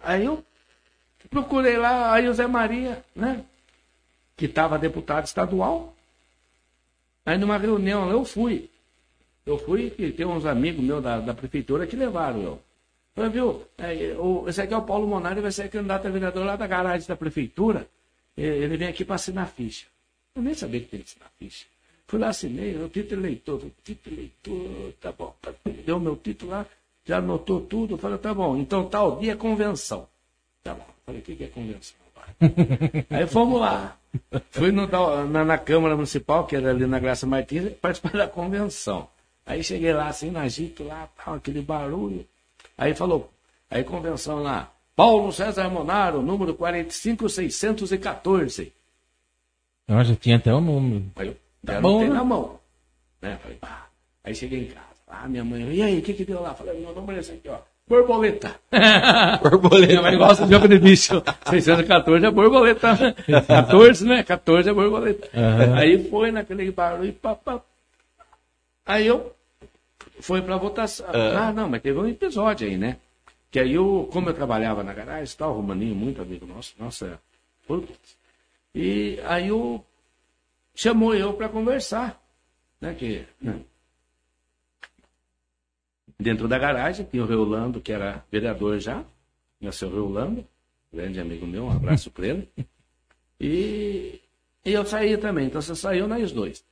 Aí 0.02 0.26
eu 0.26 0.44
procurei 1.30 1.78
lá, 1.78 2.14
aí 2.14 2.28
o 2.28 2.34
Zé 2.34 2.48
Maria, 2.48 3.04
né? 3.16 3.44
Que 4.36 4.46
estava 4.46 4.80
deputado 4.80 5.26
estadual. 5.26 5.96
Aí 7.24 7.38
numa 7.38 7.58
reunião 7.58 8.10
eu 8.10 8.26
fui. 8.26 8.70
Eu 9.46 9.60
fui 9.60 9.94
e 9.98 10.12
tem 10.12 10.26
uns 10.26 10.46
amigos 10.46 10.84
meus 10.84 11.04
da, 11.04 11.20
da 11.20 11.34
prefeitura 11.34 11.86
que 11.86 11.96
levaram 11.96 12.42
eu. 12.42 12.62
Falei, 13.16 13.30
viu, 13.30 13.64
é, 13.78 14.16
o, 14.18 14.48
esse 14.48 14.62
aqui 14.62 14.74
é 14.74 14.78
o 14.78 14.82
Paulo 14.82 15.08
Monari, 15.08 15.42
vai 15.42 15.52
ser 15.52 15.70
candidato 15.70 16.08
a 16.08 16.12
vereador 16.12 16.46
lá 16.46 16.56
da 16.56 16.66
garagem 16.66 17.08
da 17.08 17.16
prefeitura. 17.16 17.88
Ele 18.36 18.76
vem 18.78 18.88
aqui 18.88 19.06
para 19.06 19.16
assinar 19.16 19.48
ficha. 19.48 19.86
Eu 20.36 20.42
nem 20.42 20.56
sabia 20.56 20.80
que 20.80 20.88
tinha 20.88 21.02
que 21.02 21.10
assinar 21.10 21.32
ficha. 21.38 21.66
Fui 22.08 22.20
lá, 22.20 22.30
assinei, 22.30 22.76
o 22.76 22.90
título 22.90 23.22
eleitor, 23.22 23.64
o 23.64 23.72
título 23.84 24.16
eleitor, 24.16 24.94
tá 25.00 25.12
bom. 25.12 25.36
Deu 25.86 26.00
meu 26.00 26.16
título 26.16 26.52
lá, 26.52 26.66
já 27.06 27.18
anotou 27.18 27.62
tudo. 27.62 27.98
Falei, 27.98 28.18
tá 28.18 28.34
bom, 28.34 28.58
então 28.58 28.90
tal 28.90 29.20
dia 29.20 29.34
é 29.34 29.36
convenção. 29.36 30.08
Tá 30.64 30.74
bom. 30.74 30.86
Falei, 31.06 31.22
o 31.22 31.24
que, 31.24 31.36
que 31.36 31.44
é 31.44 31.48
convenção? 31.48 32.04
Aí 33.10 33.28
fomos 33.28 33.60
lá. 33.60 33.98
Fui 34.52 34.72
no, 34.72 34.88
na, 34.88 35.46
na, 35.46 35.58
Câmara 35.58 35.96
Municipal, 35.96 36.46
que 36.46 36.56
era 36.56 36.70
ali 36.70 36.86
na 36.86 37.00
Graça 37.00 37.26
Martins, 37.26 37.74
participar 37.74 38.14
da 38.14 38.28
convenção. 38.28 39.08
Aí 39.46 39.64
cheguei 39.64 39.92
lá, 39.92 40.08
assim, 40.08 40.30
no 40.30 40.40
agito 40.40 40.84
lá, 40.84 41.10
tal, 41.18 41.36
aquele 41.36 41.62
barulho. 41.62 42.26
Aí 42.78 42.94
falou, 42.94 43.30
aí 43.70 43.84
convenção 43.84 44.42
lá, 44.42 44.72
Paulo 44.96 45.32
César 45.32 45.70
Monaro, 45.70 46.22
número 46.22 46.54
45614. 46.54 48.72
Eu 49.88 50.04
já 50.04 50.16
tinha 50.16 50.36
até 50.38 50.54
o 50.54 50.62
número. 50.62 51.06
Aí 51.16 51.28
eu 51.28 51.36
tá 51.66 51.82
bom, 51.82 52.02
né? 52.02 52.10
na 52.10 52.24
mão. 52.24 52.60
Né? 53.22 53.38
Falei, 53.42 53.58
pá. 53.58 53.88
Aí 54.24 54.36
cheguei 54.36 54.62
em 54.62 54.68
casa. 54.68 54.86
Ah, 55.08 55.28
minha 55.28 55.44
mãe, 55.44 55.74
e 55.74 55.82
aí, 55.82 56.00
o 56.00 56.02
que 56.02 56.14
que 56.14 56.26
deu 56.26 56.42
lá? 56.42 56.54
Falei, 56.54 56.80
meu 56.80 56.94
número 56.94 57.18
é 57.18 57.22
esse 57.22 57.34
aqui, 57.34 57.50
ó. 57.50 57.58
Borboleta. 57.88 58.56
borboleta. 59.44 59.88
Minha 59.88 60.02
mãe 60.02 60.18
gosta 60.18 60.46
de 60.46 60.54
jogo 60.54 60.68
de 60.68 60.80
bicho. 60.80 61.22
614 61.50 62.26
é 62.26 62.32
borboleta. 62.32 63.16
14, 63.48 64.06
né? 64.06 64.24
14 64.24 64.70
é 64.70 64.74
borboleta. 64.74 65.30
Uhum. 65.34 65.76
Aí 65.76 66.10
foi 66.10 66.32
naquele 66.32 66.72
barulho 66.72 67.10
e 67.10 67.12
pá, 67.12 67.36
pá. 67.36 67.62
Aí 68.86 69.06
eu 69.06 69.36
fui 70.24 70.42
pra 70.42 70.56
votação. 70.56 71.06
Uhum. 71.08 71.38
Ah, 71.38 71.52
não, 71.52 71.68
mas 71.68 71.82
teve 71.82 72.00
um 72.00 72.08
episódio 72.08 72.66
aí, 72.66 72.78
né? 72.78 72.98
Que 73.52 73.60
aí 73.60 73.74
eu, 73.74 74.10
como 74.12 74.30
eu 74.30 74.34
trabalhava 74.34 74.82
na 74.82 74.94
garagem, 74.94 75.36
tal, 75.38 75.52
o 75.52 75.56
Romaninho, 75.58 75.94
muito 75.94 76.22
amigo 76.22 76.46
nosso, 76.46 76.74
nossa, 76.80 77.20
putz. 77.68 78.18
E 78.74 79.20
aí 79.26 79.52
o 79.52 79.84
chamou 80.74 81.14
eu 81.14 81.34
para 81.34 81.50
conversar, 81.50 82.20
né, 82.82 82.96
que 82.96 83.28
né, 83.40 83.60
dentro 86.18 86.48
da 86.48 86.58
garagem 86.58 87.06
tinha 87.06 87.22
o 87.22 87.28
Reolando, 87.28 87.82
que 87.82 87.92
era 87.92 88.26
vereador 88.32 88.80
já, 88.80 89.04
nasceu 89.62 89.92
Reolando, 89.92 90.48
grande 90.92 91.20
amigo 91.20 91.46
meu, 91.46 91.66
um 91.66 91.72
abraço 91.72 92.10
para 92.10 92.28
ele. 92.28 92.50
E, 93.40 94.22
e 94.66 94.72
eu 94.72 94.86
saía 94.86 95.18
também, 95.18 95.48
então 95.48 95.62
você 95.62 95.76
saiu 95.76 96.08
nós 96.08 96.32
dois. 96.32 96.66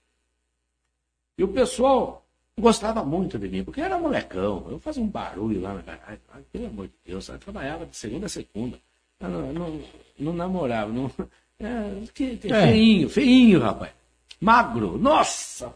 E 1.37 1.43
o 1.43 1.49
pessoal 1.49 2.20
gostava 2.59 3.03
muito 3.03 3.37
de 3.39 3.47
mim, 3.47 3.63
porque 3.63 3.81
era 3.81 3.97
molecão. 3.97 4.67
Eu 4.69 4.79
fazia 4.79 5.03
um 5.03 5.07
barulho 5.07 5.61
lá 5.61 5.73
na 5.73 5.81
garagem. 5.81 6.19
Ai, 6.33 6.41
pelo 6.51 6.67
amor 6.67 6.87
de 6.87 6.93
Deus, 7.05 7.27
eu 7.27 7.39
trabalhava 7.39 7.85
de 7.85 7.95
segunda 7.95 8.25
a 8.25 8.29
segunda. 8.29 8.77
Eu 9.19 9.29
não, 9.29 9.53
não, 9.53 9.81
não 10.19 10.33
namorava. 10.33 10.91
Não, 10.91 11.11
é, 11.59 12.03
que, 12.13 12.37
que, 12.37 12.51
é. 12.51 12.67
Feinho, 12.67 13.09
feinho, 13.09 13.59
rapaz. 13.59 13.91
Magro, 14.39 14.97
nossa! 14.97 15.73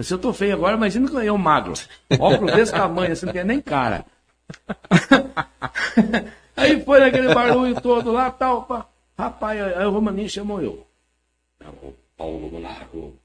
Se 0.00 0.14
eu 0.14 0.18
tô 0.18 0.32
feio 0.32 0.54
agora, 0.54 0.76
imagina 0.76 1.08
que 1.08 1.16
eu 1.16 1.38
magro. 1.38 1.72
Óculos 2.18 2.54
desse 2.54 2.72
tamanho, 2.72 3.12
assim, 3.12 3.26
não 3.26 3.32
tem 3.32 3.44
nem 3.44 3.60
cara. 3.60 4.04
aí 6.56 6.80
foi 6.84 7.02
aquele 7.02 7.34
barulho 7.34 7.80
todo 7.80 8.12
lá, 8.12 8.30
tal, 8.30 8.62
pá. 8.62 8.86
Rapaz, 9.18 9.60
aí 9.60 9.84
o 9.84 9.90
Romaninho 9.90 10.28
chamou 10.28 10.62
eu. 10.62 10.86
Ô, 11.82 11.92
Paulo 12.16 12.48
Monaro, 12.50 13.16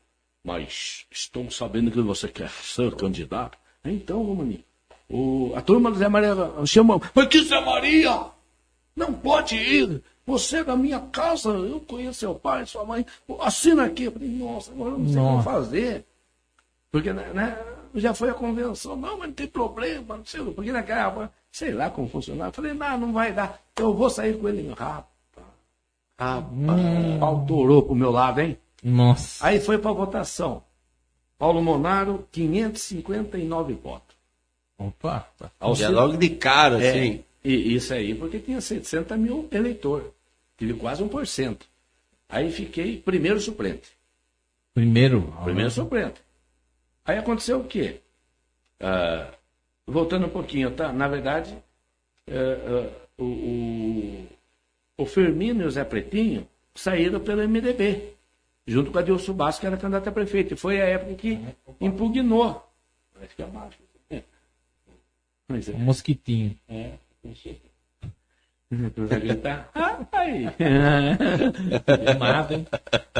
mas 0.44 1.06
estou 1.10 1.50
sabendo 1.50 1.92
que 1.92 2.02
você 2.02 2.28
quer 2.28 2.50
ser 2.50 2.94
candidato. 2.96 3.58
Então, 3.86 4.24
Romaninho, 4.24 4.64
o, 5.10 5.54
a 5.56 5.62
turma 5.62 5.90
do 5.90 5.98
Zé 5.98 6.08
Maria 6.08 6.36
chamou. 6.66 7.02
Mas 7.14 7.28
que 7.28 7.44
Zé 7.44 7.60
Maria? 7.62 8.26
Não 8.96 9.14
pode 9.14 9.56
ir. 9.56 10.02
Você 10.26 10.58
é 10.58 10.64
da 10.64 10.76
minha 10.76 11.00
casa, 11.00 11.50
eu 11.50 11.80
conheço 11.82 12.20
seu 12.20 12.36
pai, 12.36 12.66
sua 12.66 12.86
mãe. 12.86 13.06
Assina 13.42 13.86
aqui. 13.86 14.06
Eu 14.06 14.12
falei, 14.12 14.30
nossa, 14.30 14.72
agora 14.72 14.92
eu 14.92 15.00
não 15.00 15.10
sei 15.10 15.22
o 15.22 15.38
que 15.38 15.44
fazer. 15.44 16.06
Porque 16.92 17.12
né, 17.12 17.32
né, 17.34 17.58
já 17.96 18.14
foi 18.14 18.30
a 18.30 18.34
convenção. 18.34 18.96
Não, 18.96 19.18
mas 19.18 19.28
não 19.28 19.34
tem 19.34 19.48
problema, 19.48 20.18
não 20.18 20.26
sei. 20.26 20.44
Porque 20.44 20.72
naquela 20.72 21.32
sei 21.52 21.72
lá 21.72 21.90
como 21.90 22.10
funcionava. 22.10 22.50
Eu 22.50 22.54
falei, 22.54 22.74
não, 22.74 22.98
não 22.98 23.14
vai 23.14 23.34
dar. 23.34 23.62
Eu 23.76 23.94
vou 23.94 24.10
sair 24.10 24.38
com 24.38 24.48
ele. 24.48 24.70
Rapaz. 24.70 25.06
Rapaz. 26.18 26.46
Hum. 26.52 27.20
Pau 27.20 27.46
torou 27.46 27.84
pro 27.84 27.96
meu 27.96 28.12
lado, 28.12 28.40
hein? 28.42 28.58
Nossa. 28.84 29.46
Aí 29.46 29.60
foi 29.60 29.78
pra 29.78 29.92
votação. 29.92 30.64
Paulo 31.38 31.62
Monaro, 31.62 32.28
559 32.32 33.74
votos. 33.74 34.16
Opa. 34.78 35.28
Já 35.76 35.90
logo 35.90 36.18
de 36.18 36.30
cara, 36.32 36.84
É, 36.84 36.90
assim. 36.90 37.24
e 37.44 37.76
isso 37.76 37.94
aí, 37.94 38.14
porque 38.16 38.40
tinha 38.40 38.60
700 38.60 39.18
mil 39.18 39.48
eleitor. 39.52 40.14
Tive 40.58 40.74
quase 40.74 41.04
1%. 41.04 41.58
Aí 42.30 42.52
fiquei 42.52 42.98
primeiro 42.98 43.40
suplente. 43.40 43.90
Primeiro. 44.74 45.34
Primeiro 45.44 45.70
suplente. 45.72 46.22
Aí 47.06 47.18
aconteceu 47.18 47.60
o 47.60 47.64
quê? 47.66 48.00
Ah, 48.80 49.28
voltando 49.86 50.26
um 50.26 50.30
pouquinho, 50.30 50.72
tá? 50.72 50.92
Na 50.92 51.08
verdade, 51.08 51.56
eh, 52.28 52.60
eh, 52.66 52.90
o, 53.18 53.24
o, 53.26 54.28
o 54.98 55.06
Firmino 55.06 55.62
e 55.64 55.66
o 55.66 55.72
Zé 55.72 55.84
Pretinho 55.84 56.48
saíram 56.74 57.20
pelo 57.20 57.48
MDB, 57.48 58.13
junto 58.68 58.92
com 58.92 59.00
a 59.00 59.02
Dilson 59.02 59.34
Bastos, 59.34 59.60
que 59.60 59.68
era 59.68 59.78
candidato 59.78 60.08
a 60.08 60.12
prefeito. 60.12 60.54
E 60.54 60.58
foi 60.58 60.82
a 60.82 60.86
época 60.86 61.16
que 61.16 61.40
impugnou. 61.80 62.70
Acho 63.22 63.36
que 63.36 63.42
é 63.42 63.46
abaixo. 63.46 63.78
É. 64.10 64.24
Mas 65.48 65.70
é. 65.70 65.74
Um 65.74 65.80
mosquitinho. 65.80 66.58
É, 66.68 66.94
Vai 68.70 69.20
gritar. 69.20 69.70
Ai! 70.12 70.54
Nada, 72.20 72.54
hein? 72.56 72.68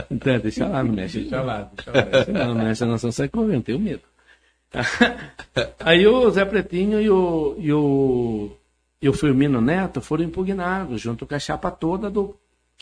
Então, 0.10 0.40
deixa 0.40 0.68
lá, 0.68 0.84
não 0.84 0.94
mexe. 0.94 1.20
Deixa 1.22 1.42
lá, 1.42 1.72
deixa 1.74 1.92
lá. 1.92 2.46
Não, 2.46 2.56
não 2.56 2.64
mexe, 2.64 2.86
não, 2.86 2.98
senão 2.98 3.12
sai 3.12 3.30
correndo, 3.30 3.64
tenho 3.64 3.80
medo. 3.80 4.02
Aí 5.80 6.08
o 6.08 6.30
Zé 6.32 6.46
Pretinho 6.46 7.00
e 7.00 7.10
o, 7.10 7.56
e 7.60 7.72
o, 7.72 8.52
e 9.02 9.10
o 9.10 9.14
Firmino 9.14 9.62
Neto 9.62 10.02
foram 10.02 10.24
impugnados, 10.24 11.00
junto 11.00 11.28
com 11.28 11.36
a 11.36 11.40
chapa 11.40 11.70
toda 11.70 12.10
do, 12.10 12.36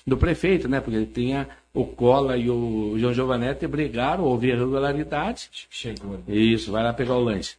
do 0.08 0.15
prefeito, 0.15 0.69
né? 0.69 0.80
Porque 0.80 1.06
tinha 1.08 1.50
o 1.74 1.86
Cola 1.86 2.38
e 2.38 2.50
o 2.50 2.96
João 2.98 3.14
Giovanetti 3.14 3.66
brigaram, 3.68 4.24
houve 4.26 4.48
irregularidade. 4.50 5.50
Chegou 5.70 6.16
ali. 6.28 6.54
Isso, 6.54 6.72
vai 6.72 6.84
lá 6.84 6.94
pegar 6.94 7.16
o 7.16 7.24
lanche. 7.24 7.56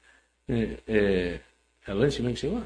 É, 0.49 0.77
é, 0.87 1.41
é 1.87 1.93
lanche 1.95 2.21
mesmo 2.21 2.35
que 2.35 2.41
chegou? 2.41 2.63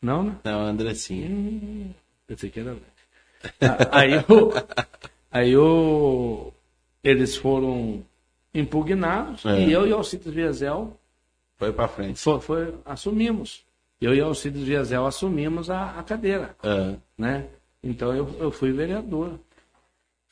Não, 0.00 0.22
né? 0.22 0.36
Não, 0.44 0.60
Andressinha. 0.62 1.28
Hum, 1.28 1.90
pensei 2.26 2.48
que 2.50 2.60
era 2.60 2.76
Ah, 3.60 3.98
aí 4.00 4.14
o, 4.16 4.52
aí 5.30 5.56
o, 5.56 6.52
eles 7.04 7.36
foram 7.36 8.02
impugnados 8.54 9.44
É. 9.46 9.60
e 9.66 9.72
eu 9.72 9.86
e 9.86 9.92
Alcides 9.92 10.32
Viesel 10.32 10.96
Foi 11.58 11.72
pra 11.72 11.88
frente. 11.88 12.18
foi, 12.20 12.40
foi- 12.40 12.74
assumimos. 12.84 13.62
Eu 14.00 14.14
e 14.14 14.20
Alcides 14.20 14.62
Viesel 14.62 15.04
assumimos 15.06 15.68
a, 15.70 15.98
a 15.98 16.02
cadeira, 16.02 16.56
É. 16.62 16.96
né? 17.18 17.46
Então 17.82 18.14
eu, 18.14 18.28
eu 18.38 18.50
fui 18.50 18.72
vereador. 18.72 19.38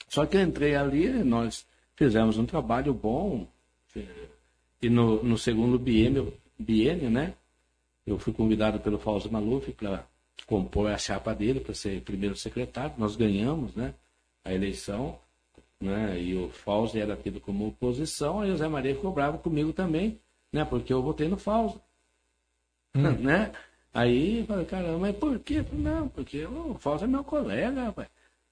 Só 0.08 0.26
que 0.26 0.36
eu 0.36 0.42
entrei 0.42 0.74
ali, 0.74 1.08
nós 1.22 1.66
fizemos 1.94 2.38
um 2.38 2.46
trabalho 2.46 2.94
bom 2.94 3.46
eh, 3.94 4.28
e 4.80 4.88
no, 4.88 5.22
no 5.22 5.36
segundo 5.36 5.78
biênio, 5.78 6.32
biênio, 6.58 7.10
né? 7.10 7.34
Eu 8.06 8.18
fui 8.18 8.32
convidado 8.32 8.80
pelo 8.80 8.98
Fausto 8.98 9.30
Maluf 9.30 9.70
para 9.72 10.06
compor 10.46 10.90
a 10.90 10.96
chapa 10.96 11.34
dele 11.34 11.60
para 11.60 11.74
ser 11.74 12.00
primeiro 12.02 12.36
secretário. 12.36 12.94
Nós 12.96 13.16
ganhamos, 13.16 13.74
né? 13.74 13.94
A 14.44 14.54
eleição, 14.54 15.18
né? 15.80 16.18
E 16.20 16.34
o 16.34 16.48
Fausto 16.48 16.96
era 16.96 17.16
tido 17.16 17.40
como 17.40 17.68
oposição. 17.68 18.40
Aí 18.40 18.50
o 18.50 18.56
Zé 18.56 18.68
Maria 18.68 18.94
ficou 18.94 19.12
bravo 19.12 19.38
comigo 19.38 19.72
também, 19.72 20.18
né? 20.52 20.64
Porque 20.64 20.92
eu 20.92 21.02
votei 21.02 21.28
no 21.28 21.36
Fausto, 21.36 21.80
né? 22.94 23.52
Aí 23.92 24.40
eu 24.40 24.46
falei, 24.46 24.64
caramba, 24.64 24.98
mas 24.98 25.16
por 25.16 25.38
quê? 25.40 25.64
Não, 25.72 26.08
porque 26.08 26.44
o 26.46 26.74
Fausto 26.78 27.04
é 27.04 27.08
meu 27.08 27.24
colega, 27.24 27.84
rapaz. 27.84 28.08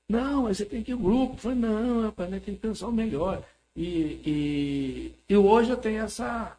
Não, 0.09 0.45
mas 0.45 0.59
você 0.59 0.65
tem 0.65 0.83
que 0.83 0.93
ir 0.93 0.97
grupo. 0.97 1.37
Falei, 1.37 1.59
não, 1.59 2.03
rapaz, 2.03 2.31
nós 2.31 2.43
tem 2.43 2.55
que 2.55 2.61
pensar 2.61 2.89
o 2.89 2.93
melhor. 2.93 3.43
E, 3.75 3.83
e, 4.25 5.13
e 5.29 5.37
hoje 5.37 5.71
eu 5.71 5.77
tenho 5.77 6.03
essa, 6.03 6.57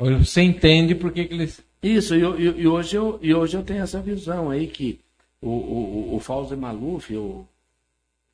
Hoje 0.00 0.24
Você 0.24 0.42
entende 0.42 0.94
por 0.94 1.10
que, 1.12 1.24
que 1.24 1.34
eles. 1.34 1.60
isso, 1.82 2.14
e, 2.14 2.20
e- 2.20 2.60
e 2.62 2.68
hoje 2.68 2.94
eu, 2.96 3.18
e 3.20 3.34
hoje 3.34 3.56
eu 3.56 3.64
tenho 3.64 3.82
essa 3.82 4.00
visão 4.00 4.48
aí 4.50 4.68
que 4.68 5.00
o, 5.42 5.48
o, 5.50 6.14
o 6.14 6.20
Fausto 6.20 6.56
Maluf, 6.56 7.12
eu, 7.12 7.46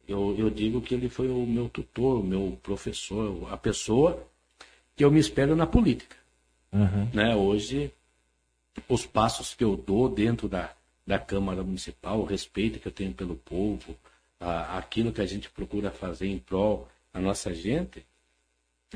eu, 0.07 0.35
eu 0.39 0.51
digo 0.51 0.83
que 0.83 0.95
ele 0.95 1.09
foi 1.09 1.29
o 1.29 1.47
meu 1.47 1.69
tutor, 1.71 2.21
o 2.21 2.23
meu 2.23 2.59
professor, 2.63 3.51
a 3.51 3.57
pessoa 3.57 4.23
que 4.95 5.03
eu 5.05 5.11
me 5.11 5.19
espelho 5.19 5.57
na 5.57 5.67
política. 5.67 6.17
Aham. 6.73 7.09
Né? 7.15 7.35
Hoje, 7.35 7.91
os 8.87 9.07
passos 9.07 9.55
que 9.55 9.65
eu 9.65 9.75
dou 9.75 10.09
dentro 10.09 10.49
da, 10.49 10.71
da 11.07 11.19
Câmara 11.19 11.63
Municipal, 11.63 12.21
o 12.21 12.25
respeito 12.25 12.79
que 12.79 12.89
eu 12.89 12.93
tenho 12.93 13.13
pelo 13.13 13.37
povo, 13.37 13.97
a- 14.41 14.79
aquilo 14.79 15.13
que 15.13 15.21
a 15.21 15.27
gente 15.27 15.51
procura 15.51 15.91
fazer 15.91 16.27
em 16.27 16.39
prol 16.39 16.89
da 17.13 17.21
nossa 17.21 17.55
gente, 17.55 18.05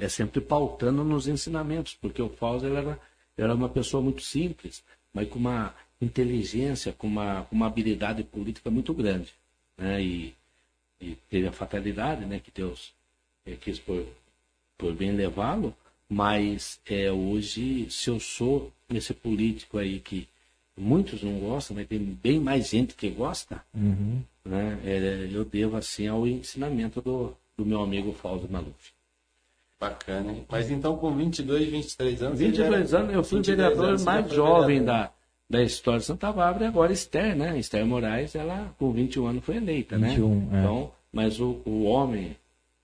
é 0.00 0.08
sempre 0.08 0.40
pautando 0.40 1.04
nos 1.04 1.26
ensinamentos, 1.28 1.94
porque 1.94 2.22
o 2.22 2.28
Fausto 2.28 2.66
era, 2.66 3.00
era 3.36 3.54
uma 3.54 3.68
pessoa 3.68 4.02
muito 4.02 4.22
simples, 4.22 4.82
mas 5.12 5.28
com 5.28 5.38
uma 5.38 5.74
inteligência, 6.00 6.92
com 6.92 7.06
uma, 7.06 7.46
uma 7.50 7.66
habilidade 7.66 8.22
política 8.22 8.70
muito 8.70 8.94
grande. 8.94 9.32
Né? 9.76 10.02
E, 10.02 10.34
e 11.00 11.16
teve 11.28 11.46
a 11.48 11.52
fatalidade, 11.52 12.24
né, 12.24 12.40
que 12.40 12.50
Deus 12.50 12.92
eh, 13.46 13.56
quis 13.56 13.78
por, 13.78 14.06
por 14.76 14.94
bem 14.94 15.12
levá-lo, 15.12 15.74
mas 16.08 16.80
é, 16.86 17.10
hoje, 17.12 17.90
se 17.90 18.08
eu 18.08 18.18
sou 18.18 18.72
esse 18.88 19.12
político 19.12 19.78
aí 19.78 20.00
que 20.00 20.26
muitos 20.78 21.22
não 21.22 21.38
gostam, 21.40 21.76
mas 21.76 21.86
tem 21.86 21.98
bem 21.98 22.38
mais 22.40 22.68
gente 22.68 22.94
que 22.94 23.10
gosta, 23.10 23.60
Uhum. 23.74 24.22
né, 24.44 24.78
é, 24.84 25.28
eu 25.32 25.44
devo 25.44 25.76
assim 25.76 26.06
ao 26.06 26.26
ensinamento 26.26 27.00
do, 27.02 27.34
do 27.56 27.66
meu 27.66 27.80
amigo 27.82 28.12
Fausto 28.12 28.50
Maluf. 28.50 28.92
Bacana, 29.80 30.32
hein? 30.32 30.44
Mas 30.48 30.70
então 30.70 30.96
com 30.96 31.14
22, 31.14 31.68
23 31.68 32.22
anos. 32.22 32.38
você 32.38 32.44
já 32.46 32.50
22 32.64 32.92
era- 32.94 33.02
anos, 33.02 33.14
eu 33.14 33.22
fui 33.24 33.38
o 33.38 33.42
22 33.42 33.76
vereador 33.78 34.04
mais 34.04 34.32
jovem 34.32 34.78
vereador. 34.80 35.04
da, 35.04 35.58
da 35.58 35.62
história 35.62 36.00
de 36.00 36.06
Santa 36.06 36.32
Bárbara, 36.32 36.64
e 36.64 36.68
agora 36.68 36.92
Esther, 36.92 37.36
né? 37.36 37.56
Esther 37.58 37.86
Moraes, 37.86 38.34
ela 38.34 38.74
com 38.78 38.90
21 38.92 39.26
anos 39.28 39.44
foi 39.44 39.56
eleita, 39.56 39.96
né? 39.96 40.08
21, 40.08 40.32
é. 40.52 40.58
Então, 40.60 40.90
mas 41.12 41.38
o, 41.40 41.60
o 41.64 41.84
homem, 41.84 42.36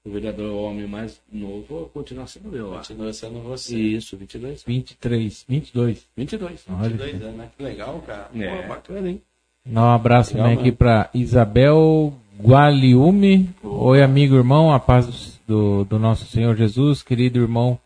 o 0.05 0.11
vereador 0.11 0.53
o 0.53 0.63
homem 0.65 0.87
mais 0.87 1.19
novo, 1.33 1.91
continua 1.95 2.27
sendo 2.27 2.55
eu. 2.55 2.73
Continua 2.73 3.13
sendo 3.13 3.41
você. 3.41 3.75
Isso, 3.75 4.17
22. 4.17 4.63
23, 4.65 5.45
22. 5.49 6.07
22. 6.15 6.65
Olha. 6.69 6.89
22 6.91 7.23
anos, 7.23 7.37
né? 7.37 7.49
Que 7.57 7.63
legal, 7.63 8.03
cara. 8.07 8.31
É. 8.35 8.63
Pô, 8.63 8.69
bacana, 8.69 9.09
hein? 9.09 9.23
Dá 9.65 9.83
um 9.83 9.95
abraço 9.95 10.35
Legal, 10.35 10.51
também 10.51 10.61
aqui 10.61 10.73
para 10.73 11.09
Isabel 11.15 12.13
Gualiume. 12.39 13.49
Oi, 13.63 14.03
amigo, 14.03 14.37
irmão, 14.37 14.75
a 14.75 14.79
paz 14.79 15.41
do, 15.47 15.85
do 15.85 15.99
nosso 15.99 16.27
Senhor 16.27 16.55
Jesus, 16.55 17.03
querido 17.03 17.41
irmão 17.41 17.79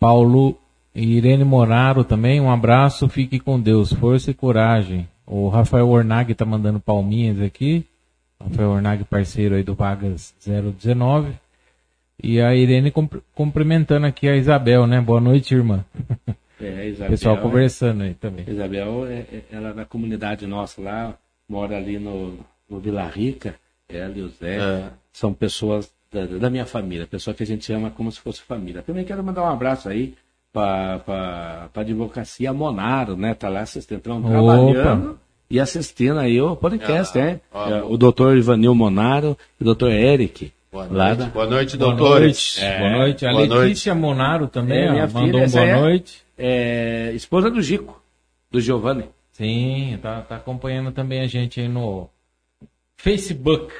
Paulo 0.00 0.58
e 0.94 1.04
Irene 1.04 1.44
Moraro 1.44 2.04
também. 2.04 2.40
Um 2.40 2.50
abraço, 2.50 3.06
fique 3.06 3.38
com 3.38 3.60
Deus, 3.60 3.92
força 3.92 4.30
e 4.30 4.34
coragem. 4.34 5.06
O 5.26 5.48
Rafael 5.48 5.88
Ornag 5.88 6.34
tá 6.34 6.46
mandando 6.46 6.80
palminhas 6.80 7.38
aqui. 7.40 7.84
Rafael 8.40 8.70
Ornag, 8.70 9.04
parceiro 9.04 9.54
aí 9.54 9.62
do 9.62 9.74
Vagas 9.74 10.34
019. 10.44 11.32
E 12.22 12.40
a 12.40 12.54
Irene 12.54 12.90
cumpr- 12.90 13.18
cumprimentando 13.34 14.06
aqui 14.06 14.28
a 14.28 14.36
Isabel, 14.36 14.86
né? 14.86 15.00
Boa 15.00 15.20
noite, 15.20 15.54
irmã. 15.54 15.84
É, 16.60 16.88
Isabel, 16.88 17.10
Pessoal 17.10 17.36
é- 17.36 17.40
conversando 17.40 18.02
aí 18.02 18.14
também. 18.14 18.44
Isabel, 18.48 19.06
é, 19.06 19.12
é- 19.20 19.42
ela 19.50 19.70
é 19.70 19.72
da 19.72 19.84
comunidade 19.84 20.46
nossa 20.46 20.80
lá, 20.80 21.14
mora 21.48 21.76
ali 21.76 21.98
no, 21.98 22.38
no 22.68 22.78
Vila 22.80 23.06
Rica, 23.08 23.56
ela 23.88 24.16
e 24.16 24.22
o 24.22 24.28
Zé, 24.28 24.56
É. 24.58 24.90
são 25.12 25.32
pessoas 25.34 25.92
da, 26.12 26.24
da 26.26 26.48
minha 26.50 26.64
família, 26.66 27.06
pessoas 27.06 27.36
que 27.36 27.42
a 27.42 27.46
gente 27.46 27.72
ama 27.72 27.90
como 27.90 28.10
se 28.12 28.20
fosse 28.20 28.40
família. 28.42 28.82
Também 28.82 29.04
quero 29.04 29.22
mandar 29.22 29.42
um 29.42 29.52
abraço 29.52 29.88
aí 29.88 30.14
para 30.52 31.00
a 31.74 31.80
advocacia 31.80 32.52
Monaro, 32.52 33.16
né? 33.16 33.34
Tá 33.34 33.48
lá 33.48 33.60
assistindo, 33.62 34.00
tão 34.00 34.20
Opa. 34.20 34.28
trabalhando 34.30 35.18
e 35.50 35.60
assistindo 35.60 36.18
aí 36.18 36.40
o 36.40 36.56
podcast, 36.56 37.18
Ah, 37.18 37.22
né? 37.24 37.40
ó. 37.52 37.68
É, 37.68 37.82
o 37.82 37.96
doutor 37.96 38.36
Ivanil 38.36 38.74
Monaro 38.74 39.36
e 39.60 39.62
o 39.62 39.64
doutor 39.64 39.90
Eric, 39.92 40.52
Boa 40.72 40.86
noite, 40.86 41.18
da- 41.18 41.26
boa 41.26 41.46
noite 41.46 41.76
Boa 41.76 41.90
doutores. 41.94 42.56
noite. 42.60 42.78
Boa 42.78 42.90
noite. 42.90 43.26
A 43.26 43.30
boa 43.32 43.46
noite. 43.46 43.62
Letícia 43.68 43.94
Monaro 43.94 44.48
também, 44.48 44.78
É, 44.84 44.88
ó, 44.88 44.92
minha 44.92 45.06
mandou 45.06 45.22
filha, 45.26 45.38
um 45.38 45.42
essa 45.42 45.58
boa 45.60 45.68
é- 45.70 45.80
noite. 45.80 46.24
É, 46.36 47.12
esposa 47.14 47.48
do 47.50 47.62
Gico, 47.62 48.02
do 48.50 48.60
Giovanni. 48.60 49.04
Sim, 49.32 49.96
tá, 50.02 50.20
tá 50.22 50.36
acompanhando 50.36 50.90
também 50.90 51.20
a 51.20 51.26
gente 51.28 51.60
aí 51.60 51.68
no 51.68 52.08
Facebook, 52.96 53.72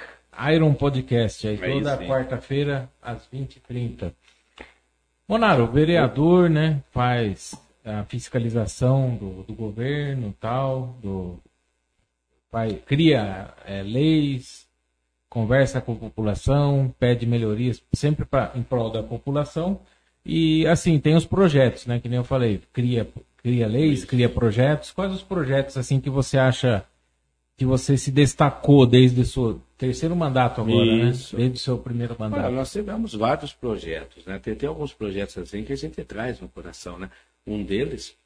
Iron 0.53 0.73
Podcast, 0.75 1.47
aí 1.49 1.57
toda 1.59 1.97
quarta-feira, 1.99 2.89
às 3.03 3.27
20h30. 3.33 4.12
Monaro, 5.29 5.67
vereador, 5.67 6.51
né, 6.51 6.83
faz 6.93 7.55
a 7.85 8.05
fiscalização 8.05 9.17
do, 9.17 9.43
do 9.45 9.55
governo 9.55 10.29
e 10.29 10.33
tal, 10.35 10.97
do, 11.03 11.39
vai, 12.55 12.75
cria 12.75 13.53
é, 13.67 13.83
leis, 13.83 14.69
conversa 15.29 15.81
com 15.81 15.95
a 15.95 15.97
população, 15.97 16.95
pede 17.01 17.27
melhorias, 17.27 17.83
sempre 17.93 18.25
pra, 18.25 18.53
em 18.55 18.63
prol 18.63 18.91
da 18.93 19.03
população. 19.03 19.81
E 20.25 20.65
assim, 20.69 21.01
tem 21.01 21.17
os 21.17 21.27
projetos, 21.27 21.85
né? 21.85 21.99
Que 21.99 22.09
nem 22.09 22.19
eu 22.19 22.25
falei, 22.25 22.63
cria, 22.73 23.09
cria 23.39 23.67
leis, 23.67 24.05
cria 24.05 24.29
projetos. 24.29 24.93
Quais 24.93 25.13
os 25.13 25.23
projetos 25.23 25.77
assim 25.77 26.01
que 26.01 26.09
você 26.09 26.39
acha 26.39 26.85
que 27.57 27.65
você 27.65 27.97
se 27.97 28.13
destacou 28.13 28.87
desde 28.87 29.21
o 29.21 29.27
seu 29.27 29.61
terceiro 29.77 30.15
mandato 30.15 30.61
agora, 30.61 31.09
Isso. 31.09 31.35
né? 31.35 31.43
Desde 31.43 31.59
o 31.59 31.61
seu 31.61 31.79
primeiro 31.79 32.15
Olha, 32.17 32.31
mandato. 32.31 32.53
nós 32.53 32.71
tivemos 32.71 33.15
vários 33.15 33.53
projetos, 33.53 34.25
né? 34.27 34.39
Tem, 34.39 34.55
tem 34.55 34.69
alguns 34.69 34.93
projetos 34.93 35.37
assim 35.39 35.65
que 35.65 35.73
a 35.73 35.77
gente 35.77 36.03
traz 36.05 36.41
no 36.41 36.49
coração, 36.49 36.99
né? 37.01 37.11
Um 37.45 37.65
deles 37.65 38.17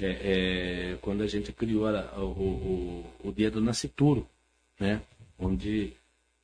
é, 0.00 0.92
é 0.92 0.98
quando 1.00 1.22
a 1.22 1.26
gente 1.26 1.52
criou 1.52 1.86
a- 1.86 2.12
o, 2.18 3.04
o, 3.22 3.28
o 3.28 3.32
dia 3.32 3.50
do 3.50 3.60
nascituro, 3.60 4.28
né? 4.78 5.00
Onde 5.38 5.92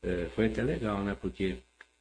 é, 0.03 0.27
foi 0.35 0.47
até 0.47 0.63
legal, 0.63 1.03
né? 1.03 1.17
Porque 1.21 1.59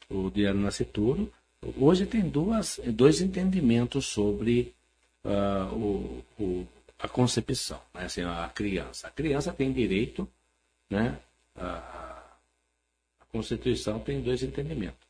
o 0.10 0.30
dia 0.30 0.54
do 0.54 0.60
nascituro 0.60 1.32
hoje 1.78 2.06
tem 2.06 2.22
duas, 2.30 2.80
dois 2.94 3.22
entendimentos 3.22 4.06
sobre 4.08 4.74
ah, 5.24 5.70
o, 5.74 6.24
o- 6.40 6.68
a 7.00 7.08
concepção, 7.08 7.82
né? 7.94 8.06
assim, 8.06 8.22
a 8.24 8.50
criança. 8.54 9.08
A 9.08 9.12
criança 9.12 9.54
tem 9.54 9.72
direito, 9.72 10.28
né? 10.90 11.18
A, 11.56 12.24
a 13.22 13.26
Constituição 13.32 14.00
tem 14.00 14.22
dois 14.22 14.44
entendimentos. 14.44 15.08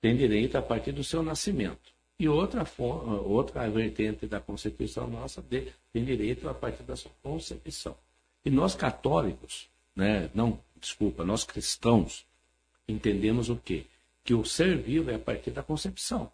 Tem 0.00 0.16
direito 0.16 0.56
a 0.56 0.62
partir 0.62 0.92
do 0.92 1.04
seu 1.04 1.22
nascimento. 1.22 1.92
E 2.22 2.28
outra, 2.28 2.64
fo- 2.64 3.02
outra 3.24 3.68
vertente 3.68 4.28
da 4.28 4.38
Constituição 4.38 5.08
nossa 5.08 5.42
de- 5.42 5.72
tem 5.92 6.04
direito 6.04 6.48
a 6.48 6.54
partir 6.54 6.84
da 6.84 6.94
sua 6.94 7.10
concepção. 7.20 7.96
E 8.44 8.48
nós 8.48 8.76
católicos, 8.76 9.68
né, 9.96 10.30
não, 10.32 10.60
desculpa, 10.78 11.24
nós 11.24 11.42
cristãos, 11.42 12.24
entendemos 12.86 13.48
o 13.50 13.56
quê? 13.56 13.86
Que 14.22 14.34
o 14.34 14.44
ser 14.44 14.78
vivo 14.78 15.10
é 15.10 15.16
a 15.16 15.18
partir 15.18 15.50
da 15.50 15.64
concepção. 15.64 16.30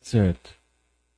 Certo. 0.00 0.54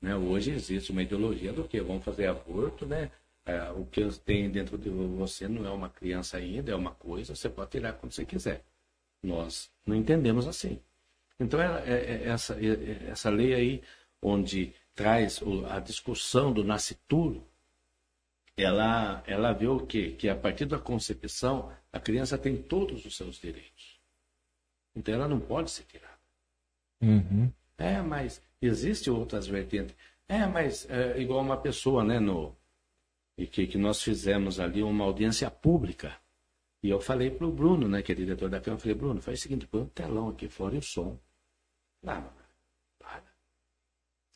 Né? 0.00 0.16
Hoje 0.16 0.50
existe 0.52 0.92
uma 0.92 1.02
ideologia 1.02 1.52
do 1.52 1.64
que 1.64 1.78
vamos 1.82 2.02
fazer 2.02 2.26
aborto, 2.28 2.86
né? 2.86 3.10
É, 3.44 3.70
o 3.70 3.84
que 3.84 4.02
tem 4.24 4.50
dentro 4.50 4.78
de 4.78 4.88
você 4.88 5.46
não 5.46 5.66
é 5.66 5.70
uma 5.70 5.90
criança 5.90 6.38
ainda, 6.38 6.72
é 6.72 6.74
uma 6.74 6.92
coisa, 6.92 7.34
você 7.34 7.50
pode 7.50 7.72
tirar 7.72 7.92
quando 7.92 8.12
você 8.12 8.24
quiser. 8.24 8.64
Nós 9.22 9.70
não 9.84 9.94
entendemos 9.94 10.48
assim. 10.48 10.80
Então, 11.40 11.60
é, 11.60 11.82
é- 11.90 12.22
é 12.24 12.28
essa, 12.28 12.54
é- 12.54 12.66
é 12.66 13.10
essa 13.10 13.30
lei 13.30 13.54
aí, 13.54 13.82
onde 14.22 14.74
traz 14.94 15.40
a 15.70 15.80
discussão 15.80 16.52
do 16.52 16.62
nascituro, 16.62 17.42
ela, 18.56 19.22
ela 19.26 19.52
vê 19.52 19.66
o 19.66 19.86
quê? 19.86 20.10
Que 20.18 20.28
a 20.28 20.36
partir 20.36 20.66
da 20.66 20.78
concepção, 20.78 21.72
a 21.92 21.98
criança 21.98 22.36
tem 22.36 22.56
todos 22.62 23.06
os 23.06 23.16
seus 23.16 23.40
direitos. 23.40 23.98
Então, 24.94 25.14
ela 25.14 25.26
não 25.26 25.40
pode 25.40 25.70
ser 25.70 25.84
tirada. 25.84 26.20
Uhum. 27.00 27.50
É, 27.78 28.02
mas 28.02 28.42
existe 28.60 29.10
outras 29.10 29.46
vertentes. 29.46 29.96
É, 30.28 30.44
mas 30.46 30.88
é, 30.90 31.18
igual 31.18 31.40
uma 31.40 31.56
pessoa, 31.56 32.04
né, 32.04 32.20
no 32.20 32.54
e 33.38 33.46
que, 33.46 33.66
que 33.66 33.78
nós 33.78 34.02
fizemos 34.02 34.60
ali 34.60 34.82
uma 34.82 35.04
audiência 35.04 35.50
pública. 35.50 36.14
E 36.82 36.90
eu 36.90 37.00
falei 37.00 37.30
para 37.30 37.46
o 37.46 37.52
Bruno, 37.52 37.88
né, 37.88 38.02
que 38.02 38.12
é 38.12 38.14
diretor 38.14 38.50
da 38.50 38.60
Câmara, 38.60 38.76
eu 38.78 38.82
falei, 38.82 38.94
Bruno, 38.94 39.22
faz 39.22 39.38
o 39.38 39.42
seguinte, 39.42 39.66
põe 39.66 39.80
um 39.80 39.86
telão 39.86 40.28
aqui 40.28 40.46
fora 40.46 40.74
e 40.74 40.78
o 40.78 40.82
som. 40.82 41.18
Mano, 42.02 42.32
para. 42.98 43.24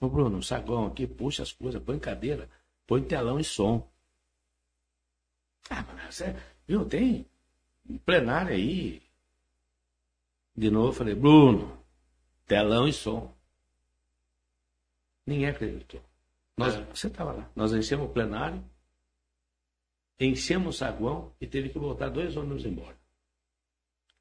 Ô 0.01 0.09
Bruno, 0.09 0.39
um 0.39 0.43
saguão 0.43 0.87
aqui, 0.87 1.07
puxa 1.07 1.43
as 1.43 1.53
coisas, 1.53 1.83
põe 1.83 1.99
cadeira, 1.99 2.49
põe 2.87 3.03
telão 3.03 3.41
e 3.41 3.45
som. 3.45 3.91
Ah, 5.71 5.83
mano, 5.83 6.01
você, 6.11 6.37
viu, 6.67 6.87
tem 6.87 7.27
um 7.89 7.99
plenário 7.99 8.53
aí. 8.53 9.03
De 10.57 10.71
novo 10.71 10.89
eu 10.89 10.93
falei, 10.93 11.15
Bruno, 11.15 11.83
telão 12.47 12.87
e 12.87 12.93
som. 12.93 13.35
Ninguém 15.27 15.49
acreditou. 15.49 16.03
Nós, 16.57 16.75
Você 16.89 17.09
estava 17.09 17.33
lá. 17.33 17.51
Nós 17.57 17.73
enchemos 17.73 18.07
o 18.07 18.13
plenário, 18.13 18.63
enchemos 20.21 20.77
o 20.77 20.79
saguão 20.79 21.33
e 21.41 21.47
teve 21.47 21.71
que 21.71 21.79
voltar 21.79 22.11
dois 22.11 22.37
ônibus 22.37 22.65
embora. 22.65 22.97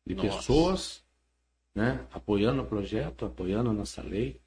De 0.06 0.16
Nossa. 0.16 0.38
pessoas 0.38 1.03
né, 1.74 2.06
apoiando 2.12 2.62
o 2.62 2.66
projeto, 2.66 3.26
apoiando 3.26 3.70
a 3.70 3.74
nossa 3.74 4.02
lei, 4.02 4.40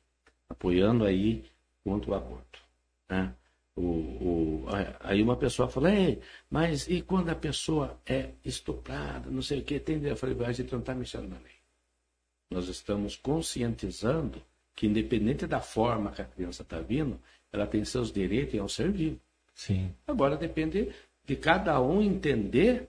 apoiando 0.48 1.04
aí 1.04 1.44
contra 1.84 2.10
o 2.10 2.14
aborto. 2.14 2.60
Né? 3.08 3.34
O, 3.74 3.82
o, 3.82 4.66
aí 5.00 5.22
uma 5.22 5.36
pessoa 5.36 5.68
falou, 5.68 5.90
Ei, 5.90 6.20
mas 6.50 6.88
e 6.88 7.02
quando 7.02 7.28
a 7.28 7.34
pessoa 7.34 8.00
é 8.06 8.30
estuprada, 8.44 9.30
não 9.30 9.42
sei 9.42 9.60
o 9.60 9.64
que, 9.64 9.78
tem. 9.78 10.02
Eu 10.02 10.16
falei, 10.16 10.36
a 10.46 10.52
gente 10.52 10.72
não 10.72 10.80
está 10.80 10.94
mexendo 10.94 11.28
na 11.28 11.36
lei. 11.36 11.56
Nós 12.50 12.68
estamos 12.68 13.16
conscientizando 13.16 14.40
que, 14.74 14.86
independente 14.86 15.46
da 15.46 15.60
forma 15.60 16.12
que 16.12 16.22
a 16.22 16.24
criança 16.24 16.62
está 16.62 16.80
vindo, 16.80 17.20
ela 17.52 17.66
tem 17.66 17.84
seus 17.84 18.12
direitos 18.12 18.54
e 18.54 18.58
é 18.58 18.62
um 18.62 18.68
ser 18.68 18.90
vivo. 18.90 19.20
Sim. 19.54 19.92
Agora 20.06 20.36
depende 20.36 20.92
de 21.24 21.36
cada 21.36 21.80
um 21.80 22.00
entender 22.00 22.88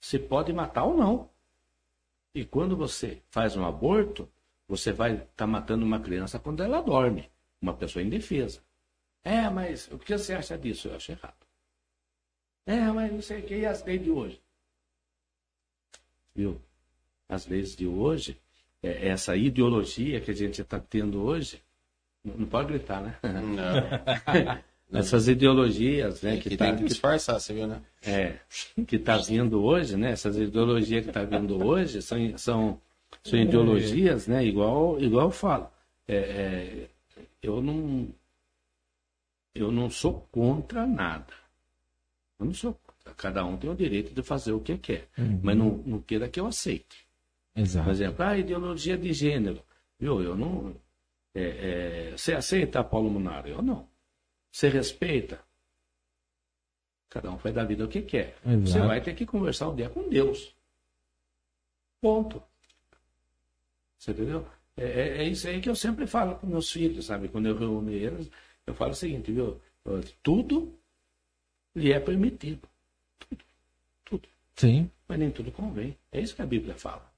se 0.00 0.18
pode 0.18 0.52
matar 0.52 0.84
ou 0.84 0.96
não. 0.96 1.30
E 2.34 2.44
quando 2.44 2.76
você 2.76 3.22
faz 3.30 3.56
um 3.56 3.64
aborto, 3.64 4.28
você 4.66 4.92
vai 4.92 5.14
estar 5.14 5.46
matando 5.46 5.84
uma 5.84 6.00
criança 6.00 6.38
quando 6.38 6.62
ela 6.62 6.80
dorme, 6.80 7.30
uma 7.60 7.74
pessoa 7.74 8.02
indefesa. 8.02 8.60
É, 9.22 9.48
mas 9.48 9.90
o 9.92 9.98
que 9.98 10.16
você 10.16 10.34
acha 10.34 10.58
disso? 10.58 10.88
Eu 10.88 10.96
acho 10.96 11.12
errado. 11.12 11.46
É, 12.66 12.80
mas 12.90 13.12
não 13.12 13.22
sei 13.22 13.40
o 13.40 13.46
que, 13.46 13.56
e 13.58 13.66
as 13.66 13.84
leis 13.84 14.02
de 14.02 14.10
hoje? 14.10 14.42
Viu? 16.34 16.60
As 17.28 17.46
leis 17.46 17.76
de 17.76 17.86
hoje, 17.86 18.40
é, 18.82 19.08
essa 19.08 19.36
ideologia 19.36 20.20
que 20.20 20.30
a 20.30 20.34
gente 20.34 20.60
está 20.60 20.80
tendo 20.80 21.22
hoje, 21.22 21.62
não 22.24 22.46
pode 22.46 22.68
gritar, 22.68 23.02
né? 23.02 23.18
Não. 23.22 24.64
Essas 24.98 25.28
ideologias, 25.28 26.22
né? 26.22 26.36
que 26.36 26.50
Que, 26.50 26.56
tem 26.56 26.70
tá, 26.70 26.76
que 26.76 26.84
disfarçar, 26.84 27.40
você 27.40 27.52
viu, 27.52 27.66
né? 27.66 27.80
é, 28.02 28.36
que 28.86 28.96
está 28.96 29.16
vindo 29.18 29.62
hoje, 29.62 29.96
né? 29.96 30.12
Essas 30.12 30.36
ideologias 30.36 31.02
que 31.02 31.10
está 31.10 31.24
vindo 31.24 31.64
hoje 31.64 32.00
são, 32.00 32.38
são, 32.38 32.80
são 33.22 33.38
ideologias, 33.38 34.26
né? 34.26 34.44
Igual, 34.44 35.00
igual 35.00 35.26
eu 35.26 35.30
falo. 35.30 35.68
É, 36.06 36.16
é, 36.16 36.88
eu 37.42 37.62
não 37.62 38.08
eu 39.54 39.70
não 39.70 39.88
sou 39.88 40.26
contra 40.32 40.86
nada. 40.86 41.32
Eu 42.38 42.46
não 42.46 42.54
sou 42.54 42.74
contra. 42.74 43.14
Cada 43.14 43.44
um 43.44 43.56
tem 43.56 43.70
o 43.70 43.74
direito 43.74 44.12
de 44.12 44.22
fazer 44.22 44.52
o 44.52 44.60
que 44.60 44.76
quer. 44.76 45.08
Mas 45.42 45.56
não, 45.56 45.82
não 45.86 46.00
queira 46.00 46.28
que 46.28 46.40
eu 46.40 46.46
aceite. 46.46 47.06
Por 47.54 47.60
Exato. 47.60 47.90
exemplo, 47.90 48.24
a 48.24 48.36
ideologia 48.36 48.98
de 48.98 49.12
gênero. 49.12 49.62
Viu? 49.98 50.20
Eu 50.20 50.34
não. 50.36 50.74
é, 51.34 52.10
é, 52.10 52.16
você 52.16 52.34
aceita 52.34 52.82
Paulo 52.82 53.08
Munaro? 53.08 53.48
Eu 53.48 53.62
não. 53.62 53.86
Você 54.54 54.68
respeita? 54.68 55.40
Cada 57.10 57.28
um 57.32 57.36
faz 57.38 57.52
da 57.52 57.64
vida 57.64 57.84
o 57.84 57.88
que 57.88 58.02
quer. 58.02 58.36
Exato. 58.46 58.66
Você 58.68 58.78
vai 58.86 59.00
ter 59.00 59.12
que 59.12 59.26
conversar 59.26 59.68
um 59.68 59.74
dia 59.74 59.88
com 59.90 60.08
Deus. 60.08 60.54
Ponto. 62.00 62.40
Você 63.98 64.12
entendeu? 64.12 64.46
É, 64.76 64.84
é- 64.84 65.16
é 65.18 65.24
isso 65.24 65.48
aí 65.48 65.60
que 65.60 65.68
eu 65.68 65.74
sempre 65.74 66.06
falo 66.06 66.36
com 66.36 66.46
meus 66.46 66.70
filhos, 66.70 67.06
sabe? 67.06 67.28
Quando 67.28 67.46
eu 67.48 67.58
reúno 67.58 67.90
eles, 67.90 68.30
eu 68.64 68.72
falo 68.74 68.92
o 68.92 68.94
seguinte, 68.94 69.32
viu? 69.32 69.60
Tudo 70.22 70.78
lhe 71.74 71.92
é 71.92 71.98
permitido. 71.98 72.68
Tudo. 73.18 73.44
Tudo. 74.04 74.28
Sim. 74.54 74.88
Mas 75.08 75.18
nem 75.18 75.32
tudo 75.32 75.50
convém. 75.50 75.98
É 76.12 76.20
isso 76.20 76.36
que 76.36 76.42
a 76.42 76.46
Bíblia 76.46 76.76
fala. 76.76 77.12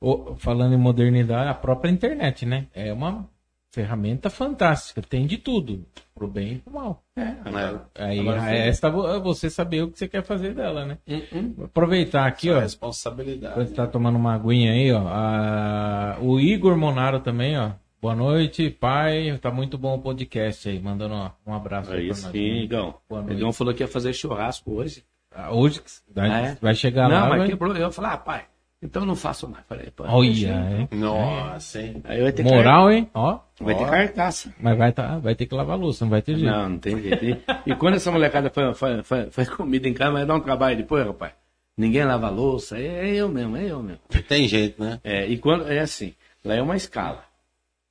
O- 0.00 0.36
falando 0.36 0.72
em 0.74 0.78
modernidade, 0.78 1.50
a 1.50 1.54
própria 1.54 1.90
internet, 1.90 2.46
né? 2.46 2.68
É 2.72 2.92
uma 2.92 3.28
ferramenta 3.76 4.30
fantástica. 4.30 5.02
Tem 5.02 5.26
de 5.26 5.36
tudo. 5.36 5.84
Pro 6.14 6.26
bem 6.26 6.54
e 6.54 6.58
pro 6.60 6.72
mal. 6.72 7.02
É, 7.14 7.34
agora- 7.44 7.86
Aí 7.94 8.20
Agora, 8.20 8.40
resta 8.40 8.88
vo- 8.88 9.20
você 9.20 9.50
saber 9.50 9.82
o 9.82 9.90
que 9.90 9.98
você 9.98 10.08
quer 10.08 10.22
fazer 10.24 10.54
dela, 10.54 10.86
né? 10.86 10.96
Hum. 11.32 11.52
Vou 11.54 11.66
aproveitar 11.66 12.26
aqui, 12.26 12.48
Só 12.48 12.56
ó. 12.56 12.60
responsabilidade. 12.60 13.54
Você 13.54 13.74
tá 13.74 13.86
tomando 13.86 14.16
uma 14.16 14.34
aguinha 14.34 14.72
aí, 14.72 14.90
ó. 14.92 15.02
Ah, 15.06 16.16
o 16.22 16.40
Igor 16.40 16.74
Monaro 16.76 17.20
também, 17.20 17.58
ó. 17.58 17.72
Boa 18.00 18.14
noite, 18.14 18.70
pai. 18.70 19.36
Tá 19.42 19.50
muito 19.50 19.76
bom 19.76 19.96
o 19.96 20.00
podcast 20.00 20.66
aí. 20.68 20.80
Mandando 20.80 21.14
ó, 21.14 21.30
um 21.46 21.52
abraço 21.52 21.92
aí 21.92 21.98
Aí 21.98 22.08
pra 22.08 22.16
nós. 22.22 22.32
sim, 22.32 22.62
Igão. 22.62 22.94
Noite. 23.10 23.32
Igão 23.32 23.52
falou 23.52 23.74
que 23.74 23.82
ia 23.82 23.88
fazer 23.88 24.12
churrasco 24.14 24.72
hoje. 24.72 25.04
Ah, 25.34 25.52
Hoje 25.52 25.82
vai, 26.14 26.30
É? 26.30 26.58
vai 26.62 26.74
chegar 26.74 27.10
não, 27.10 27.16
lá. 27.16 27.28
mas 27.28 27.38
vai- 27.40 27.48
quebrou. 27.48 27.76
Eu 27.76 27.92
falei, 27.92 28.10
ah, 28.12 28.16
pai, 28.16 28.44
Então 28.82 29.02
eu 29.02 29.06
não 29.06 29.16
faço 29.16 29.48
mais. 29.48 29.64
Falei, 29.66 29.90
pô, 29.90 30.04
Olha, 30.06 30.30
deixa. 30.30 30.48
hein? 30.48 30.88
Nossa, 30.92 31.80
hein? 31.80 32.00
Aí 32.04 32.22
vai 32.22 32.32
ter 32.32 32.42
Moral, 32.42 32.90
hein? 32.90 33.08
Ó. 33.14 33.32
car- 33.38 33.44
vai 33.60 33.74
ter 33.74 33.84
Ó. 33.84 33.88
carcaça. 33.90 34.54
Mas 34.60 34.76
vai, 34.78 34.92
tá, 34.92 35.18
vai 35.18 35.34
ter 35.34 35.46
que 35.46 35.54
lavar 35.54 35.76
a 35.76 35.80
louça, 35.80 36.04
não 36.04 36.10
vai 36.10 36.20
ter 36.22 36.36
jeito. 36.36 36.50
Não, 36.52 36.68
não 36.68 36.78
tem 36.78 37.00
jeito. 37.00 37.24
E, 37.24 37.42
e 37.70 37.74
quando 37.74 37.94
essa 37.94 38.12
molecada 38.12 38.50
faz, 38.50 38.78
faz, 38.78 39.06
faz, 39.06 39.34
faz 39.34 39.48
comida 39.48 39.88
em 39.88 39.94
casa, 39.94 40.12
vai 40.12 40.26
dar 40.26 40.34
um 40.34 40.40
trabalho 40.40 40.76
depois, 40.76 41.06
rapaz. 41.06 41.32
Ninguém 41.76 42.04
lava 42.04 42.26
a 42.26 42.30
louça, 42.30 42.78
é, 42.78 43.08
é 43.10 43.14
eu 43.16 43.28
mesmo, 43.28 43.56
é 43.56 43.64
eu 43.70 43.82
mesmo. 43.82 44.00
Tem 44.28 44.46
jeito, 44.46 44.82
né? 44.82 45.00
É, 45.02 45.26
e 45.26 45.38
quando 45.38 45.70
é 45.70 45.78
assim, 45.80 46.14
lá 46.44 46.54
é 46.54 46.62
uma 46.62 46.76
escala. 46.76 47.24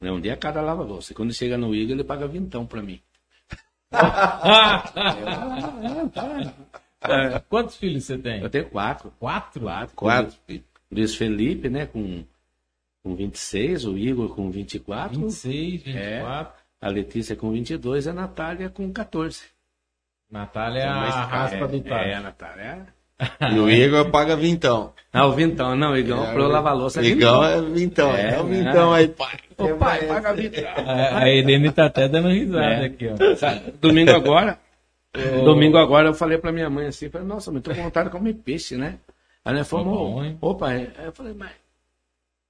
Né? 0.02 0.12
Um 0.12 0.20
dia 0.22 0.38
cada 0.38 0.62
lava 0.62 0.84
a 0.84 0.86
louça. 0.86 1.14
E 1.14 1.16
quando 1.16 1.34
chega 1.34 1.58
no 1.58 1.74
Igor, 1.74 1.94
ele 1.94 2.04
paga 2.04 2.28
vintão 2.28 2.66
pra 2.66 2.82
mim. 2.82 3.00
É, 7.08 7.40
Quantos 7.48 7.76
filhos 7.78 8.04
você 8.04 8.18
tem? 8.18 8.42
Eu 8.42 8.50
tenho 8.50 8.68
quatro. 8.70 9.14
Quatro? 9.20 9.62
Quatro. 9.62 9.96
Quatro. 9.96 10.36
Luiz 10.92 11.16
Felipe, 11.16 11.70
né, 11.70 11.86
com, 11.86 12.24
com 13.04 13.16
26, 13.16 13.86
o 13.86 13.98
Igor 13.98 14.36
com 14.36 14.50
24, 14.50 15.20
26, 15.20 15.84
É. 15.88 16.18
24. 16.20 16.54
a 16.82 16.88
Letícia 16.90 17.36
com 17.36 17.52
22 17.52 18.06
e 18.06 18.10
a 18.10 18.14
Natália 18.14 18.70
com 18.70 18.92
14. 18.92 19.44
Natália 20.32 20.82
é 20.82 20.90
mais 20.90 21.16
a 21.16 21.24
raspa 21.26 21.66
é, 21.66 21.68
do 21.68 21.78
é, 21.78 21.82
Tati. 21.82 22.12
a 22.12 22.22
Natália. 22.22 22.88
E 23.54 23.60
o 23.60 23.70
Igor 23.70 24.10
paga 24.12 24.36
vintão. 24.36 24.92
Ah, 25.14 25.26
o 25.26 25.32
Vintão, 25.32 25.74
não, 25.78 25.94
o 25.94 25.98
Igão, 25.98 26.22
pra 26.34 26.42
eu 26.44 26.50
lavar 26.50 26.76
louça. 26.76 27.00
é 27.00 27.06
Igão 27.06 27.40
vintão. 27.40 27.46
é 27.46 27.62
vintão. 27.62 28.12
É, 28.14 28.34
É, 28.36 28.40
o 28.42 28.44
né? 28.44 28.58
vintão 28.64 28.94
aí, 28.94 29.08
pai. 29.08 29.40
Ô, 29.58 29.70
pai, 29.78 30.06
paga 30.06 30.34
Vintão. 30.34 30.64
A, 30.86 31.20
a 31.20 31.30
Irene 31.32 31.72
tá 31.72 31.86
até 31.86 32.10
dando 32.10 32.28
risada 32.28 32.66
É. 32.66 32.86
aqui, 32.88 33.08
ó. 33.08 33.36
Sabe, 33.38 33.72
Domingo 33.80 34.12
agora, 34.12 34.60
domingo 35.46 35.78
agora 35.78 36.10
eu 36.10 36.14
falei 36.14 36.38
pra 36.38 36.52
minha 36.52 36.70
mãe 36.70 36.88
assim, 36.88 37.10
falei, 37.10 37.26
nossa, 37.26 37.50
mas 37.54 37.62
tô 37.64 37.74
com 37.74 37.84
vontade 37.84 38.10
de 38.10 38.12
comer 38.18 38.34
peixe, 38.34 38.76
né? 38.76 38.98
Aí 39.46 39.64
falou, 39.64 39.86
Tá 39.86 39.92
bom, 39.92 40.24
hein? 40.24 40.38
opa, 40.42 40.70
aí 40.70 40.92
eu 41.06 41.12
falei, 41.12 41.34
mas... 41.34 41.52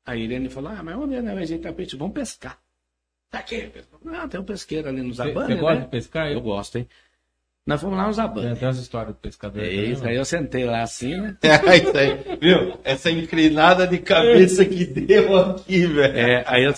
A 0.06 0.16
Irene 0.16 0.50
falou, 0.50 0.72
ah, 0.72 0.82
mas 0.84 0.96
onde 0.96 1.16
é, 1.16 1.22
né? 1.22 1.34
Ajeitar 1.34 1.74
peixe, 1.74 1.98
vamos 1.98 2.14
pescar. 2.14 2.58
Tá 3.30 3.40
aqui, 3.40 3.70
não, 4.04 4.30
tem 4.30 4.40
um 4.40 4.44
pesqueiro 4.44 4.88
ali 4.88 5.02
no 5.02 5.14
Você 5.14 5.24
Zabane, 5.28 5.48
você 5.56 5.60
gosta 5.60 5.76
né? 5.76 5.82
de 5.82 5.88
pescar? 5.92 6.32
Eu 6.32 6.40
gosto, 6.42 6.78
hein? 6.78 6.88
Nós 7.66 7.82
fomos 7.82 7.98
lá 7.98 8.04
no 8.04 8.10
Tem 8.10 8.14
Zabane. 8.14 8.52
até 8.52 8.66
umas 8.68 8.78
histórias 8.78 9.16
do 9.16 9.20
pescador. 9.20 9.64
É 9.64 9.68
isso, 9.68 10.04
né? 10.04 10.12
aí 10.12 10.16
eu 10.16 10.24
sentei 10.24 10.64
lá 10.66 10.84
assim, 10.84 11.16
né? 11.20 11.36
É 11.42 11.78
isso 11.78 11.98
aí. 11.98 12.38
Viu? 12.40 12.80
Essa 12.84 13.10
inclinada 13.10 13.88
de 13.88 13.98
cabeça 13.98 14.64
que 14.64 14.86
deu 14.86 15.36
aqui, 15.36 15.88
velho. 15.88 16.16
É, 16.18 16.44
aí 16.48 16.64
eu, 16.64 16.72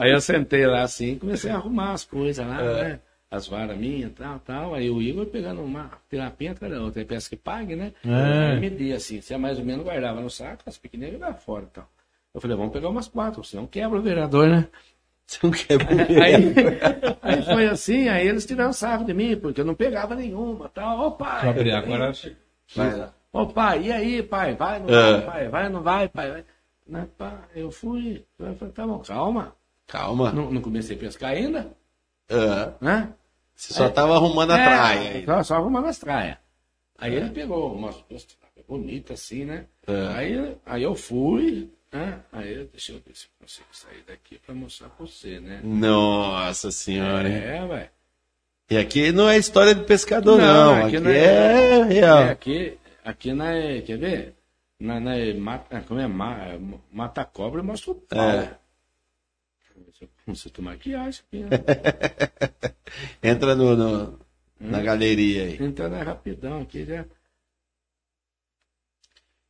aí 0.00 0.12
eu 0.12 0.20
sentei 0.20 0.64
lá 0.66 0.82
assim 0.82 1.14
e 1.14 1.16
comecei 1.18 1.50
a 1.50 1.56
arrumar 1.56 1.92
as 1.92 2.04
coisas 2.04 2.46
lá, 2.46 2.62
né? 2.62 3.00
As 3.30 3.48
varas 3.48 3.76
minhas, 3.76 4.12
tal, 4.12 4.38
tal. 4.38 4.74
Aí 4.74 4.88
o 4.88 5.02
Igor 5.02 5.26
pegando 5.26 5.60
uma 5.60 5.90
terapia 6.08 6.52
atrás 6.52 6.72
da 6.72 6.80
outra, 6.80 7.00
aí 7.00 7.04
peça 7.06 7.28
que 7.28 7.36
pague, 7.36 7.74
né? 7.74 7.92
É. 8.04 8.52
Aí 8.52 8.60
media 8.60 8.96
assim, 8.96 9.20
se 9.20 9.34
é 9.34 9.36
mais 9.36 9.58
ou 9.58 9.64
menos 9.64 9.84
guardava 9.84 10.20
no 10.20 10.30
saco, 10.30 10.62
as 10.66 10.78
pequenininhas 10.78 11.14
jogava 11.18 11.36
fora 11.38 11.64
e 11.64 11.74
tal. 11.74 11.88
Eu 12.32 12.40
falei, 12.40 12.56
vamos 12.56 12.72
pegar 12.72 12.88
umas 12.88 13.08
quatro, 13.08 13.42
senão 13.42 13.66
quebra 13.66 13.98
o 13.98 14.02
vereador, 14.02 14.48
né? 14.48 14.68
Você 15.26 15.40
não 15.42 15.50
quer 15.50 15.80
Aí, 16.22 16.54
aí 17.20 17.42
foi 17.42 17.66
assim, 17.66 18.08
aí 18.08 18.28
eles 18.28 18.46
tiraram 18.46 18.72
sarro 18.72 19.04
de 19.04 19.12
mim, 19.12 19.36
porque 19.36 19.60
eu 19.60 19.64
não 19.64 19.74
pegava 19.74 20.14
nenhuma, 20.14 20.68
tal. 20.68 21.00
Ô 21.00 21.10
pai, 21.12 21.48
abrir 21.48 21.72
agora. 21.72 22.12
Vai 22.76 22.96
lá. 22.96 23.12
ô 23.32 23.46
pai, 23.48 23.82
e 23.86 23.92
aí, 23.92 24.22
pai, 24.22 24.54
vai, 24.54 24.78
não 24.78 24.88
É. 24.88 25.12
vai, 25.20 25.22
pai, 25.26 25.48
vai, 25.48 25.68
não 25.68 25.82
vai, 25.82 26.08
pai, 26.08 26.30
vai. 26.30 26.44
Né, 26.86 27.08
pá, 27.18 27.40
eu 27.56 27.72
fui, 27.72 28.24
eu 28.38 28.54
falei, 28.54 28.72
tá 28.72 28.86
bom, 28.86 29.00
calma. 29.00 29.52
Calma. 29.88 30.30
Não, 30.30 30.52
não 30.52 30.62
comecei 30.62 30.94
a 30.96 31.00
pescar 31.00 31.32
ainda, 31.32 31.72
É. 32.28 32.72
né? 32.80 33.12
Você 33.54 33.72
só 33.72 33.88
tava 33.88 34.14
arrumando 34.14 34.50
a 34.52 34.58
É, 34.58 34.64
traia. 34.64 35.24
Só, 35.24 35.42
só 35.42 35.54
arrumando 35.56 35.86
as 35.86 35.98
traias. 35.98 36.36
Aí 36.98 37.14
ele 37.14 37.30
pegou 37.30 37.74
umas 37.74 37.96
bonitas 38.68 39.20
assim, 39.20 39.44
né? 39.44 39.66
É. 39.86 40.06
Aí, 40.16 40.56
aí 40.66 40.82
eu 40.82 40.94
fui, 40.94 41.70
né? 41.92 42.20
Aí 42.32 42.52
eu, 42.54 42.66
deixa 42.66 42.92
eu 42.92 42.96
ver 43.06 43.14
se 43.14 43.26
eu 43.26 43.30
consigo 43.40 43.66
sair 43.72 44.02
daqui 44.06 44.38
pra 44.44 44.54
mostrar 44.54 44.88
pra 44.88 45.06
você, 45.06 45.38
né? 45.40 45.60
Nossa 45.62 46.70
senhora. 46.70 47.28
É, 47.28 47.66
velho. 47.66 47.90
E 48.68 48.76
aqui 48.76 49.12
não 49.12 49.28
é 49.28 49.38
história 49.38 49.74
de 49.74 49.84
pescador, 49.84 50.38
Não, 50.38 50.74
não. 50.74 50.86
aqui 50.86 50.96
Aqui, 50.96 51.00
não 51.04 51.10
é- 51.10 51.78
é 51.78 51.82
real. 51.84 52.18
É, 52.18 52.30
aqui, 52.30 52.78
aqui 53.04 53.32
na, 53.32 53.46
quer 53.86 53.96
ver? 53.98 54.34
Na, 54.80 54.98
na 55.00 55.12
mata, 55.38 55.84
como 55.86 56.00
é? 56.00 56.06
Ma, 56.06 56.36
mata 56.92 57.24
cobra 57.24 57.60
e 57.60 57.64
mostra 57.64 57.92
o 57.92 57.94
pau. 57.94 58.18
É. 58.20 58.54
né? 60.26 60.34
Você 60.34 60.50
tomar 60.50 60.72
maquiagem 60.72 61.22
aqui, 61.26 61.42
né? 61.44 61.48
Entra 63.22 63.54
no, 63.54 63.76
no- 63.76 64.18
Hum. 64.58 64.70
na 64.70 64.80
galeria 64.80 65.42
aí. 65.44 65.58
Entrando 65.62 65.96
é 65.96 66.02
rapidão 66.02 66.62
aqui 66.62 66.82
já. 66.86 67.04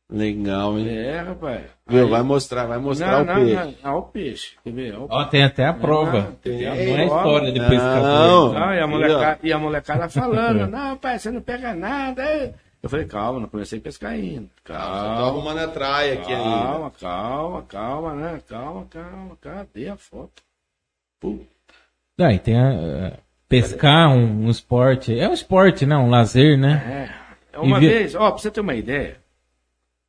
Legal, 0.09 0.77
hein? 0.79 0.87
É, 0.89 1.19
rapaz. 1.19 1.65
Viu? 1.87 2.03
Aí- 2.05 2.09
Vai 2.09 2.21
mostrar, 2.23 2.65
vai 2.65 2.77
mostrar 2.77 3.11
não, 3.11 3.21
o 3.21 3.25
não, 3.25 3.45
peixe. 3.45 3.55
não, 3.83 3.91
Olha 3.91 3.97
o 3.99 4.01
peixe. 4.03 4.55
Quer 4.63 4.71
ver? 4.73 4.97
O 4.97 5.07
Ó, 5.09 5.25
tem 5.25 5.43
até 5.43 5.65
a 5.65 5.73
prova. 5.73 6.29
Ah, 6.29 6.31
tem 6.41 6.61
não 6.65 6.71
a 6.71 6.75
é 6.75 6.85
prova. 7.05 7.17
história 7.17 7.51
de 7.53 7.59
Não. 7.59 7.69
pescador. 7.69 8.53
Não, 8.53 8.73
e 8.73 8.79
a 8.79 8.87
molecada, 8.87 9.39
e 9.43 9.53
a 9.53 9.57
molecada 9.59 10.07
falando, 10.09 10.67
não, 10.67 10.97
pai, 10.97 11.19
você 11.19 11.31
não 11.31 11.41
pega 11.41 11.73
nada. 11.73 12.21
é. 12.23 12.53
Eu 12.83 12.89
falei, 12.89 13.05
calma, 13.05 13.39
não 13.39 13.47
comecei 13.49 13.79
a 13.79 13.81
pescar 13.81 14.11
ainda. 14.11 14.49
Calma, 14.63 15.27
arrumando 15.27 15.57
a 15.59 15.67
traia 15.69 16.13
aqui 16.13 16.31
ainda. 16.31 16.49
calma, 16.67 16.91
calma, 16.91 17.63
calma, 17.63 18.15
né? 18.15 18.41
Calma, 18.47 18.85
calma, 18.89 19.37
cadê 19.41 19.89
a 19.89 19.97
foto? 19.97 20.41
Ah, 22.19 22.33
e 22.33 22.39
tem 22.39 22.57
a, 22.57 23.07
a- 23.07 23.17
pescar 23.47 24.09
um, 24.09 24.45
um 24.45 24.49
esporte. 24.49 25.17
É 25.17 25.27
um 25.29 25.33
esporte, 25.33 25.85
né? 25.85 25.95
Um 25.97 26.09
lazer, 26.09 26.57
né? 26.57 27.09
É. 27.53 27.59
Uma 27.59 27.77
E 27.77 27.79
vi- 27.81 27.87
vez, 27.89 28.15
ó, 28.15 28.29
pra 28.31 28.39
você 28.39 28.51
ter 28.51 28.59
uma 28.61 28.75
ideia, 28.75 29.17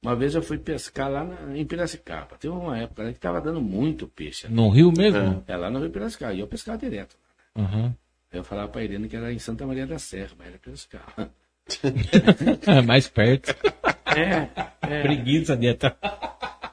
uma 0.03 0.15
vez 0.15 0.35
eu 0.35 0.43
fui 0.43 0.59
pescar 0.59 1.11
lá 1.11 1.25
na- 1.25 1.57
em 1.57 1.65
Piracicaba. 1.65 2.37
Teve 2.39 2.53
uma 2.55 2.79
época 2.79 3.03
lá 3.05 3.13
que 3.13 3.19
tava 3.19 3.41
dando 3.41 3.61
muito 3.61 4.07
peixe. 4.09 4.47
No 4.49 4.69
Rio 4.69 4.93
mesmo? 4.97 5.43
É 5.47 5.57
lá 5.57 5.71
no 5.71 5.79
Rio 5.81 5.91
Piracicaba. 5.91 6.35
E 6.35 6.41
eu 6.41 6.47
pescava 6.47 6.79
direto. 6.79 7.17
Aí 7.55 8.39
eu 8.39 8.45
falava 8.45 8.69
pra 8.69 8.83
Irene 8.85 9.09
que 9.09 9.17
era 9.17 9.33
em 9.33 9.39
Santa 9.39 9.67
Maria 9.67 9.87
da 9.87 9.99
Serra, 9.99 10.31
mas 10.39 10.49
era 10.49 10.59
Piracicaba. 10.59 11.31
É 12.67 12.81
mais 12.83 13.09
perto. 13.09 13.55
É, 14.17 14.49
é, 14.83 15.03
Preguiça 15.03 15.55
de 15.57 15.69
atrás. 15.69 15.95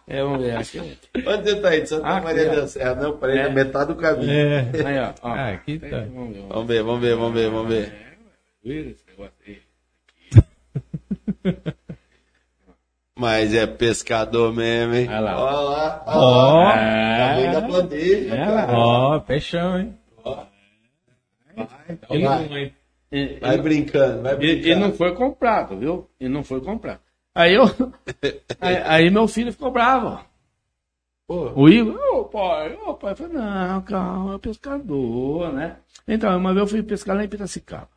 É, 0.07 0.21
vamos 0.21 0.39
ver, 0.41 0.55
acho 0.57 0.71
que 0.71 0.77
é. 0.79 1.29
Onde 1.29 1.49
você 1.49 1.55
tá 1.61 1.69
aí? 1.69 1.85
Santa 1.87 2.07
Ah, 2.07 2.21
Maria 2.21 2.43
aqui, 2.47 2.51
ó. 2.57 2.61
da 2.61 2.67
Serra. 2.67 2.95
Não, 2.95 3.17
peraí, 3.17 3.37
É. 3.39 3.41
é 3.41 3.49
metade 3.49 3.87
do 3.93 3.95
caminho. 3.99 4.31
É. 4.31 4.59
Aí, 4.85 4.99
ó. 4.99 5.13
ó. 5.21 5.29
Ah, 5.33 5.49
aqui 5.49 5.79
Aí, 5.83 5.89
tá. 5.89 6.05
Vamos 6.49 6.67
ver, 6.67 6.83
vamos 6.83 7.01
ver, 7.01 7.15
vamos 7.15 7.33
ver, 7.33 7.49
vamos 7.49 7.67
ver. 7.69 7.93
Vira 8.63 8.89
esse 8.91 9.03
negócio 9.07 9.33
aí. 9.47 9.61
Mas 13.17 13.53
é 13.53 13.65
pescador 13.65 14.53
mesmo, 14.53 14.93
hein? 14.93 15.07
Olha 15.07 15.19
lá. 15.21 15.39
Olha 15.41 15.59
lá. 15.69 16.03
Ó. 16.07 16.71
Tamanho 16.71 17.51
da 17.53 17.61
bandeja, 17.61 18.35
É, 18.35 18.45
cara. 18.45 18.73
Ó, 18.77 19.19
peixão, 19.21 19.79
hein? 19.79 19.97
Vai, 22.09 22.47
vai. 22.47 22.73
E, 23.11 23.39
Vai 23.39 23.57
brincando, 23.59 24.21
vai 24.23 24.33
e, 24.33 24.37
brincando. 24.37 24.67
e 24.67 24.75
não 24.75 24.91
foi 24.91 25.15
comprado, 25.15 25.77
viu? 25.77 26.09
E 26.19 26.27
não 26.27 26.43
foi 26.43 26.59
comprado. 26.59 26.99
Aí 27.35 27.53
eu. 27.53 27.65
aí, 28.61 28.77
aí 28.77 29.09
meu 29.09 29.27
filho 29.27 29.51
ficou 29.51 29.69
bravo. 29.69 30.25
Pô, 31.27 31.51
O 31.53 31.67
Igor, 31.67 31.99
ô 32.13 32.25
pai, 32.25 32.73
ô 32.75 32.93
pai, 32.93 33.11
eu 33.11 33.15
falei, 33.17 33.33
não, 33.33 33.81
calma, 33.81 34.35
é 34.35 34.37
pescador, 34.37 35.51
né? 35.51 35.81
Então, 36.07 36.37
uma 36.37 36.53
vez 36.53 36.61
eu 36.61 36.67
fui 36.67 36.83
pescar 36.83 37.15
lá 37.15 37.25
em 37.25 37.27
Piracicaba. 37.27 37.89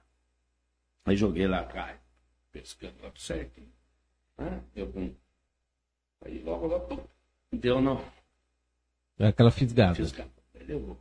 Aí 1.05 1.14
joguei 1.14 1.47
lá 1.47 1.61
atrás, 1.61 1.99
pescando 2.51 2.95
lá 3.03 3.11
tudo 3.11 3.20
certinho. 3.20 3.68
Né? 4.39 4.62
Eu 4.74 4.91
com. 4.91 5.14
Aí 6.24 6.43
logo, 6.43 6.66
logo, 6.66 6.86
pum, 6.86 7.05
deu 7.53 7.80
no. 7.80 8.03
Aquela 9.20 9.51
fisgada. 9.51 9.95
Fiscal. 9.95 10.26
Aí 10.55 10.66
levou. 10.66 10.99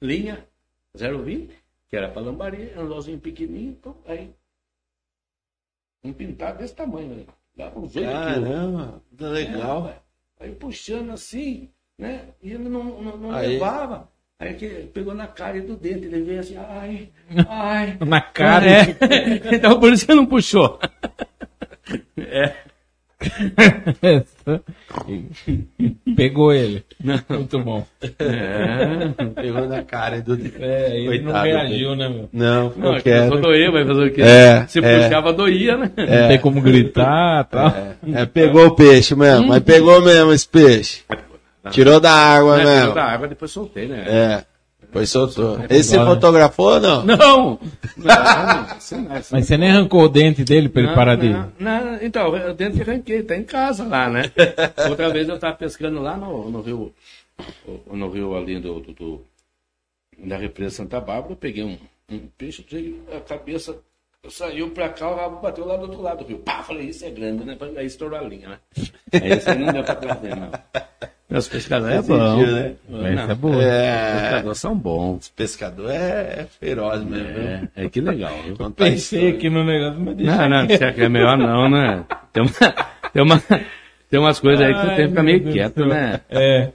Linha 0.00 0.46
020, 0.94 1.52
que 1.88 1.96
era 1.96 2.08
para 2.08 2.22
lambari, 2.22 2.72
anzolzinho 2.72 3.18
pequenininho, 3.20 3.72
então, 3.72 3.96
aí. 4.06 4.32
Um 6.04 6.12
pintado 6.12 6.58
desse 6.58 6.74
tamanho, 6.74 7.16
né? 7.16 7.26
Dava 7.56 7.78
uns 7.78 7.94
8 7.94 8.06
quilos. 8.06 8.24
caramba, 8.24 9.02
que 9.16 9.24
legal. 9.24 9.88
É. 9.88 10.44
Aí 10.44 10.52
puxando 10.52 11.10
assim, 11.10 11.68
né? 11.98 12.28
E 12.42 12.50
ele 12.52 12.68
não, 12.68 12.84
não, 12.84 13.16
não 13.16 13.30
Aí. 13.32 13.48
levava. 13.48 14.08
Aí 14.38 14.54
que 14.54 14.68
pegou 14.92 15.14
na 15.14 15.28
cara 15.28 15.56
e 15.58 15.60
do 15.60 15.76
dente, 15.76 16.06
ele 16.06 16.22
veio 16.22 16.40
assim, 16.40 16.56
ai, 16.56 17.08
ai. 17.48 17.96
Na 18.04 18.20
cara. 18.20 18.66
É. 18.66 18.96
então 19.54 19.78
por 19.78 19.92
isso 19.92 20.04
que 20.04 20.14
não 20.14 20.26
puxou. 20.26 20.78
É. 22.16 22.54
Pegou 26.16 26.52
ele. 26.52 26.84
Muito 27.28 27.58
bom. 27.60 27.86
é. 28.18 29.08
Pegou 29.40 29.66
na 29.68 29.82
cara 29.82 30.20
do. 30.20 30.34
É, 30.60 30.96
ele 30.98 31.22
não 31.22 31.32
Coitado 31.32 31.46
reagiu, 31.46 31.96
né, 31.96 32.08
meu? 32.08 32.28
Não, 32.32 32.64
Não, 32.64 32.70
ficou 32.70 32.94
é 32.96 33.00
quieto. 33.00 33.40
doer, 33.40 33.72
vai 33.72 33.86
fazer 33.86 34.04
o 34.06 34.12
quê? 34.12 34.22
É, 34.22 34.66
Se 34.66 34.78
é. 34.84 35.02
puxava, 35.04 35.32
doía, 35.32 35.76
né? 35.76 35.90
Não 35.96 36.28
tem 36.28 36.38
como 36.38 36.60
gritar 36.60 37.44
tal. 37.44 37.72
É, 38.12 38.26
pegou 38.26 38.66
o 38.66 38.74
peixe 38.74 39.14
mesmo, 39.14 39.48
mas 39.48 39.62
pegou 39.62 40.00
mesmo 40.02 40.32
esse 40.32 40.48
peixe. 40.48 41.02
Tirou 41.70 41.98
da 41.98 42.12
água 42.12 42.58
Né, 42.58 42.80
tirou 42.80 42.94
da 42.94 43.04
água, 43.04 43.28
depois 43.28 43.50
soltei, 43.50 43.86
né? 43.86 44.04
É. 44.06 44.44
Foi 44.94 45.06
soltou. 45.06 45.58
Esse 45.68 45.90
você 45.90 45.98
fotografou 45.98 46.74
ou 46.74 46.80
não? 46.80 47.04
Não! 47.04 47.16
não, 47.16 47.58
não, 48.06 48.78
isso 48.78 48.96
não, 48.96 49.18
isso 49.18 49.34
Mas 49.34 49.46
você 49.46 49.56
nem 49.58 49.70
arrancou 49.72 50.04
o 50.04 50.08
dente 50.08 50.44
dele 50.44 50.68
pra 50.68 50.82
ele 50.82 50.94
parar 50.94 51.16
de. 51.16 51.30
não, 51.30 51.52
não, 51.58 51.98
então, 52.00 52.30
o 52.30 52.54
dente 52.54 52.80
arranquei, 52.80 53.24
tá 53.24 53.36
em 53.36 53.42
casa 53.42 53.82
lá, 53.84 54.08
né? 54.08 54.30
Outra 54.88 55.10
vez 55.10 55.28
eu 55.28 55.36
tava 55.36 55.56
pescando 55.56 56.00
lá 56.00 56.16
no, 56.16 56.48
no 56.48 56.62
rio, 56.62 56.94
no 57.90 58.08
rio 58.08 58.36
ali 58.36 58.60
do, 58.60 58.78
do, 58.78 58.92
do- 58.92 59.24
da 60.16 60.36
represa 60.36 60.76
Santa 60.76 61.00
Bárbara, 61.00 61.32
eu 61.32 61.36
peguei 61.36 61.64
um, 61.64 61.76
um 62.08 62.20
peixe, 62.38 62.64
a 63.14 63.18
cabeça 63.18 63.76
saiu 64.30 64.70
pra 64.70 64.88
cá, 64.90 65.10
o 65.10 65.16
rabo 65.16 65.40
bateu 65.40 65.66
lá 65.66 65.76
do 65.76 65.82
outro 65.82 66.00
lado 66.00 66.18
do 66.22 66.28
rio. 66.28 66.38
Pá, 66.38 66.62
falei, 66.62 66.86
isso 66.90 67.04
é 67.04 67.10
grande, 67.10 67.44
né? 67.44 67.58
Aí 67.76 67.86
estourou 67.86 68.16
a 68.16 68.22
linha, 68.22 68.48
né? 68.48 68.58
Aí 69.12 69.32
esse 69.32 69.50
aí 69.50 69.58
não 69.58 69.72
deu 69.72 69.82
pra 69.82 69.96
trazer, 69.96 70.36
não. 70.36 70.50
Meus 71.30 71.48
pescadores 71.48 71.96
é 71.96 72.02
bom. 72.02 72.36
sentido, 72.38 72.52
né? 72.52 72.74
Essa 73.14 73.32
é. 73.32 73.34
Os 73.34 73.62
É, 73.64 74.20
pescadores 74.20 74.58
são 74.58 74.76
bons. 74.76 75.28
pescador 75.34 75.90
é, 75.90 76.40
é 76.40 76.46
feroz 76.60 77.02
mesmo. 77.02 77.28
É, 77.28 77.68
é 77.76 77.88
que 77.88 78.00
legal, 78.00 78.32
viu? 78.44 78.56
Contar 78.56 78.84
Pensei 78.84 79.30
aqui 79.30 79.48
no 79.48 79.64
negócio, 79.64 80.00
mas 80.00 80.16
deixa. 80.16 80.36
Não, 80.36 80.48
não, 80.48 80.68
se 80.68 80.84
é 80.84 80.92
que 80.92 81.00
é 81.02 81.08
melhor 81.08 81.36
não, 81.38 81.68
né? 81.68 82.04
Tem, 82.32 82.42
uma, 82.42 82.52
tem, 83.12 83.22
uma, 83.22 83.42
tem 84.10 84.20
umas 84.20 84.38
coisas 84.38 84.64
aí 84.64 84.74
que 84.74 84.80
você 84.80 84.86
tem 84.88 84.96
que 85.04 85.08
ficar 85.08 85.22
meio 85.22 85.40
Deus 85.40 85.54
quieto, 85.54 85.76
céu. 85.76 85.86
né? 85.88 86.20
É. 86.28 86.70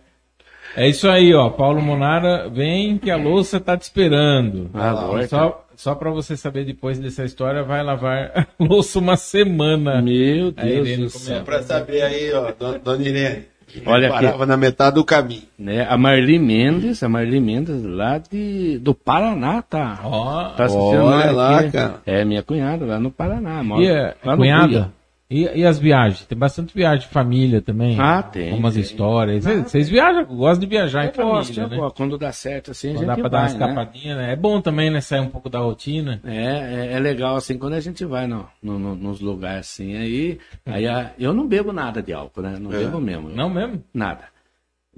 É 0.76 0.88
isso 0.88 1.10
aí, 1.10 1.34
ó. 1.34 1.50
Paulo 1.50 1.82
Monara, 1.82 2.48
vem 2.50 2.98
que 2.98 3.10
a 3.10 3.18
louça 3.18 3.60
tá 3.60 3.76
te 3.78 3.82
esperando. 3.84 4.70
Ah. 4.74 5.26
Só, 5.28 5.68
só 5.76 5.96
pra 5.96 6.12
você 6.12 6.38
saber 6.38 6.64
depois 6.64 7.00
dessa 7.00 7.24
história, 7.24 7.64
vai 7.64 7.82
lavar 7.84 8.32
a 8.36 8.46
louça 8.64 9.00
uma 9.00 9.16
semana. 9.18 10.00
Meu 10.02 10.52
Deus 10.52 10.98
do 10.98 11.10
céu. 11.10 11.38
Só 11.40 11.44
pra 11.44 11.62
saber 11.64 12.02
aí, 12.04 12.32
ó, 12.34 12.52
dona, 12.52 12.80
dona 12.80 13.02
Irene. 13.04 13.46
Olha 13.86 14.08
aqui. 14.10 14.26
Parava 14.26 14.46
na 14.46 14.58
metade 14.58 14.96
do 14.96 15.04
caminho. 15.04 15.44
Né? 15.58 15.86
A 15.90 15.98
Marli 15.98 16.40
Mendes, 16.40 17.02
a 17.04 17.10
Marli 17.10 17.40
Mendes 17.40 17.84
lá 17.84 18.18
de, 18.18 18.78
do 18.80 18.94
Paraná, 18.94 19.62
tá? 19.62 20.00
Ó, 20.04 20.50
Tá 20.56 20.66
assistindo 20.66 21.04
Olha 21.04 21.32
lá, 21.32 21.60
aqui. 21.60 21.72
cara. 21.72 21.96
É 22.06 22.24
minha 22.26 22.42
cunhada 22.44 22.86
lá 22.86 23.00
no 23.00 23.12
Paraná. 23.12 23.64
mora 23.64 23.82
e 23.84 23.90
a 23.90 24.16
lá 24.24 24.32
no 24.34 24.38
cunhada? 24.38 24.92
E, 25.32 25.44
e 25.44 25.64
as 25.64 25.78
viagens? 25.78 26.26
Tem 26.26 26.36
bastante 26.36 26.74
viagem 26.74 27.02
de 27.08 27.14
família 27.14 27.62
também. 27.62 27.96
Ah, 28.00 28.24
tem, 28.24 28.52
Umas 28.52 28.74
tem. 28.74 28.82
histórias. 28.82 29.44
Vocês 29.44 29.62
vocês 29.70 29.90
viajam, 29.90 30.26
gostam 30.26 30.62
de 30.62 30.66
viajar 30.66 31.04
em 31.06 31.08
Eu 31.10 31.14
gosto, 31.14 31.54
família, 31.54 31.62
eu 31.66 31.70
né? 31.70 31.78
gosto. 31.78 31.96
Quando 31.98 32.18
dá 32.18 32.32
certo 32.32 32.72
assim, 32.72 32.88
a 32.88 32.92
Quando 32.94 32.98
gente 33.02 33.08
dá 33.08 33.14
pra 33.14 33.22
vai, 33.22 33.30
dar 33.32 33.38
uma 33.38 33.46
né? 33.46 33.52
escapadinha, 33.52 34.16
né? 34.16 34.34
É 34.34 34.36
bom 34.36 34.60
também, 34.60 34.90
né? 34.90 35.02
Sair 35.02 35.20
um 35.20 35.30
pouco 35.30 35.48
da 35.48 35.60
rotina. 35.60 36.20
É, 36.26 36.88
é, 36.88 36.94
é 36.94 37.00
legal 37.00 37.36
assim 37.36 37.60
quando 37.60 37.74
a 37.74 37.80
gente 37.80 38.04
vai 38.06 38.26
no, 38.26 38.48
no- 38.64 38.80
no- 38.80 38.96
nos 38.96 39.22
lugares 39.22 39.68
assim. 39.70 39.96
Aí, 39.96 40.40
aí 40.66 40.88
a- 40.88 41.12
eu 41.20 41.32
não 41.32 41.48
bebo 41.48 41.72
nada 41.72 42.02
de 42.02 42.12
álcool, 42.12 42.42
né? 42.42 42.58
Não 42.60 42.74
É. 42.74 42.80
bebo 42.80 43.00
mesmo. 43.00 43.30
Não 43.30 43.52
mesmo? 43.52 43.84
Nada. 43.94 44.24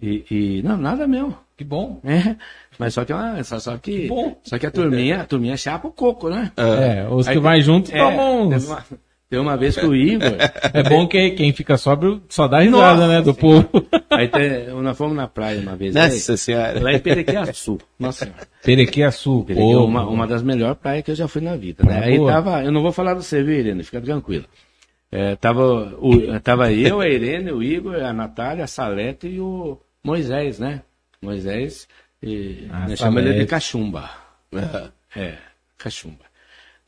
E, 0.01 0.23
e- 0.32 0.61
não, 0.63 0.77
nada 0.77 1.05
mesmo. 1.09 1.36
Que 1.57 1.65
bom. 1.65 1.99
É, 2.05 2.38
mas 2.79 2.93
só 2.93 3.03
que, 3.03 3.11
é 3.11 3.15
uma- 3.15 3.43
só, 3.43 3.59
só 3.59 3.77
que, 3.77 4.07
bom. 4.07 4.39
só 4.43 4.57
que 4.57 4.65
a 4.65 4.71
turminha, 4.71 5.19
a 5.21 5.25
turminha 5.25 5.57
chapa 5.57 5.89
o 5.89 5.91
coco, 5.91 6.29
né? 6.29 6.53
É, 6.55 7.05
os 7.09 7.25
que 7.27 7.34
Aí- 7.34 7.39
vai 7.39 7.61
junto 7.61 7.93
É, 7.93 7.97
tomam 7.99 8.47
uns. 8.47 8.73
Teve 9.32 9.41
uma 9.41 9.55
vez 9.57 9.75
que 9.75 9.86
o 9.86 9.95
Igor, 9.95 10.36
É 10.73 10.84
bom 10.84 11.07
que 11.07 11.32
quem 11.32 11.51
fica 11.53 11.77
sóbrio 11.77 12.21
só 12.29 12.47
dá 12.47 12.59
risada, 12.59 12.93
Nossa 12.95 13.07
né? 13.07 13.21
Do 13.21 13.34
povo. 13.34 13.67
aí 14.11 14.27
te- 14.27 14.67
nós 14.82 14.95
fomos 14.97 15.15
na 15.15 15.27
praia 15.27 15.59
uma 15.59 15.75
vez, 15.75 15.95
Nossa 15.95 16.34
aí, 16.34 16.38
senhora. 16.38 16.79
lá 16.84 16.93
em 16.93 16.99
Perequiaçu, 16.99 17.79
nossa 17.97 18.25
senhora. 18.25 18.47
Perequiaçu, 18.63 19.43
Perequiaçu, 19.45 19.86
uma, 19.86 20.05
uma 20.07 20.27
das 20.27 20.43
melhores 20.43 20.77
praias 20.77 21.03
que 21.03 21.11
eu 21.11 21.15
já 21.15 21.27
fui 21.27 21.41
na 21.41 21.55
vida, 21.55 21.84
né? 21.84 22.01
Aí 22.03 22.17
boa. 22.17 22.32
tava, 22.32 22.63
eu 22.63 22.71
não 22.71 22.82
vou 22.82 22.91
falar 22.91 23.13
do 23.15 23.23
você, 23.23 23.41
viu, 23.41 23.55
Irene? 23.57 23.84
Fica 23.84 24.01
tranquilo. 24.01 24.45
É, 25.11 25.36
tava, 25.38 25.95
o, 25.99 26.39
tava 26.39 26.71
eu, 26.71 27.01
a 27.01 27.07
Irene, 27.07 27.51
o 27.51 27.63
Igor, 27.63 27.95
a 28.03 28.13
Natália, 28.13 28.63
a 28.65 28.67
Salete 28.67 29.27
e 29.27 29.39
o 29.39 29.77
Moisés, 30.03 30.59
né? 30.59 30.82
Moisés, 31.21 31.88
e, 32.23 32.67
Ah, 32.69 32.88
nós 32.88 32.99
chamamos 32.99 33.29
ele 33.29 33.39
de 33.39 33.45
cachumba. 33.45 34.09
É, 35.15 35.34
cachumba. 35.77 36.30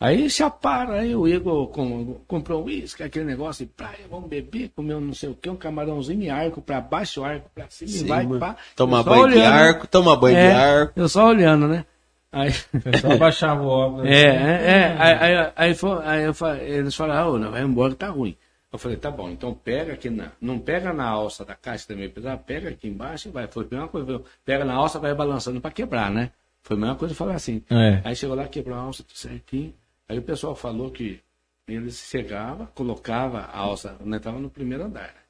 Aí 0.04 0.30
chaparam, 0.30 0.94
aí 0.94 1.16
o 1.16 1.26
Igor 1.28 1.68
com- 1.68 2.16
comprou 2.28 2.62
um 2.62 2.66
uísque, 2.66 3.04
aquele 3.04 3.24
negócio 3.24 3.66
de 3.66 3.72
praia, 3.72 4.00
vamos 4.10 4.28
beber, 4.30 4.70
comeu 4.76 5.00
não 5.00 5.14
sei 5.14 5.30
o 5.30 5.34
que, 5.34 5.50
um 5.50 5.56
camarãozinho 5.56 6.24
e 6.24 6.30
arco 6.30 6.62
pra 6.62 6.82
baixo, 6.82 7.24
arco 7.24 7.50
pra 7.56 7.68
cima, 7.70 7.90
e 7.90 7.94
Sim, 7.94 8.08
vai, 8.08 8.26
mano. 8.26 8.40
pá. 8.40 8.58
Toma 8.76 8.98
Eu 9.00 9.04
só 9.04 9.10
banho 9.10 9.28
de 9.30 9.34
olhando. 9.36 9.54
arco, 9.54 9.88
toma 9.88 10.16
banho 10.18 10.38
É, 10.38 10.50
de 10.50 10.56
arco. 10.56 10.94
Eu 11.00 11.08
só 11.08 11.28
olhando, 11.28 11.68
né? 11.70 11.86
Aí, 12.34 12.52
Você 12.52 12.98
só 13.02 13.16
baixava 13.18 13.62
o 13.64 13.68
óculos. 13.68 14.06
é, 14.08 14.12
é, 14.24 14.28
é, 14.28 14.96
aí, 15.00 15.36
aí, 15.38 15.52
aí, 15.56 15.74
foi- 15.76 16.04
aí 16.04 16.24
eu 16.24 16.34
eles 16.68 16.96
falaram, 16.96 17.36
ah, 17.36 17.40
não, 17.40 17.52
vai 17.52 17.62
embora 17.62 17.92
que 17.94 18.00
tá 18.00 18.10
ruim. 18.10 18.36
Eu 18.74 18.80
falei, 18.80 18.98
tá 18.98 19.10
bom, 19.12 19.30
então 19.30 19.54
pega 19.54 19.94
aqui 19.94 20.10
na. 20.10 20.32
Não 20.42 20.58
pega 20.60 20.92
na 20.92 21.08
alça 21.08 21.46
da 21.46 21.54
caixa 21.56 21.88
também 21.88 22.10
pesada, 22.10 22.38
pega 22.38 22.70
aqui 22.70 22.88
embaixo 22.88 23.28
e 23.28 23.32
vai. 23.32 23.48
Foi 23.48 23.64
a 23.64 23.68
mesma 23.74 23.88
coisa. 23.88 24.06
viu? 24.08 24.26
Pega 24.44 24.66
na 24.66 24.74
alça, 24.74 24.98
vai 25.00 25.14
balançando 25.14 25.62
pra 25.62 25.70
quebrar, 25.70 26.10
né? 26.10 26.32
Foi 26.64 26.76
a 26.76 26.80
mesma 26.80 26.96
coisa 26.96 27.14
falar 27.14 27.36
assim. 27.36 27.62
É. 27.70 28.02
Aí 28.04 28.16
chegou 28.16 28.36
lá, 28.36 28.46
quebrou 28.48 28.76
a 28.76 28.82
alça 28.82 29.04
tudo 29.04 29.16
certinho. 29.16 29.72
Aí 30.10 30.18
o 30.18 30.22
pessoal 30.24 30.56
falou 30.56 30.92
que 30.92 31.20
eles 31.68 31.98
chegavam, 32.10 32.68
colocava 32.76 33.40
a 33.40 33.58
alça, 33.58 33.96
nós 34.04 34.18
estava 34.18 34.40
no 34.40 34.50
primeiro 34.50 34.84
andar, 34.86 35.04
né? 35.04 35.22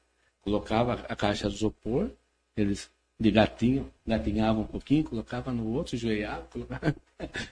Colocava 0.42 0.98
a 1.08 1.16
caixa 1.16 1.48
de 1.48 1.54
isopor, 1.54 2.10
eles 2.56 2.90
de 3.18 3.30
gatinho, 3.30 3.88
gatinhavam 4.06 4.62
um 4.62 4.66
pouquinho, 4.66 5.04
colocava 5.04 5.52
no 5.52 5.72
outro, 5.72 5.96
joelhava, 5.96 6.42
colocava. 6.52 6.94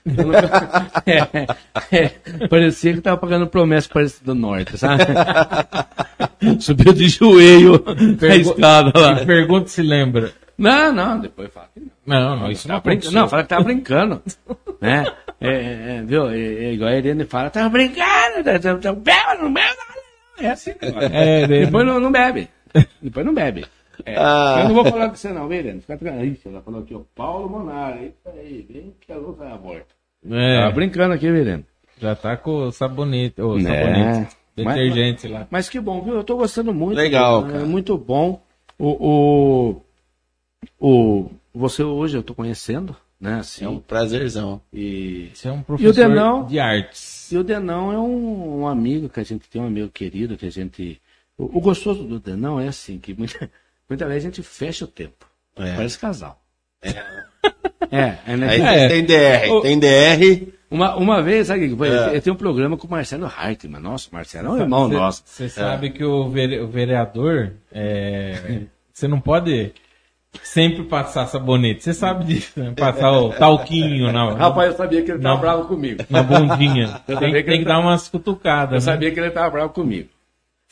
É, 1.05 1.97
é, 1.97 2.47
parecia 2.47 2.91
que 2.91 2.99
estava 2.99 3.17
pagando 3.17 3.47
promessa 3.47 3.87
para 3.89 4.03
esse 4.03 4.23
do 4.23 4.35
norte, 4.35 4.77
sabe? 4.77 5.03
Subiu 6.59 6.93
de 6.93 7.07
joelho 7.07 7.83
a 8.21 8.35
escada 8.35 8.91
lá. 8.99 9.25
Pergunta 9.25 9.67
se 9.69 9.81
lembra. 9.81 10.33
Não, 10.57 10.93
não, 10.93 11.19
depois 11.19 11.51
fala 11.51 11.69
que 11.73 11.79
não. 11.79 11.89
Não, 12.05 12.35
não, 12.41 12.51
isso 12.51 12.67
não 12.67 12.75
Tá 12.75 12.81
brincando. 12.81 13.07
aconteceu. 13.07 13.21
Não, 13.21 13.29
fala 13.29 13.43
que 13.43 13.49
tava 13.49 13.63
brincando. 13.63 14.21
né? 14.81 15.05
É, 15.43 15.49
é, 15.49 15.95
é, 15.97 16.01
viu? 16.03 16.29
É, 16.29 16.37
é 16.39 16.73
igual 16.73 16.89
a 16.89 16.97
Irene 16.97 17.25
fala, 17.25 17.49
tava 17.49 17.69
brincando, 17.69 18.43
tá- 18.43 18.59
tá- 18.59 18.77
tá- 18.77 18.93
bebe, 18.93 19.41
não 19.41 19.53
bebe, 19.53 19.75
não. 20.37 20.45
É 20.45 20.51
assim. 20.51 20.71
É, 20.81 21.47
daí- 21.47 21.65
Depois 21.65 21.85
não, 21.85 21.99
não 21.99 22.11
bebe. 22.11 22.47
Depois 23.01 23.25
não 23.25 23.33
bebe. 23.33 23.65
É. 24.05 24.15
Ah. 24.17 24.61
Eu 24.63 24.69
não 24.69 24.75
vou 24.75 24.85
falar 24.85 25.09
com 25.09 25.15
você 25.15 25.29
não, 25.29 25.47
viu? 25.47 25.61
Fica 25.81 25.97
tranquilo. 25.97 26.25
Ixi, 26.25 26.47
ela 26.47 26.61
falou 26.61 26.81
aqui, 26.81 26.95
ó, 26.95 27.01
Paulo 27.15 27.47
Monara. 27.49 27.97
Isso 28.01 28.15
aí, 28.35 28.65
vem 28.67 28.95
que 28.99 29.11
a 29.11 29.17
luz 29.17 29.37
vai 29.37 29.51
aborta. 29.51 29.85
É, 30.29 30.59
Tava 30.61 30.71
brincando 30.71 31.13
aqui, 31.13 31.29
viu, 31.31 31.63
já 31.99 32.15
tá 32.15 32.35
com 32.35 32.67
o 32.67 32.71
sabonete, 32.71 33.39
ou 33.41 33.57
Né? 33.59 33.63
sabonete, 33.69 34.35
Mas- 34.57 34.75
detergente 34.75 35.27
lá. 35.27 35.47
Mas 35.51 35.69
que 35.69 35.79
bom, 35.79 36.01
viu? 36.01 36.15
Eu 36.15 36.23
tô 36.23 36.35
gostando 36.37 36.73
muito. 36.73 36.97
Legal, 36.97 37.47
É 37.47 37.51
cara. 37.51 37.65
muito 37.65 37.95
bom. 37.97 38.41
O, 38.79 39.75
o, 39.79 39.81
o, 40.79 41.29
você 41.53 41.83
hoje 41.83 42.17
eu 42.17 42.23
tô 42.23 42.33
conhecendo, 42.33 42.95
né? 43.23 43.35
Assim, 43.39 43.63
É 43.65 43.69
um 43.69 43.79
prazerzão. 43.79 44.61
e, 44.73 45.29
Você 45.33 45.47
é 45.47 45.51
um 45.51 45.57
E 45.57 45.61
o 45.61 45.63
professor 45.63 45.93
Denão? 45.93 46.45
de 46.45 46.59
artes. 46.59 47.31
e 47.31 47.37
o 47.37 47.43
Denão 47.43 47.91
é 47.91 47.97
um, 47.97 48.61
um 48.61 48.67
amigo 48.67 49.07
que 49.09 49.19
a 49.19 49.23
gente 49.23 49.49
tem, 49.49 49.61
um 49.61 49.67
amigo 49.67 49.89
querido, 49.89 50.35
que 50.37 50.45
a 50.45 50.51
gente. 50.51 51.01
O, 51.37 51.57
o 51.57 51.61
gostoso 51.61 52.03
do 52.03 52.19
Denão 52.19 52.59
é 52.59 52.67
assim, 52.67 52.99
que 52.99 53.13
muita, 53.13 53.49
muitas 53.89 54.07
vezes 54.07 54.25
a 54.25 54.27
gente 54.29 54.43
fecha 54.43 54.85
o 54.85 54.87
tempo. 54.87 55.25
É. 55.55 55.75
Parece 55.75 55.97
casal. 55.97 56.41
É, 57.91 58.17
é, 58.27 58.35
né? 58.37 58.49
Aí 58.49 58.61
É. 58.61 58.87
tem 58.89 59.05
DR, 59.05 59.49
O- 59.51 59.61
tem 59.61 59.79
DR. 59.79 60.53
Uma, 60.69 60.95
uma 60.95 61.21
vez, 61.21 61.47
sabe? 61.47 61.65
É. 61.65 62.15
eu 62.17 62.21
tenho 62.21 62.33
um 62.33 62.37
programa 62.37 62.75
com 62.75 62.87
o 62.87 62.89
Marcelo 62.89 63.25
Hartmann. 63.27 63.79
Nossa, 63.81 64.09
o 64.11 64.15
Marcelo 64.15 64.47
é 64.47 64.51
um 64.51 64.57
irmão 64.61 64.89
Cê- 64.89 64.95
nosso. 64.95 65.23
Você 65.25 65.47
sabe 65.49 65.91
que 65.91 66.03
o, 66.03 66.29
vere- 66.29 66.59
o 66.61 66.67
vereador, 66.67 67.53
é, 67.71 68.61
você 68.91 69.07
não 69.07 69.21
pode 69.21 69.71
sempre 70.41 70.83
passar 70.83 71.25
sabonete. 71.27 71.83
Você 71.83 71.93
sabe 71.93 72.25
disso, 72.25 72.59
né? 72.59 72.73
Passar 72.75 73.11
o 73.11 73.29
talquinho 73.33 74.11
na, 74.11 74.33
Rapaz, 74.33 74.71
eu 74.71 74.77
sabia 74.77 75.01
que 75.03 75.11
ele 75.11 75.17
estava 75.19 75.37
bravo 75.39 75.67
comigo. 75.67 76.03
na 76.09 76.23
bundinha. 76.23 77.01
Eu 77.07 77.17
Tem, 77.19 77.31
que 77.33 77.43
tem 77.43 77.59
que 77.59 77.65
dar 77.65 77.79
umas 77.79 78.07
cutucadas. 78.09 78.71
Eu 78.85 78.91
né? 78.91 78.93
sabia 78.95 79.11
que 79.11 79.19
ele 79.19 79.27
estava 79.27 79.49
bravo 79.49 79.73
comigo. 79.73 80.09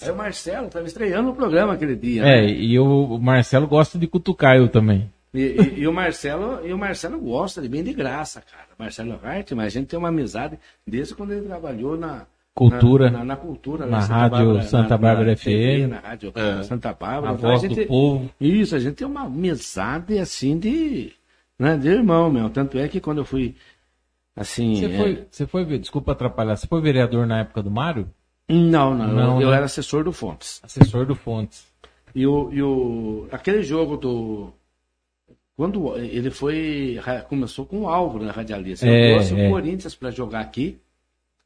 Aí 0.02 0.10
o 0.10 0.16
Marcelo 0.16 0.68
estava 0.68 0.86
estreando 0.88 1.30
o 1.30 1.36
programa 1.36 1.74
aquele 1.74 1.96
dia. 1.96 2.24
É, 2.24 2.42
né? 2.42 2.50
e 2.50 2.80
o, 2.80 2.86
o 3.16 3.20
Marcelo 3.20 3.68
gosta 3.68 4.00
de 4.00 4.08
cutucar 4.08 4.56
eu 4.58 4.68
também. 4.68 5.12
E, 5.34 5.40
e- 5.42 5.80
e 5.82 5.88
o 5.88 5.94
Marcelo, 5.94 6.60
e 6.66 6.74
o 6.74 6.78
Marcelo 6.78 7.20
gosta 7.20 7.62
de 7.62 7.70
bem 7.70 7.84
de 7.84 7.94
graça, 7.94 8.42
cara. 8.42 8.66
Marcelo 8.80 9.20
Hart, 9.24 9.52
mas 9.52 9.68
a 9.68 9.70
gente 9.70 9.88
tem 9.88 10.00
uma 10.00 10.10
amizade 10.10 10.58
desde 10.88 11.14
quando 11.14 11.34
ele 11.34 11.46
trabalhou 11.46 11.96
na 11.96 12.24
Cultura. 12.54 13.10
na, 13.10 13.20
na- 13.20 13.26
na 13.26 13.36
cultura, 13.38 13.86
Na 13.86 14.00
em 14.00 14.02
rádio 14.08 14.62
Santa 14.64 14.98
Bárbara 14.98 15.36
TV, 15.36 15.86
FM. 15.86 15.90
na 15.90 16.00
rádio 16.00 16.32
É. 16.36 16.64
Santa 16.64 16.92
Bárbara. 16.94 17.32
A 17.32 17.36
Então, 17.36 17.50
voz 17.50 17.62
gente- 17.62 17.76
do 17.82 17.88
povo. 17.88 18.30
Isso, 18.40 18.76
a 18.76 18.80
gente 18.80 18.96
tem 18.96 19.08
uma 19.08 19.22
amizade 19.22 20.18
assim 20.20 20.60
de, 20.60 21.14
né, 21.58 21.78
de 21.78 21.88
irmão, 21.88 22.30
meu. 22.30 22.50
Tanto 22.50 22.78
é 22.78 22.88
que 22.90 23.00
quando 23.00 23.20
eu 23.20 23.26
fui 23.26 23.56
assim, 24.36 24.76
Você 24.76 24.86
é- 24.86 24.98
foi, 24.98 25.28
você 25.32 25.48
foi, 25.48 25.80
desculpa 25.80 26.12
atrapalhar, 26.12 26.58
você 26.58 26.68
foi 26.68 26.82
vereador 26.82 27.26
na 27.26 27.40
época 27.40 27.64
do 27.64 27.72
Mário? 27.72 28.10
não, 28.50 28.94
não, 28.94 29.08
Não, 29.08 29.36
eu, 29.38 29.44
eu 29.44 29.50
né? 29.52 29.56
era 29.56 29.66
assessor 29.66 30.04
do 30.04 30.12
Fontes. 30.12 30.60
Assessor 30.62 31.06
do 31.06 31.16
Fontes. 31.16 31.66
E 32.14 32.28
o, 32.28 32.52
e 32.52 32.62
o 32.62 33.28
aquele 33.32 33.64
jogo 33.64 33.96
do 33.96 34.52
quando 35.56 35.96
ele 35.98 36.30
foi 36.30 37.00
começou 37.30 37.66
com 37.66 37.82
o 37.84 37.88
Álvaro 37.88 38.26
na 38.26 38.32
radialista. 38.34 38.86
Eu 38.86 38.94
É, 38.94 39.14
trouxe 39.14 39.40
é. 39.40 39.48
o 39.48 39.52
Corinthians 39.52 39.96
para 39.96 40.12
jogar 40.12 40.42
aqui, 40.42 40.78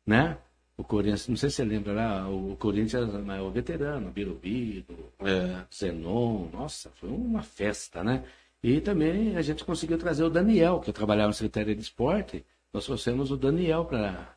né? 0.07 0.37
O 0.77 0.83
Corinthians, 0.83 1.27
não 1.29 1.37
sei 1.37 1.49
se 1.49 1.55
você 1.57 1.63
lembra 1.63 1.93
lá, 1.93 2.29
o 2.29 2.55
Corinthians, 2.57 3.09
mas 3.25 3.41
o 3.41 3.49
veterano, 3.49 4.11
Birubido, 4.11 5.11
É. 5.19 5.63
Zenon, 5.73 6.49
nossa, 6.51 6.89
foi 6.95 7.09
uma 7.09 7.41
festa, 7.41 8.03
né? 8.03 8.23
E 8.61 8.81
também 8.81 9.37
a 9.37 9.41
gente 9.41 9.63
conseguiu 9.63 9.97
trazer 9.97 10.23
o 10.23 10.29
Daniel, 10.29 10.79
que 10.81 10.89
eu 10.89 10.93
trabalhava 10.93 11.27
na 11.27 11.33
Secretaria 11.33 11.75
de 11.75 11.81
Esporte. 11.81 12.45
Nós 12.73 12.85
trouxemos 12.85 13.31
o 13.31 13.37
Daniel 13.37 13.85
para 13.85 14.35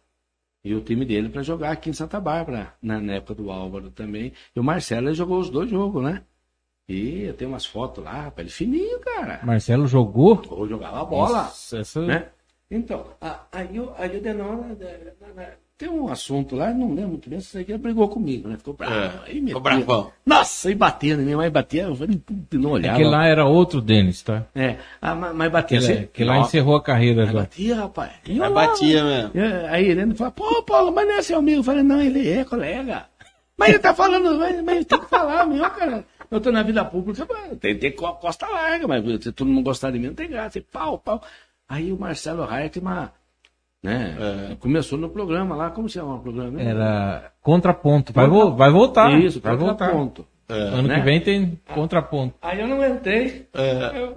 e 0.65 0.75
o 0.75 0.81
time 0.81 1.05
dele 1.05 1.29
para 1.29 1.43
jogar 1.43 1.71
aqui 1.73 1.89
em 1.91 1.93
Santa 1.93 2.21
Bárbara, 2.21 2.75
na, 2.83 3.01
na, 3.01 3.15
época 3.15 3.35
do 3.35 3.51
Álvaro 3.51 3.91
também. 3.91 4.33
E 4.55 4.61
o 4.61 4.63
Marcelo 4.63 5.13
jogou 5.15 5.39
os 5.41 5.51
dois 5.51 5.71
jogos, 5.71 6.03
né? 6.03 6.23
E 6.89 7.23
eu 7.23 7.35
tenho 7.35 7.51
umas 7.51 7.65
fotos 7.67 8.03
lá, 8.05 8.23
rapaz, 8.23 8.47
ele 8.47 8.51
fininho, 8.51 8.99
cara. 9.01 9.41
Marcelo 9.45 9.87
jogou? 9.87 10.43
Ou 10.51 10.69
jogava 10.69 11.05
bola. 11.05 11.45
Nossa, 11.45 11.79
essa... 11.79 12.01
né? 12.03 12.29
Então, 12.71 13.07
a- 13.21 13.47
aí, 13.51 13.81
o- 13.81 13.93
aí 13.97 14.17
o 14.17 14.21
Denão, 14.21 14.63
né, 14.63 15.57
tem 15.79 15.89
um 15.89 16.09
assunto 16.09 16.57
lá, 16.57 16.75
não 16.75 16.89
lembro 16.93 17.11
muito 17.11 17.31
bem, 17.31 17.39
isso 17.39 17.57
aqui 17.57 17.71
ele 17.71 17.79
brigou 17.79 18.09
comigo, 18.09 18.49
né? 18.49 18.57
Ficou 18.59 18.75
bravo. 18.75 18.95
É, 19.27 19.31
ficou 19.33 19.61
bravão. 19.61 20.11
Nossa, 20.27 20.71
e 20.71 20.75
batendo, 20.75 21.23
minha 21.23 21.37
mãe 21.37 21.49
batia, 21.51 21.85
eu 21.85 21.95
falei, 21.95 22.17
puta, 22.19 22.59
não 22.59 22.71
olhava. 22.73 22.95
Aquele 22.97 23.09
lá 23.09 23.25
era 23.27 23.45
outro 23.47 23.81
Denis, 23.81 24.21
tá? 24.23 24.45
É, 24.55 24.77
ah, 25.01 25.15
mas, 25.15 25.35
mas 25.37 25.53
batia. 25.53 25.79
Aquele, 25.79 25.93
assim, 25.93 26.03
aquele 26.05 26.29
lá 26.31 26.39
encerrou 26.39 26.75
a 26.77 26.83
carreira 26.83 27.23
mas 27.25 27.33
já. 27.33 27.39
batia, 27.41 27.77
rapaz. 27.77 28.13
Mas 28.27 28.39
lá, 28.39 28.51
batia 28.51 29.05
mesmo. 29.05 29.31
é, 29.41 29.69
Aí 29.69 29.87
ele 29.87 30.15
fala, 30.15 30.31
pô, 30.33 30.63
Paulo, 30.65 30.91
mas 30.93 31.07
não 31.07 31.15
é 31.15 31.23
seu 31.23 31.39
amigo. 31.39 31.61
Eu 31.61 31.65
falei, 31.65 31.83
não, 31.85 32.03
ele 32.03 32.29
é 32.29 32.45
colega. 32.45 33.07
Mas 33.57 33.71
ele 33.71 33.79
tá 33.79 33.95
falando, 33.95 34.39
mas, 34.39 34.63
mas 34.65 34.85
tem 34.85 34.99
que 34.99 35.07
falar, 35.07 35.47
meu, 35.47 35.69
cara. 35.71 36.05
Eu 36.31 36.41
tô 36.41 36.53
na 36.53 36.63
vida 36.63 36.85
pública, 36.85 37.27
mas 37.31 37.59
tem, 37.59 37.79
tem 37.79 37.91
co- 37.93 38.13
costa 38.15 38.47
larga, 38.47 38.87
mas 38.87 39.03
se 39.25 39.33
tu 39.33 39.45
não 39.47 39.63
gostar 39.63 39.91
de 39.93 39.99
mim, 39.99 40.09
não 40.09 40.15
tem 40.15 40.29
graça. 40.29 40.59
E 40.59 40.61
pau, 40.61 40.99
pau. 40.99 41.23
Aí 41.69 41.91
o 41.93 41.99
Marcelo 41.99 42.43
Hartmann, 42.43 43.09
né, 43.83 44.57
começou 44.61 44.99
no 44.99 45.09
programa 45.09 45.55
lá, 45.55 45.71
como 45.71 45.89
se 45.89 45.95
chama 45.95 46.17
o 46.17 46.21
programa? 46.21 46.61
Era 46.61 47.31
contraponto. 47.43 48.13
Vai, 48.13 48.27
vo- 48.27 48.55
vai 48.57 48.71
voltar. 48.71 49.13
Isso, 49.21 49.41
vai 49.41 49.57
voltar. 49.57 49.91
ponto. 49.93 50.27
Ano 50.49 50.89
né? 50.89 50.95
que 50.97 51.01
vem 51.03 51.21
tem 51.21 51.61
contraponto. 51.75 52.35
Aí 52.41 52.59
eu 52.61 52.67
não 52.67 52.83
entrei. 52.85 53.47
Eu- 53.95 54.17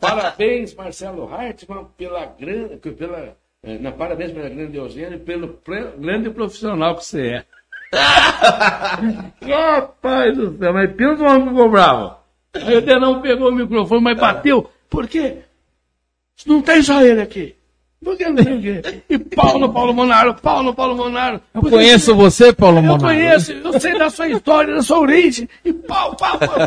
parabéns, 0.00 0.74
Marcelo 0.74 1.32
Hartmann, 1.32 1.86
pela 1.96 2.26
grande. 2.26 2.76
Pela, 2.76 3.36
eh, 3.62 3.78
não, 3.78 3.92
parabéns 3.92 4.32
pela 4.32 4.48
grandiosina 4.48 5.14
e 5.14 5.18
pelo 5.18 5.48
pre- 5.48 5.92
grande 5.96 6.28
profissional 6.30 6.96
que 6.96 7.04
você 7.04 7.36
é. 7.36 7.44
Rapaz 9.42 10.36
do 10.36 10.58
céu, 10.58 10.72
mas 10.72 10.92
pensa 10.94 11.22
o 11.22 11.26
homem 11.26 11.42
que 11.44 11.48
ficou 11.50 11.70
bravo. 11.70 12.16
Aí 12.54 12.76
o 12.76 12.80
Denão 12.82 13.20
pegou 13.22 13.48
o 13.48 13.54
microfone, 13.54 14.02
mas 14.02 14.18
bateu. 14.18 14.68
Por 14.88 15.06
quê? 15.06 15.38
Não 16.46 16.60
tem 16.62 16.82
só 16.82 17.00
ele 17.02 17.20
aqui. 17.20 17.54
Por 18.02 18.16
que 18.16 18.24
não 18.28 18.36
tem 18.36 18.58
o 18.58 18.62
quê? 18.62 19.02
E 19.10 19.18
pau 19.18 19.58
no 19.58 19.70
Paulo 19.72 19.92
Monaro, 19.92 20.34
pau 20.34 20.62
no 20.62 20.74
Paulo 20.74 20.96
Monaro. 20.96 21.40
Eu 21.54 21.60
conheço 21.62 22.14
você, 22.14 22.50
Paulo 22.52 22.78
Eu 22.78 22.82
Monaro. 22.82 23.02
conheço, 23.02 23.52
eu 23.52 23.78
sei 23.78 23.98
da 23.98 24.08
sua 24.08 24.28
história, 24.28 24.74
da 24.74 24.82
sua 24.82 25.00
origem. 25.00 25.46
E 25.64 25.72
pau, 25.72 26.16
pau, 26.16 26.38
pau. 26.38 26.58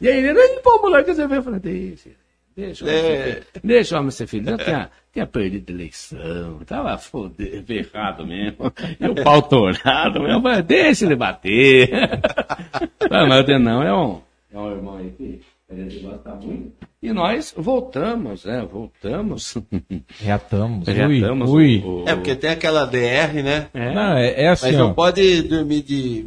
E 0.00 0.08
aí 0.08 0.18
ele, 0.18 0.32
nem 0.32 0.60
pau, 0.62 0.80
moleque, 0.80 1.14
você 1.14 1.26
vê. 1.26 1.36
Eu 1.36 1.42
falei, 1.42 1.60
deixa, 1.60 2.10
deixa 2.56 2.84
o 2.84 2.88
homem 2.88 3.00
ser. 3.02 3.46
Deixa 3.62 3.94
o 3.94 3.98
homem 3.98 4.10
ser 4.10 4.26
feliz. 4.26 4.46
Eu 4.48 4.58
tinha, 4.58 4.90
tinha 5.12 5.26
perdido 5.26 5.70
a 5.70 5.74
eleição, 5.74 6.58
tava 6.66 6.96
foder, 6.96 7.62
ferrado 7.64 8.26
mesmo. 8.26 8.72
E 8.98 9.06
o 9.06 9.14
pau 9.22 9.42
torado 9.42 10.20
mesmo. 10.20 10.36
Eu 10.38 10.42
falei, 10.42 10.62
deixa 10.62 11.04
ele 11.04 11.14
bater. 11.16 11.90
Mas 13.10 13.28
mas 13.28 13.40
o 13.40 13.46
Denão 13.46 13.82
é 13.82 13.94
um, 13.94 14.20
é 14.52 14.58
um 14.58 14.70
irmão 14.72 14.96
aí 14.96 15.10
que 15.10 15.40
muito. 15.70 16.72
E 17.02 17.12
nós 17.12 17.54
voltamos, 17.56 18.44
né? 18.44 18.66
Voltamos. 18.70 19.56
Reatamos. 20.20 20.86
Reatamos 20.88 21.50
Ui, 21.50 21.78
ui. 21.78 21.82
o- 21.84 22.04
o- 22.04 22.08
É, 22.08 22.14
porque 22.14 22.34
tem 22.34 22.50
aquela 22.50 22.84
DR, 22.86 23.42
né? 23.42 23.68
É. 23.74 23.94
Não, 23.94 24.16
é, 24.16 24.42
é 24.44 24.48
assim, 24.48 24.66
Mas 24.66 24.76
ó. 24.76 24.78
não 24.78 24.94
pode 24.94 25.42
dormir 25.42 25.82
de 25.82 26.26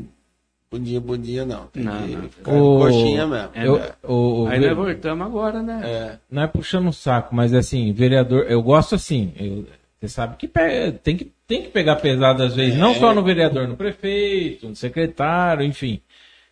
bundinha, 0.71 0.99
bundinha, 0.99 1.45
não. 1.45 1.67
Tem 1.67 1.83
Não, 1.83 2.03
que 2.07 2.15
não. 2.15 2.29
ficar 2.29 2.51
O- 2.53 2.77
coxinha 2.79 3.25
mesmo. 3.27 3.49
É, 3.53 3.67
Eu- 3.67 3.81
o- 4.03 4.43
o 4.43 4.47
Aí 4.47 4.59
nós 4.59 4.75
voltamos 4.75 5.25
agora, 5.25 5.61
né? 5.61 5.81
É. 5.83 6.17
não 6.29 6.43
é 6.43 6.47
puxando 6.47 6.87
o 6.89 6.93
saco, 6.93 7.33
mas 7.35 7.53
assim, 7.53 7.91
vereador, 7.93 8.45
eu 8.49 8.61
gosto 8.61 8.95
assim, 8.95 9.33
eu- 9.39 9.65
você 9.99 10.07
sabe 10.09 10.35
que 10.37 10.47
pe- 10.47 10.91
tem, 11.03 11.15
que 11.17 11.31
tem 11.47 11.63
que 11.63 11.69
pegar 11.69 11.95
pesado 11.95 12.43
às 12.43 12.53
vezes, 12.55 12.77
não 12.77 12.93
só 12.93 13.15
no 13.15 13.23
vereador, 13.23 13.67
no 13.67 13.75
prefeito, 13.75 14.67
no 14.69 14.75
secretário, 14.75 15.63
enfim. 15.65 16.01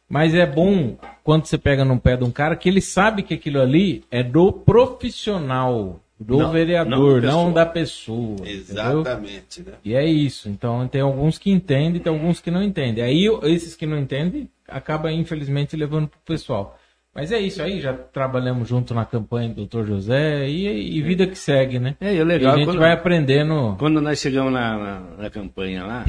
Mas 0.07 0.35
é 0.35 0.45
bom 0.45 0.95
quando 1.23 1.45
você 1.45 1.57
pega 1.57 1.83
no 1.83 1.99
pé 1.99 2.15
de 2.15 2.23
um 2.23 2.31
cara 2.31 2.55
que 2.55 2.69
ele 2.69 2.81
sabe 2.81 3.23
que 3.23 3.33
aquilo 3.33 3.59
ali 3.59 4.03
é 4.11 4.21
do 4.21 4.51
profissional, 4.53 5.99
do 6.19 6.37
Não, 6.37 6.43
não 6.45 6.51
vereador, 6.51 7.21
não, 7.21 7.51
pessoa. 7.51 7.51
da 7.53 7.65
pessoa. 7.65 8.35
entendeu? 8.35 8.53
Exatamente, 9.01 9.61
né? 9.63 9.73
E 9.83 9.95
é 9.95 10.05
isso. 10.05 10.47
Então 10.47 10.87
tem 10.87 11.01
alguns 11.01 11.37
que 11.37 11.49
entendem, 11.51 11.99
tem 12.01 12.13
alguns 12.13 12.39
que 12.39 12.51
não 12.51 12.61
entendem. 12.63 13.03
Aí 13.03 13.25
esses 13.43 13.75
que 13.75 13.85
não 13.85 13.97
entendem 13.97 14.47
acaba 14.67 15.11
infelizmente 15.11 15.75
levando 15.75 16.07
pro 16.07 16.19
pessoal. 16.25 16.77
Mas 17.13 17.31
é 17.31 17.39
isso 17.39 17.61
aí, 17.63 17.79
já 17.79 17.93
trabalhamos 17.93 18.67
junto 18.67 18.93
na 18.93 19.05
campanha 19.05 19.47
do 19.47 19.65
Dr. 19.65 19.85
José 19.85 20.49
e, 20.49 20.97
e 20.97 21.01
vida 21.01 21.25
que 21.25 21.37
segue, 21.37 21.79
né? 21.79 21.95
É, 22.01 22.13
e 22.13 22.17
o 22.19 22.21
E 22.21 22.23
legal 22.25 22.53
a 22.53 22.57
gente 22.57 22.65
quando- 22.67 22.79
vai 22.79 22.91
aprendendo. 22.91 23.75
Quando 23.79 24.01
nós 24.01 24.19
chegamos 24.19 24.51
na, 24.51 24.77
na, 24.77 24.99
na 25.17 25.29
campanha 25.29 25.85
lá, 25.85 26.05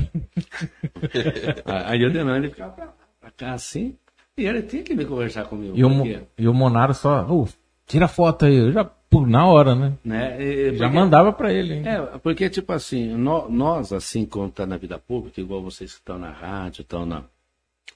aí 1.64 2.04
o 2.04 2.10
Denan 2.12 2.36
ele 2.38 2.50
ficava 2.50 2.72
pra, 2.72 2.88
pra 3.26 3.30
cá 3.32 3.52
assim, 3.54 3.96
e 4.36 4.46
ele 4.46 4.62
tinha 4.62 4.82
que 4.82 4.94
me 4.94 5.04
conversar 5.04 5.44
comigo. 5.46 5.76
E 5.76 5.84
o, 5.84 6.26
e 6.38 6.46
o 6.48 6.54
Monaro 6.54 6.94
só, 6.94 7.26
"Ô, 7.28 7.48
tira 7.86 8.06
foto 8.06 8.44
aí, 8.44 8.54
eu 8.54 8.70
já 8.72 8.84
pô, 8.84 9.26
na 9.26 9.46
hora, 9.46 9.74
né? 9.74 9.94
né, 10.04 10.42
e- 10.42 10.76
Já 10.76 10.84
porque- 10.86 10.98
mandava 10.98 11.32
pra 11.32 11.52
ele. 11.52 11.74
hein? 11.74 11.82
É, 11.88 12.00
porque, 12.18 12.48
tipo 12.50 12.72
assim, 12.72 13.14
nó- 13.16 13.48
nós, 13.48 13.92
assim, 13.92 14.24
como 14.24 14.46
está 14.48 14.64
na 14.66 14.76
vida 14.76 14.98
pública, 14.98 15.40
igual 15.40 15.62
vocês 15.62 15.92
que 15.92 15.98
estão 15.98 16.18
na 16.18 16.30
rádio, 16.30 16.82
estão 16.82 17.04
na, 17.06 17.24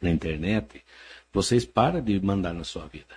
na 0.01 0.11
internet, 0.11 0.83
vocês 1.33 1.65
param 1.65 2.01
de 2.01 2.19
mandar 2.21 2.53
na 2.53 2.65
sua 2.65 2.87
vida. 2.87 3.15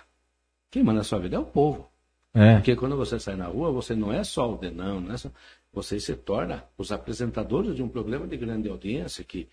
Quem 0.69 0.83
manda 0.83 0.97
na 0.99 1.03
sua 1.03 1.19
vida 1.19 1.35
é 1.35 1.39
o 1.39 1.45
povo. 1.45 1.87
É. 2.33 2.55
Porque 2.55 2.75
quando 2.75 2.95
você 2.97 3.19
sai 3.19 3.35
na 3.35 3.45
rua, 3.45 3.71
você 3.71 3.95
não 3.95 4.11
é 4.11 4.23
só 4.23 4.51
o 4.53 4.57
Denão, 4.57 4.99
não 4.99 5.13
é 5.13 5.17
só... 5.17 5.29
você 5.71 5.99
se 5.99 6.15
torna 6.15 6.63
os 6.77 6.91
apresentadores 6.91 7.75
de 7.75 7.81
um 7.83 7.87
programa 7.87 8.27
de 8.27 8.35
grande 8.37 8.67
audiência 8.69 9.23
que, 9.23 9.47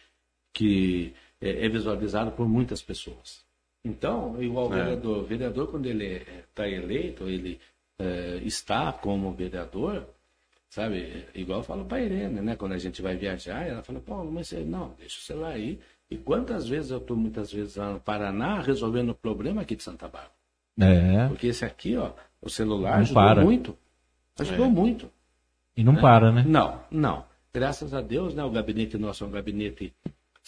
que 0.53 1.13
é, 1.41 1.67
é 1.67 1.69
visualizado 1.69 2.33
por 2.33 2.49
muitas 2.49 2.83
pessoas. 2.83 3.45
Então, 3.85 4.41
igual 4.43 4.67
o 4.67 4.69
vereador, 4.69 5.19
o 5.19 5.25
vereador 5.25 5.69
quando 5.69 5.87
ele 5.87 6.23
está 6.49 6.69
eleito, 6.69 7.29
ele 7.29 7.59
é, 7.99 8.41
está 8.45 8.93
como 8.93 9.33
vereador, 9.33 10.07
sabe? 10.69 11.27
Igual 11.35 11.61
eu 11.61 11.65
falo 11.65 11.85
para 11.85 12.01
Irene, 12.01 12.41
né? 12.41 12.57
Quando 12.57 12.73
a 12.73 12.79
gente 12.79 13.01
vai 13.01 13.17
viajar, 13.17 13.67
ela 13.67 13.83
fala, 13.83 14.01
Paulo, 14.01 14.31
mas 14.31 14.49
você, 14.49 14.61
não, 14.61 14.95
deixa 14.99 15.19
o 15.19 15.23
celular 15.23 15.53
aí. 15.53 15.81
E 16.11 16.17
quantas 16.17 16.69
vezes 16.69 16.91
eu 16.91 16.99
estou, 16.99 17.17
muitas 17.17 17.53
vezes, 17.53 17.77
lá 17.77 17.93
no 17.93 18.01
Paraná, 18.01 18.61
resolvendo 18.61 19.11
o 19.11 19.15
problema 19.15 19.63
aqui 19.63 19.77
de 19.77 19.83
Santa 19.83 20.09
Bárbara? 20.09 20.33
É. 20.79 21.29
Porque 21.29 21.47
esse 21.47 21.65
aqui, 21.65 21.97
ó, 21.97 22.13
o 22.43 22.51
celular 22.51 22.95
Não 22.95 23.01
ajudou 23.01 23.23
para. 23.23 23.43
muito. 23.43 23.79
Ajudou 24.39 24.71
muito. 24.71 25.11
E 25.77 25.85
não 25.85 25.95
para, 25.95 26.33
né? 26.33 26.45
Não, 26.47 26.81
não. 26.91 27.25
Graças 27.53 27.95
a 27.95 28.01
Deus, 28.01 28.35
né, 28.35 28.45
o 28.45 28.51
gabinete 28.51 28.97
nosso 28.97 29.25
é 29.25 29.27
um 29.27 29.31
gabinete 29.31 29.93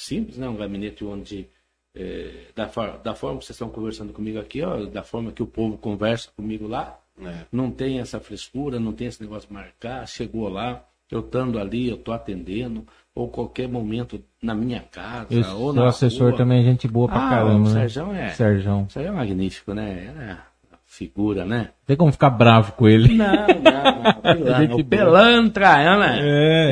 simples, 0.04 0.36
né, 0.38 0.48
um 0.48 0.56
gabinete 0.56 1.04
onde, 1.04 1.46
eh, 1.94 2.46
da, 2.54 2.68
for- 2.68 2.98
da 3.02 3.14
forma 3.14 3.38
que 3.38 3.44
vocês 3.44 3.56
estão 3.56 3.68
conversando 3.68 4.12
comigo 4.12 4.38
aqui, 4.38 4.62
ó, 4.62 4.84
da 4.86 5.02
forma 5.02 5.32
que 5.32 5.42
o 5.42 5.46
povo 5.46 5.76
conversa 5.76 6.30
comigo 6.36 6.66
lá, 6.66 6.98
É. 7.22 7.44
não 7.52 7.70
tem 7.70 8.00
essa 8.00 8.18
frescura, 8.20 8.80
não 8.80 8.92
tem 8.92 9.06
esse 9.06 9.20
negócio 9.22 9.48
de 9.48 9.54
marcar, 9.54 10.06
chegou 10.08 10.48
lá, 10.48 10.82
eu 11.10 11.20
estando 11.20 11.58
ali, 11.58 11.88
eu 11.90 11.98
tô 11.98 12.10
atendendo, 12.12 12.86
ou 13.14 13.28
qualquer 13.28 13.68
momento 13.68 14.22
na 14.42 14.54
minha 14.54 14.80
casa, 14.80 15.26
E 15.30 15.42
ou 15.54 15.68
o 15.68 15.72
na 15.74 15.82
seu 15.82 15.86
assessor 16.08 16.28
rua. 16.30 16.38
também 16.38 16.60
é 16.60 16.64
gente 16.64 16.88
boa 16.88 17.06
pra 17.08 17.26
Ah, 17.26 17.30
caramba, 17.30 17.68
o 17.68 17.72
né? 17.74 17.80
Sérgio 17.88 18.12
é. 18.14 18.28
Sérgio. 18.30 18.86
Isso 18.88 18.98
aí 18.98 19.04
é 19.06 19.10
magnífico, 19.10 19.74
né? 19.74 20.38
É 20.40 20.52
figura, 20.86 21.44
né? 21.44 21.70
Tem 21.86 21.96
como 21.96 22.12
ficar 22.12 22.30
bravo 22.30 22.72
com 22.72 22.86
ele. 22.88 23.14
Não, 23.14 23.26
não, 23.26 24.68
não. 24.68 24.76
O 24.78 24.84
pelantra, 24.84 25.96
né? 25.98 26.18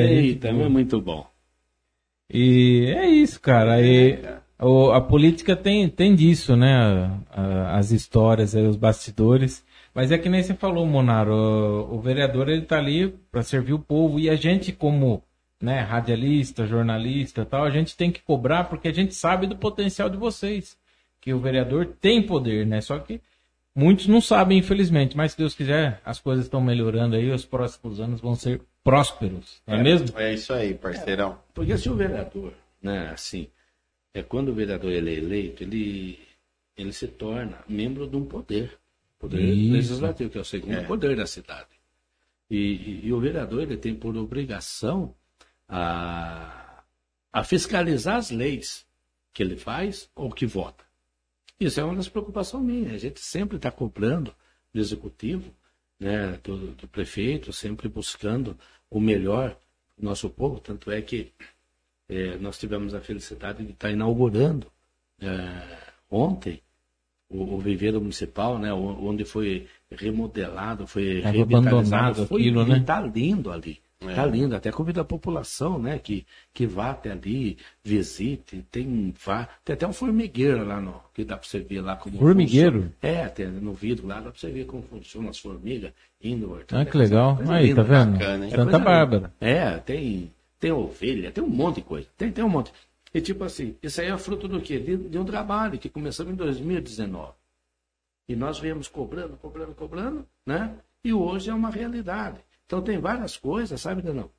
É, 0.03 0.07
gente 0.07 0.19
Eita, 0.27 0.47
é 0.49 0.53
muito 0.69 0.99
bom. 1.01 1.25
E 2.33 2.85
é 2.95 3.07
isso, 3.07 3.39
cara. 3.39 3.77
O- 4.59 4.91
a 4.91 5.01
política 5.01 5.55
tem, 5.55 5.89
tem 5.89 6.15
disso, 6.15 6.55
né? 6.55 7.11
As 7.71 7.91
histórias, 7.91 8.53
os 8.53 8.75
bastidores. 8.77 9.65
Mas 9.93 10.11
é 10.11 10.17
que 10.17 10.29
nem 10.29 10.41
você 10.43 10.53
falou, 10.53 10.85
Monaro. 10.85 11.33
O, 11.33 11.95
o 11.95 12.01
vereador 12.01 12.47
ele 12.49 12.61
tá 12.61 12.77
ali 12.77 13.09
para 13.31 13.43
servir 13.43 13.73
o 13.73 13.79
povo 13.79 14.19
e 14.19 14.29
a 14.29 14.35
gente 14.35 14.71
como 14.71 15.23
né, 15.61 15.79
radialista, 15.81 16.65
jornalista, 16.65 17.41
e 17.41 17.45
tal, 17.45 17.63
a 17.63 17.69
gente 17.69 17.95
tem 17.95 18.11
que 18.11 18.21
cobrar 18.21 18.63
porque 18.65 18.87
a 18.87 18.93
gente 18.93 19.13
sabe 19.13 19.45
do 19.45 19.55
potencial 19.55 20.09
de 20.09 20.17
vocês, 20.17 20.75
que 21.19 21.33
o 21.33 21.39
vereador 21.39 21.85
tem 22.01 22.21
poder, 22.21 22.65
né? 22.65 22.81
Só 22.81 22.97
que 22.97 23.21
muitos 23.75 24.07
não 24.07 24.19
sabem, 24.21 24.57
infelizmente. 24.57 25.15
Mas 25.15 25.33
se 25.33 25.37
Deus 25.37 25.53
quiser, 25.53 26.01
as 26.05 26.19
coisas 26.19 26.45
estão 26.45 26.61
melhorando 26.61 27.15
aí, 27.15 27.29
os 27.29 27.45
próximos 27.45 27.99
anos 27.99 28.19
vão 28.21 28.33
ser 28.35 28.61
prósperos, 28.83 29.61
não 29.67 29.75
é 29.75 29.83
mesmo? 29.83 30.17
É 30.19 30.33
isso 30.33 30.51
aí, 30.53 30.73
parceirão. 30.73 31.39
Porque 31.53 31.77
se 31.77 31.89
o 31.89 31.95
vereador, 31.95 32.53
né, 32.81 33.09
assim, 33.09 33.47
é 34.13 34.23
quando 34.23 34.49
o 34.49 34.53
vereador 34.53 34.91
ele 34.91 35.09
é 35.11 35.17
eleito, 35.17 35.63
ele, 35.63 36.19
ele 36.75 36.91
se 36.91 37.07
torna 37.07 37.59
membro 37.67 38.07
de 38.07 38.15
um 38.15 38.25
poder, 38.25 38.77
poder 39.19 39.39
Isso. 39.41 39.73
legislativo, 39.73 40.29
que 40.29 40.37
é 40.37 40.41
o 40.41 40.45
segundo 40.45 40.73
É. 40.73 40.83
poder 40.83 41.15
da 41.15 41.25
cidade. 41.27 41.69
E, 42.49 42.57
e- 42.57 43.01
e 43.07 43.13
o 43.13 43.19
vereador 43.19 43.61
ele 43.61 43.77
tem 43.77 43.95
por 43.95 44.15
obrigação 44.17 45.15
a, 45.69 46.83
a 47.31 47.43
fiscalizar 47.43 48.17
as 48.17 48.29
leis 48.31 48.85
que 49.33 49.41
ele 49.41 49.55
faz 49.55 50.09
ou 50.15 50.29
que 50.31 50.45
vota. 50.45 50.83
Isso 51.59 51.79
é 51.79 51.83
uma 51.83 51.95
das 51.95 52.09
preocupações 52.09 52.65
minhas. 52.65 52.93
A 52.93 52.97
gente 52.97 53.21
sempre 53.21 53.55
está 53.57 53.71
cobrando 53.71 54.35
do 54.73 54.79
executivo, 54.79 55.53
né, 56.01 56.39
do, 56.43 56.71
do 56.71 56.87
prefeito, 56.87 57.53
sempre 57.53 57.87
buscando 57.87 58.57
o 58.89 58.99
melhor 58.99 59.55
do 59.95 60.03
nosso 60.03 60.27
povo. 60.31 60.59
Tanto 60.59 60.89
é 60.89 60.99
que 60.99 61.31
é, 62.09 62.37
nós 62.39 62.57
tivemos 62.57 62.95
a 62.95 62.99
felicidade 62.99 63.63
de 63.63 63.71
estar 63.71 63.91
inaugurando 63.91 64.65
é, 65.21 65.61
ontem 66.09 66.59
o, 67.29 67.55
o 67.55 67.59
viveiro 67.59 68.01
municipal, 68.01 68.57
né, 68.57 68.73
onde 68.73 69.23
foi 69.23 69.67
remodelado, 69.91 70.87
foi 70.87 71.21
Tava 71.21 71.37
revitalizado, 71.37 71.75
abandonado 71.75 72.27
foi, 72.27 72.41
aquilo, 72.41 72.65
né? 72.65 72.79
Está 72.79 72.99
lindo 72.99 73.51
ali. 73.51 73.79
É. 74.01 74.15
Tá 74.15 74.25
lindo, 74.25 74.55
até 74.55 74.71
convido 74.71 74.99
a 74.99 75.05
população, 75.05 75.77
né, 75.77 75.99
que, 75.99 76.25
que 76.51 76.65
vá 76.65 76.89
até 76.89 77.11
ali, 77.11 77.57
visite, 77.83 78.65
tem, 78.71 79.13
vá, 79.23 79.47
tem 79.63 79.75
até 79.75 79.87
um 79.87 79.93
formigueiro 79.93 80.65
lá 80.65 80.81
no, 80.81 80.99
que 81.13 81.23
dá 81.23 81.37
para 81.37 81.47
você 81.47 81.59
ver 81.59 81.81
lá 81.81 81.95
como 81.95 82.17
Formigueiro? 82.17 82.81
funciona. 82.81 82.95
É, 82.99 83.27
tem 83.27 83.47
no 83.47 83.73
vidro 83.73 84.07
lá, 84.07 84.15
dá 84.15 84.31
para 84.31 84.39
você 84.39 84.49
ver 84.49 84.65
como 84.65 84.81
funcionam 84.81 85.29
as 85.29 85.37
formigas 85.37 85.93
indo. 86.19 86.59
Ah, 86.71 86.83
que 86.83 86.97
legal. 86.97 87.37
Aí, 87.47 87.75
tá 87.75 87.83
vendo? 87.83 88.13
bacana, 88.13 88.45
hein? 88.45 88.51
Santa 88.51 88.63
coisa 88.63 88.79
Bárbara. 88.79 89.33
É, 89.39 89.77
tem, 89.77 90.33
tem 90.59 90.71
ovelha, 90.71 91.31
tem 91.31 91.43
um 91.43 91.49
monte 91.49 91.75
de 91.75 91.81
coisa. 91.83 92.07
Tem, 92.17 92.31
tem 92.31 92.43
um 92.43 92.49
monte. 92.49 92.73
E 93.13 93.21
tipo 93.21 93.43
assim, 93.43 93.75
isso 93.83 94.01
aí 94.01 94.07
é 94.07 94.17
fruto 94.17 94.47
do 94.47 94.59
quê? 94.59 94.79
De, 94.79 94.97
de 94.97 95.17
um 95.19 95.25
trabalho 95.25 95.77
que 95.77 95.89
começamos 95.89 96.33
em 96.33 96.35
2019. 96.35 97.33
E 98.27 98.35
nós 98.35 98.57
viemos 98.57 98.87
cobrando, 98.87 99.37
cobrando, 99.37 99.75
cobrando, 99.75 100.25
né? 100.43 100.73
E 101.03 101.13
hoje 101.13 101.49
é 101.49 101.53
uma 101.53 101.69
realidade. 101.69 102.39
Então 102.71 102.81
tem 102.81 102.97
várias 102.99 103.35
coisas, 103.35 103.81
sabe, 103.81 104.01
Danão? 104.01 104.31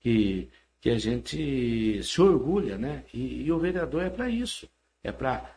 Que, 0.00 0.50
que 0.82 0.90
a 0.90 0.98
gente 0.98 2.02
se 2.02 2.20
orgulha, 2.20 2.76
né? 2.76 3.04
E, 3.14 3.44
e 3.44 3.50
o 3.50 3.58
vereador 3.58 4.02
é 4.02 4.10
para 4.10 4.28
isso. 4.28 4.68
É 5.02 5.10
para 5.10 5.50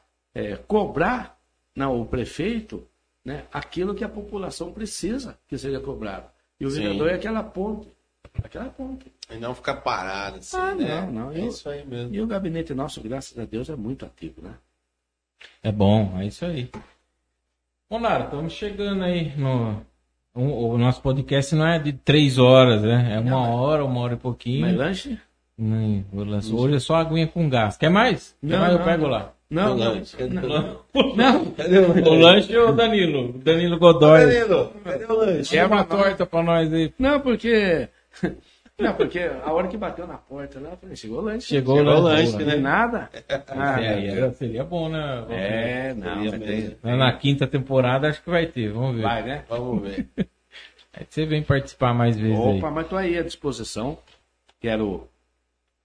cobrar 0.65 1.37
não, 1.75 1.99
o 1.99 2.05
prefeito 2.05 2.87
né, 3.25 3.45
aquilo 3.51 3.93
que 3.93 4.05
a 4.05 4.09
população 4.09 4.71
precisa 4.71 5.37
que 5.49 5.57
seja 5.57 5.81
cobrado. 5.81 6.29
E 6.57 6.65
o 6.65 6.69
Sim. 6.71 6.77
vereador 6.79 7.09
é 7.09 7.15
aquela 7.15 7.43
ponte. 7.43 7.91
Aquela 8.41 8.69
ponte. 8.69 9.11
E 9.29 9.35
não 9.35 9.53
ficar 9.53 9.81
parado 9.81 10.37
assim, 10.37 10.55
Ah, 10.55 10.73
né? 10.73 11.01
não, 11.01 11.11
não, 11.11 11.31
É 11.33 11.41
eu- 11.41 11.47
isso 11.49 11.67
aí 11.67 11.85
mesmo. 11.85 12.15
E 12.15 12.21
o 12.21 12.27
gabinete 12.27 12.73
nosso, 12.73 13.01
graças 13.01 13.37
a 13.37 13.43
Deus, 13.43 13.69
é 13.69 13.75
muito 13.75 14.05
ativo, 14.05 14.41
né? 14.41 14.55
É 15.61 15.73
bom, 15.73 16.17
é 16.21 16.27
isso 16.27 16.45
aí. 16.45 16.71
Bom, 17.89 17.99
Lara, 17.99 18.23
estamos 18.25 18.53
chegando 18.53 19.03
aí 19.03 19.35
no. 19.37 19.85
O- 20.35 20.69
o 20.73 20.77
nosso 20.77 21.01
podcast 21.01 21.53
não 21.55 21.67
é 21.67 21.79
de 21.79 21.93
três 21.93 22.37
horas, 22.37 22.81
né? 22.81 23.13
É 23.15 23.19
uma 23.19 23.47
hora, 23.49 23.83
uma 23.85 23.99
hora 24.01 24.13
e 24.13 24.17
pouquinho. 24.17 24.61
Mas 24.61 24.75
lanche? 24.75 25.19
Vou 26.11 26.25
lançar- 26.25 26.55
Hoje 26.55 26.75
é 26.75 26.79
só 26.79 26.95
aguinha 26.95 27.27
com 27.27 27.47
gás. 27.49 27.77
Quer 27.77 27.89
mais? 27.89 28.35
Quer 28.41 28.47
Não, 28.47 28.59
mais? 28.59 28.71
Eu 28.73 28.79
não. 28.79 28.85
pego 28.85 29.07
lá. 29.07 29.33
Não, 29.49 29.73
O 29.75 29.77
não. 29.77 29.93
lanche, 29.93 30.17
cadê 30.17 30.37
o 30.37 30.47
não. 30.49 30.79
Não, 31.15 31.45
Cadê 31.51 31.77
o 31.77 31.91
o 31.91 32.15
lanche 32.19 32.57
ou 32.57 32.69
o 32.69 32.73
Danilo? 32.73 33.33
Danilo 33.33 33.77
Godoy. 33.77 34.25
Danilo, 34.25 34.71
cadê 34.83 35.05
o 35.05 35.13
lanche? 35.15 35.51
Quer 35.51 35.67
uma 35.67 35.83
torta 35.83 36.25
pra 36.25 36.41
nós 36.41 36.73
aí? 36.73 36.91
Não, 36.97 37.19
porque. 37.19 37.87
Não, 38.83 38.93
porque 38.95 39.19
a 39.19 39.51
hora 39.51 39.67
que 39.67 39.77
bateu 39.77 40.05
na 40.05 40.17
porta 40.17 40.59
lá, 40.59 40.71
eu 40.71 40.77
falei, 40.77 40.95
chegou 40.95 41.19
o 41.19 41.21
lanche. 41.21 41.47
Chegou, 41.47 41.77
Chegou 41.77 41.93
o 41.95 41.99
lanche, 42.01 42.31
Não 42.37 42.45
né? 42.45 42.55
nada? 42.57 43.09
Ah, 43.47 43.81
É, 43.81 44.07
é, 44.19 44.31
seria 44.33 44.63
bom, 44.63 44.89
né? 44.89 45.25
É, 45.29 45.93
não, 45.93 46.15
Seria 46.15 46.31
mas 46.31 46.39
mesmo. 46.39 46.75
tem- 46.75 46.97
Na 46.97 47.11
quinta 47.17 47.47
temporada 47.47 48.07
acho 48.09 48.21
que 48.23 48.29
vai 48.29 48.45
ter, 48.47 48.71
vamos 48.71 48.95
ver. 48.97 49.01
Vai, 49.01 49.23
né? 49.23 49.45
Vamos 49.49 49.81
ver. 49.81 50.07
Aí 50.95 51.05
você 51.09 51.25
vem 51.25 51.41
participar 51.41 51.93
mais 51.93 52.15
vezes 52.19 52.37
Opa, 52.37 52.67
aí. 52.67 52.73
mas 52.73 52.83
estou 52.83 52.99
aí 52.99 53.17
à 53.17 53.23
disposição. 53.23 53.97
Quero 54.59 55.09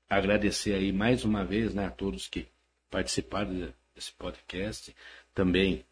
agradecer 0.09 0.75
aí 0.75 0.93
mais 0.93 1.25
uma 1.25 1.45
vez 1.45 1.75
né, 1.75 1.87
a 1.87 1.91
todos 1.91 2.29
que 2.29 2.47
participaram 2.91 3.51
de- 3.55 3.73
desse 3.95 4.13
podcast. 4.13 4.95
Também 5.35 5.85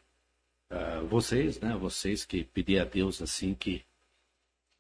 ah, 0.71 1.01
vocês, 1.09 1.59
né? 1.61 1.77
Vocês 1.81 2.25
que 2.27 2.45
pedir 2.45 2.79
a 2.79 2.85
Deus 2.85 3.23
assim 3.23 3.55
que, 3.55 3.83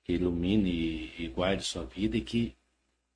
que 0.07 0.13
ilumine 0.13 0.71
e, 0.71 1.25
e 1.25 1.29
guarde 1.29 1.65
sua 1.65 1.85
vida 1.85 2.17
e 2.17 2.21
que, 2.21 2.55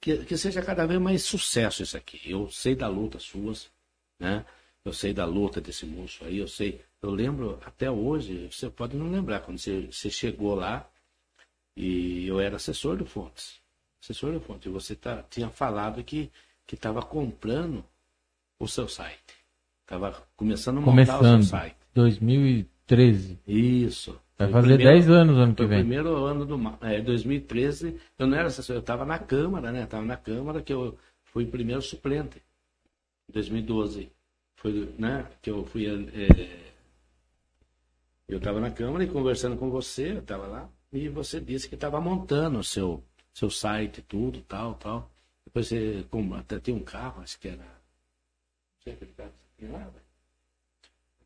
que, 0.01 0.25
que 0.25 0.37
seja 0.37 0.61
cada 0.61 0.85
vez 0.85 1.01
mais 1.01 1.23
sucesso 1.23 1.85
isso 1.85 1.97
aqui. 1.97 2.21
Eu 2.25 2.51
sei 2.51 2.75
da 2.75 2.89
luta 2.89 3.21
suas, 3.21 3.71
né? 4.19 4.45
Eu 4.85 4.93
sei 4.93 5.13
da 5.15 5.25
luta 5.25 5.61
desse 5.61 5.87
moço 5.87 6.25
aí, 6.25 6.39
eu 6.39 6.49
sei. 6.49 6.81
Eu 7.01 7.11
lembro 7.11 7.61
até 7.65 7.89
hoje, 7.91 8.49
você 8.51 8.69
pode 8.69 8.97
não 8.97 9.11
lembrar, 9.11 9.41
quando 9.41 9.59
você, 9.59 9.87
você 9.87 10.11
chegou 10.11 10.55
lá, 10.55 10.91
e 11.77 12.27
eu 12.27 12.41
era 12.41 12.57
assessor 12.57 12.97
do 12.97 13.07
Fontes. 13.07 13.61
Assessor 14.03 14.33
do 14.33 14.41
Fontes. 14.41 14.67
E 14.67 14.71
você 14.71 14.97
tá, 14.97 15.23
tinha 15.31 15.49
falado 15.49 16.03
que 16.03 16.31
estava 16.71 17.03
comprando 17.03 17.85
o 18.59 18.67
seu 18.67 18.89
site. 18.89 19.35
Estava 19.83 20.27
começando 20.37 20.79
a 20.79 20.81
montar 20.81 21.17
o 21.17 21.19
Começando. 21.19 21.43
seu 21.43 21.51
site. 21.51 21.77
2013. 21.95 23.39
Isso. 23.47 24.21
Vai 24.45 24.53
fazer 24.53 24.69
primeiro- 24.77 24.93
10 24.93 25.11
anos 25.11 25.37
ano 25.39 25.55
que 25.55 25.65
vem. 25.67 25.79
primeiro 25.81 26.25
ano 26.25 26.47
do 26.47 26.57
é, 26.87 27.01
2013. 27.03 28.01
Eu 28.19 28.27
não 28.27 28.37
era 28.39 28.47
assessor, 28.49 28.77
eu 28.77 28.81
estava 28.81 29.05
na 29.05 29.19
Câmara, 29.19 29.71
né? 29.71 29.85
Estava 29.85 30.05
na 30.05 30.17
Câmara 30.17 30.63
que 30.63 30.73
eu 30.73 30.97
fui 31.25 31.45
primeiro 31.47 31.83
suplente. 31.83 32.43
Em 33.29 33.33
2012. 33.33 34.11
Foi, 34.57 34.95
né? 34.99 35.27
Que 35.43 35.51
eu 35.51 35.65
fui. 35.65 35.87
é, 35.87 36.73
eu 38.29 38.39
estava 38.39 38.61
na 38.61 38.71
Câmara 38.71 39.05
e 39.05 39.09
conversando 39.09 39.57
com 39.57 39.71
você, 39.71 40.13
eu 40.13 40.19
estava 40.21 40.47
lá, 40.47 40.69
e 40.93 41.09
você 41.09 41.41
disse 41.41 41.69
que 41.69 41.75
estava 41.75 42.01
montando 42.01 42.59
o 42.61 42.65
seu, 42.65 43.03
seu 43.33 43.51
site, 43.51 44.03
tudo, 44.03 44.41
tal, 44.43 44.75
tal. 44.75 45.11
Depois 45.45 45.67
você 45.67 46.05
com- 46.11 46.35
até 46.35 46.59
tem 46.59 46.75
um 46.75 46.83
carro, 46.83 47.23
acho 47.23 47.39
que 47.41 47.49
era. 47.49 47.59
Não 47.59 48.83
sei 48.85 48.93
aquele 48.95 49.13
carro 49.13 49.31
que 49.33 49.39
você 49.43 49.49
tinha 49.59 49.73
lá, 49.73 49.79
velho. 49.85 50.10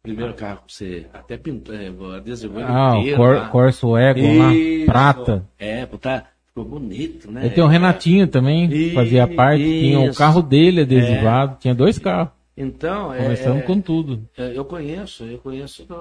Primeiro 0.05 0.35
carro 0.35 0.61
que 0.67 0.75
você 0.75 1.07
até 1.15 1.39
pintou, 1.39 1.75
é, 1.75 1.89
adesivou 2.15 2.61
ele 2.61 2.69
Ah, 2.71 2.93
o 2.93 2.99
inteiro 3.01 3.17
Cor, 3.17 3.35
lá. 3.37 3.49
Corso 3.49 3.97
Egon 3.97 4.37
lá, 4.39 4.53
prata. 4.85 5.49
É, 5.59 5.87
tá, 5.87 6.27
ficou 6.47 6.63
bonito, 6.63 7.31
né? 7.33 7.45
Aí 7.45 7.51
tem 7.51 7.65
o 7.65 7.67
Renatinho 7.67 8.29
também, 8.29 8.69
que 8.69 8.75
Isso, 8.77 8.95
fazia 8.95 9.27
parte, 9.27 9.63
tinha 9.65 9.99
o 10.01 10.15
carro 10.15 10.43
dele 10.43 10.83
adesivado, 10.83 11.57
tinha 11.59 11.75
dois 11.75 11.99
carros. 11.99 12.29
Então, 12.55 13.15
é, 13.15 13.23
Começamos 13.23 13.65
com 13.65 13.81
tudo. 13.81 14.29
é, 14.37 14.57
eu 14.57 14.65
conheço, 14.67 15.25
eu 15.25 15.39
conheço 15.39 15.87
do, 15.87 15.95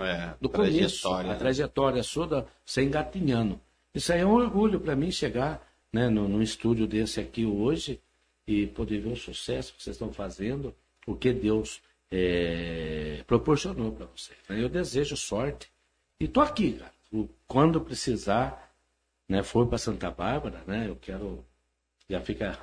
É, 0.00 0.30
do 0.40 0.48
começo, 0.48 1.02
trajetória, 1.02 1.30
a 1.30 1.32
né? 1.32 1.38
trajetória 1.40 2.02
sua, 2.04 2.26
da, 2.28 2.44
você 2.64 2.84
engatinhando. 2.84 3.60
Isso 3.92 4.12
aí 4.12 4.20
é 4.20 4.24
um 4.26 4.30
orgulho 4.32 4.78
para 4.78 4.94
mim 4.94 5.10
chegar 5.10 5.60
né, 5.92 6.08
no, 6.08 6.28
num 6.28 6.40
estúdio 6.40 6.86
desse 6.86 7.18
aqui 7.18 7.44
hoje 7.44 8.00
e 8.46 8.68
poder 8.68 9.00
ver 9.00 9.10
o 9.12 9.16
sucesso 9.16 9.74
que 9.74 9.82
vocês 9.82 9.96
estão 9.96 10.12
fazendo, 10.12 10.72
o 11.04 11.16
que 11.16 11.32
Deus 11.32 11.80
é, 12.10 13.22
proporcionou 13.26 13.92
para 13.92 14.06
vocês. 14.06 14.38
né? 14.48 14.62
Eu 14.62 14.68
desejo 14.68 15.16
sorte 15.16 15.68
e 16.18 16.26
tô 16.28 16.40
aqui, 16.40 16.72
cara. 16.72 16.92
Quando 17.46 17.80
precisar, 17.80 18.72
né, 19.28 19.42
for 19.42 19.66
para 19.66 19.78
Santa 19.78 20.10
Bárbara, 20.10 20.60
né, 20.66 20.86
eu 20.88 20.96
quero 20.96 21.44
já 22.08 22.20
fica 22.20 22.58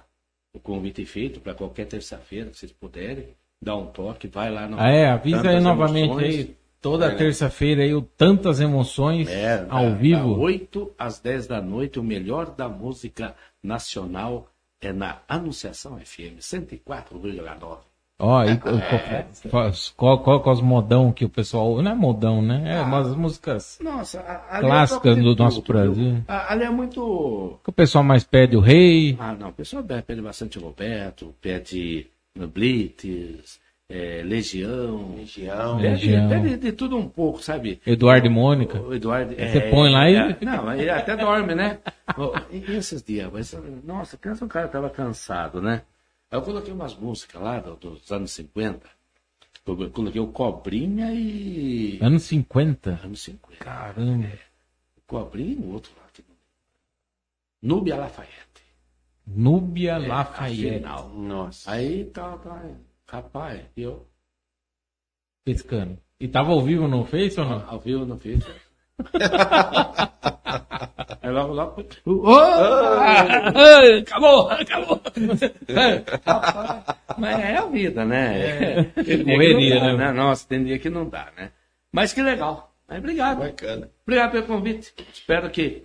o 0.54 0.60
convite 0.60 1.06
feito 1.06 1.40
para 1.40 1.54
qualquer 1.54 1.86
terça-feira, 1.86 2.50
que 2.50 2.58
vocês 2.58 2.72
puderem, 2.72 3.30
dar 3.62 3.76
um 3.78 3.88
toque, 3.88 4.28
vai 4.28 4.50
lá 4.52 4.68
no 4.68 4.80
Ah, 4.80 4.90
é, 4.90 5.08
avisa 5.10 5.50
aí 5.50 5.60
novamente 5.60 6.06
Emoções. 6.12 6.36
aí, 6.36 6.56
toda 6.82 7.06
É, 7.08 7.16
terça-feira 7.16 7.84
aí, 7.84 7.94
o 7.94 8.02
Tantas 8.02 8.60
Emoções 8.60 9.30
É, 9.30 9.66
ao 9.70 9.90
da- 9.92 9.96
vivo. 9.96 10.34
Da 10.36 10.40
8 10.42 10.94
às 10.98 11.20
10 11.20 11.48
da 11.48 11.62
noite, 11.62 12.00
o 12.00 12.04
melhor 12.04 12.52
da 12.56 12.68
música 12.70 13.36
nacional 13.64 14.50
é 14.82 14.92
na 14.94 15.22
Anunciação 15.28 15.98
FM 16.00 16.40
104,9. 16.42 17.80
Ó, 18.20 18.44
e, 18.44 18.58
qual, 18.58 19.72
qual, 19.96 20.20
qual, 20.24 20.42
qual 20.42 20.56
os 20.56 20.62
modão 20.62 21.12
que 21.12 21.24
o 21.24 21.30
pessoal. 21.30 21.82
Não 21.84 21.92
é 21.92 21.96
modão, 21.96 22.42
né? 22.42 22.64
É 22.78 22.82
umas 22.82 23.16
músicas 23.16 23.78
Nossa, 23.80 24.20
a- 24.22 24.58
ali 24.58 24.66
clássicas 24.66 25.16
de 25.16 25.22
do 25.22 25.36
nosso 25.36 25.62
tudo? 25.62 25.78
Brasil. 25.78 26.24
Ali 26.28 26.64
é 26.64 26.70
muito. 26.70 27.60
Que 27.64 27.70
o 27.70 27.74
pessoal 27.74 28.04
mais 28.04 28.24
pede 28.24 28.58
o 28.58 28.60
rei. 28.60 29.16
Ah, 29.20 29.34
não, 29.34 29.50
o 29.50 29.54
pessoal 29.54 29.84
pede 29.84 30.20
bastante 30.22 30.58
Roberto, 30.58 31.32
pede 31.40 32.08
Blitz, 32.36 33.60
é, 33.90 34.22
Legião. 34.26 35.14
É. 35.16 35.82
Pede, 35.82 36.08
Legião. 36.08 36.30
pede 36.30 36.58
de 36.58 36.72
tudo 36.72 36.98
um 36.98 37.08
pouco, 37.08 37.42
sabe? 37.44 37.80
Eduardo 37.86 38.26
e 38.26 38.30
Mônica. 38.30 38.80
O 38.80 38.96
Eduardo. 38.96 39.36
Você 39.36 39.62
põe 39.70 39.92
lá 39.92 40.10
e- 40.10 40.16
é, 40.16 40.38
Não, 40.42 40.74
ele 40.74 40.90
até 40.90 41.16
dorme, 41.16 41.54
né? 41.54 41.78
E 42.52 42.58
e 42.58 42.76
esses 42.78 43.04
dias, 43.04 43.30
mas, 43.32 43.56
nossa, 43.84 44.18
pensa 44.18 44.44
um 44.44 44.48
cara 44.48 44.68
tava 44.68 44.90
cansado, 44.90 45.62
né? 45.62 45.84
Aí 46.30 46.38
eu 46.38 46.42
coloquei 46.42 46.74
umas 46.74 46.96
músicas 46.96 47.42
lá 47.42 47.60
do- 47.60 47.76
dos 47.76 48.12
anos 48.12 48.32
50. 48.32 48.88
Eu 49.66 49.92
coloquei 49.92 50.22
o 50.22 50.28
Cobrinha 50.32 51.12
e. 51.14 52.00
Anos 52.02 52.24
50. 52.24 53.00
Anos 53.04 53.22
50. 53.22 53.64
Caramba. 53.64 54.32
Cobrinha 55.06 55.54
e 55.54 55.58
o 55.58 55.72
outro 55.74 55.92
lá. 55.98 56.04
que 56.14 56.24
Núbia 57.62 57.96
Lafayette. 57.98 58.64
Núbia 59.26 59.94
É, 59.94 59.98
Lafayette. 60.08 60.68
afinal. 60.86 61.10
Nossa. 61.10 61.70
Aí 61.72 62.06
tá, 62.06 62.38
tá. 62.38 62.64
Rapaz, 63.08 63.66
eu. 63.76 64.08
Pescando. 65.44 65.98
E 66.20 66.28
tava 66.28 66.52
ao 66.52 66.62
vivo 66.62 66.88
no 66.88 67.04
Face 67.06 67.40
ou 67.40 67.46
não? 67.48 67.70
Ao 67.70 67.80
vivo 67.80 68.06
não 68.06 68.18
fiz. 68.18 68.44
Aí 71.28 71.34
logo, 71.34 71.54
logo. 71.54 71.84
Ô! 72.06 72.36
Ai, 73.54 74.00
acabou, 74.00 74.50
acabou. 74.50 75.02
Rapaz, 76.26 76.96
Mas 77.18 77.40
é 77.40 77.58
a 77.58 77.66
vida, 77.66 78.06
né? 78.06 78.40
É, 78.96 79.18
correria, 79.24 79.80
dá, 79.82 79.94
né? 79.98 80.12
Nossa, 80.14 80.48
tem 80.48 80.64
dia 80.64 80.80
que 80.80 80.90
não 80.90 81.08
dá, 81.10 81.28
né? 81.38 81.50
Mas 81.92 82.14
que 82.14 82.22
legal. 82.22 82.74
Mas 82.88 83.00
obrigado. 83.00 83.40
Bacana. 83.40 83.90
Obrigado 84.06 84.32
pelo 84.32 84.44
convite. 84.46 84.94
Espero 85.14 85.50
que 85.50 85.84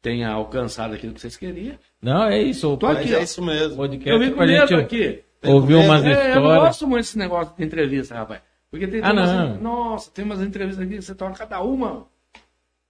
tenha 0.00 0.28
alcançado 0.30 0.94
aquilo 0.94 1.12
que 1.14 1.20
vocês 1.20 1.36
queriam. 1.36 1.76
Não, 2.00 2.28
é 2.28 2.40
isso. 2.40 2.72
O 2.72 2.76
Tô 2.76 2.86
aqui, 2.86 3.12
é 3.12 3.18
ó. 3.18 3.20
isso 3.22 3.42
mesmo. 3.42 3.76
podcast 3.76 4.10
Eu 4.12 4.18
vim 4.20 4.30
com 4.30 4.36
pra 4.36 4.46
medo 4.46 4.66
gente 4.68 4.80
aqui. 4.80 5.22
medo? 5.42 5.78
umas 5.80 6.04
É, 6.04 6.08
eu 6.12 6.28
histórias. 6.28 6.62
gosto 6.62 6.86
muito 6.86 7.02
desse 7.02 7.18
negócio 7.18 7.52
de 7.56 7.64
entrevista, 7.64 8.14
rapaz. 8.14 8.40
Porque 8.70 8.86
tem, 8.86 9.00
tem 9.00 9.10
Ah, 9.10 9.12
umas- 9.12 9.30
não. 9.32 9.56
Nossa, 9.60 10.10
tem 10.12 10.24
umas 10.24 10.40
entrevistas 10.40 10.84
aqui 10.86 10.96
que 10.96 11.02
você 11.02 11.14
toca 11.16 11.34
cada 11.34 11.60
uma. 11.62 12.06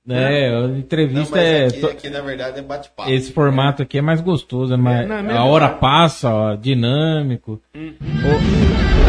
É, 0.09 0.49
a 0.49 0.61
Não, 0.69 0.77
entrevista 0.77 1.39
é. 1.41 1.67
aqui, 1.67 1.81
to- 1.81 1.87
aqui, 1.87 2.11
na 2.11 2.21
verdade 2.21 2.59
é 2.59 2.63
bate-papo. 2.63 3.11
Esse 3.11 3.33
formato 3.33 3.83
aqui 3.83 3.97
é 3.99 4.03
mais 4.03 4.21
gostoso, 4.21 4.75
é 4.75 4.77
mais, 4.77 5.09
não, 5.09 5.31
é 5.31 5.37
a 5.37 5.45
hora 5.45 5.69
passa, 5.71 6.31
ó, 6.31 6.55
dinâmico. 6.55 7.63
O- 7.75 9.04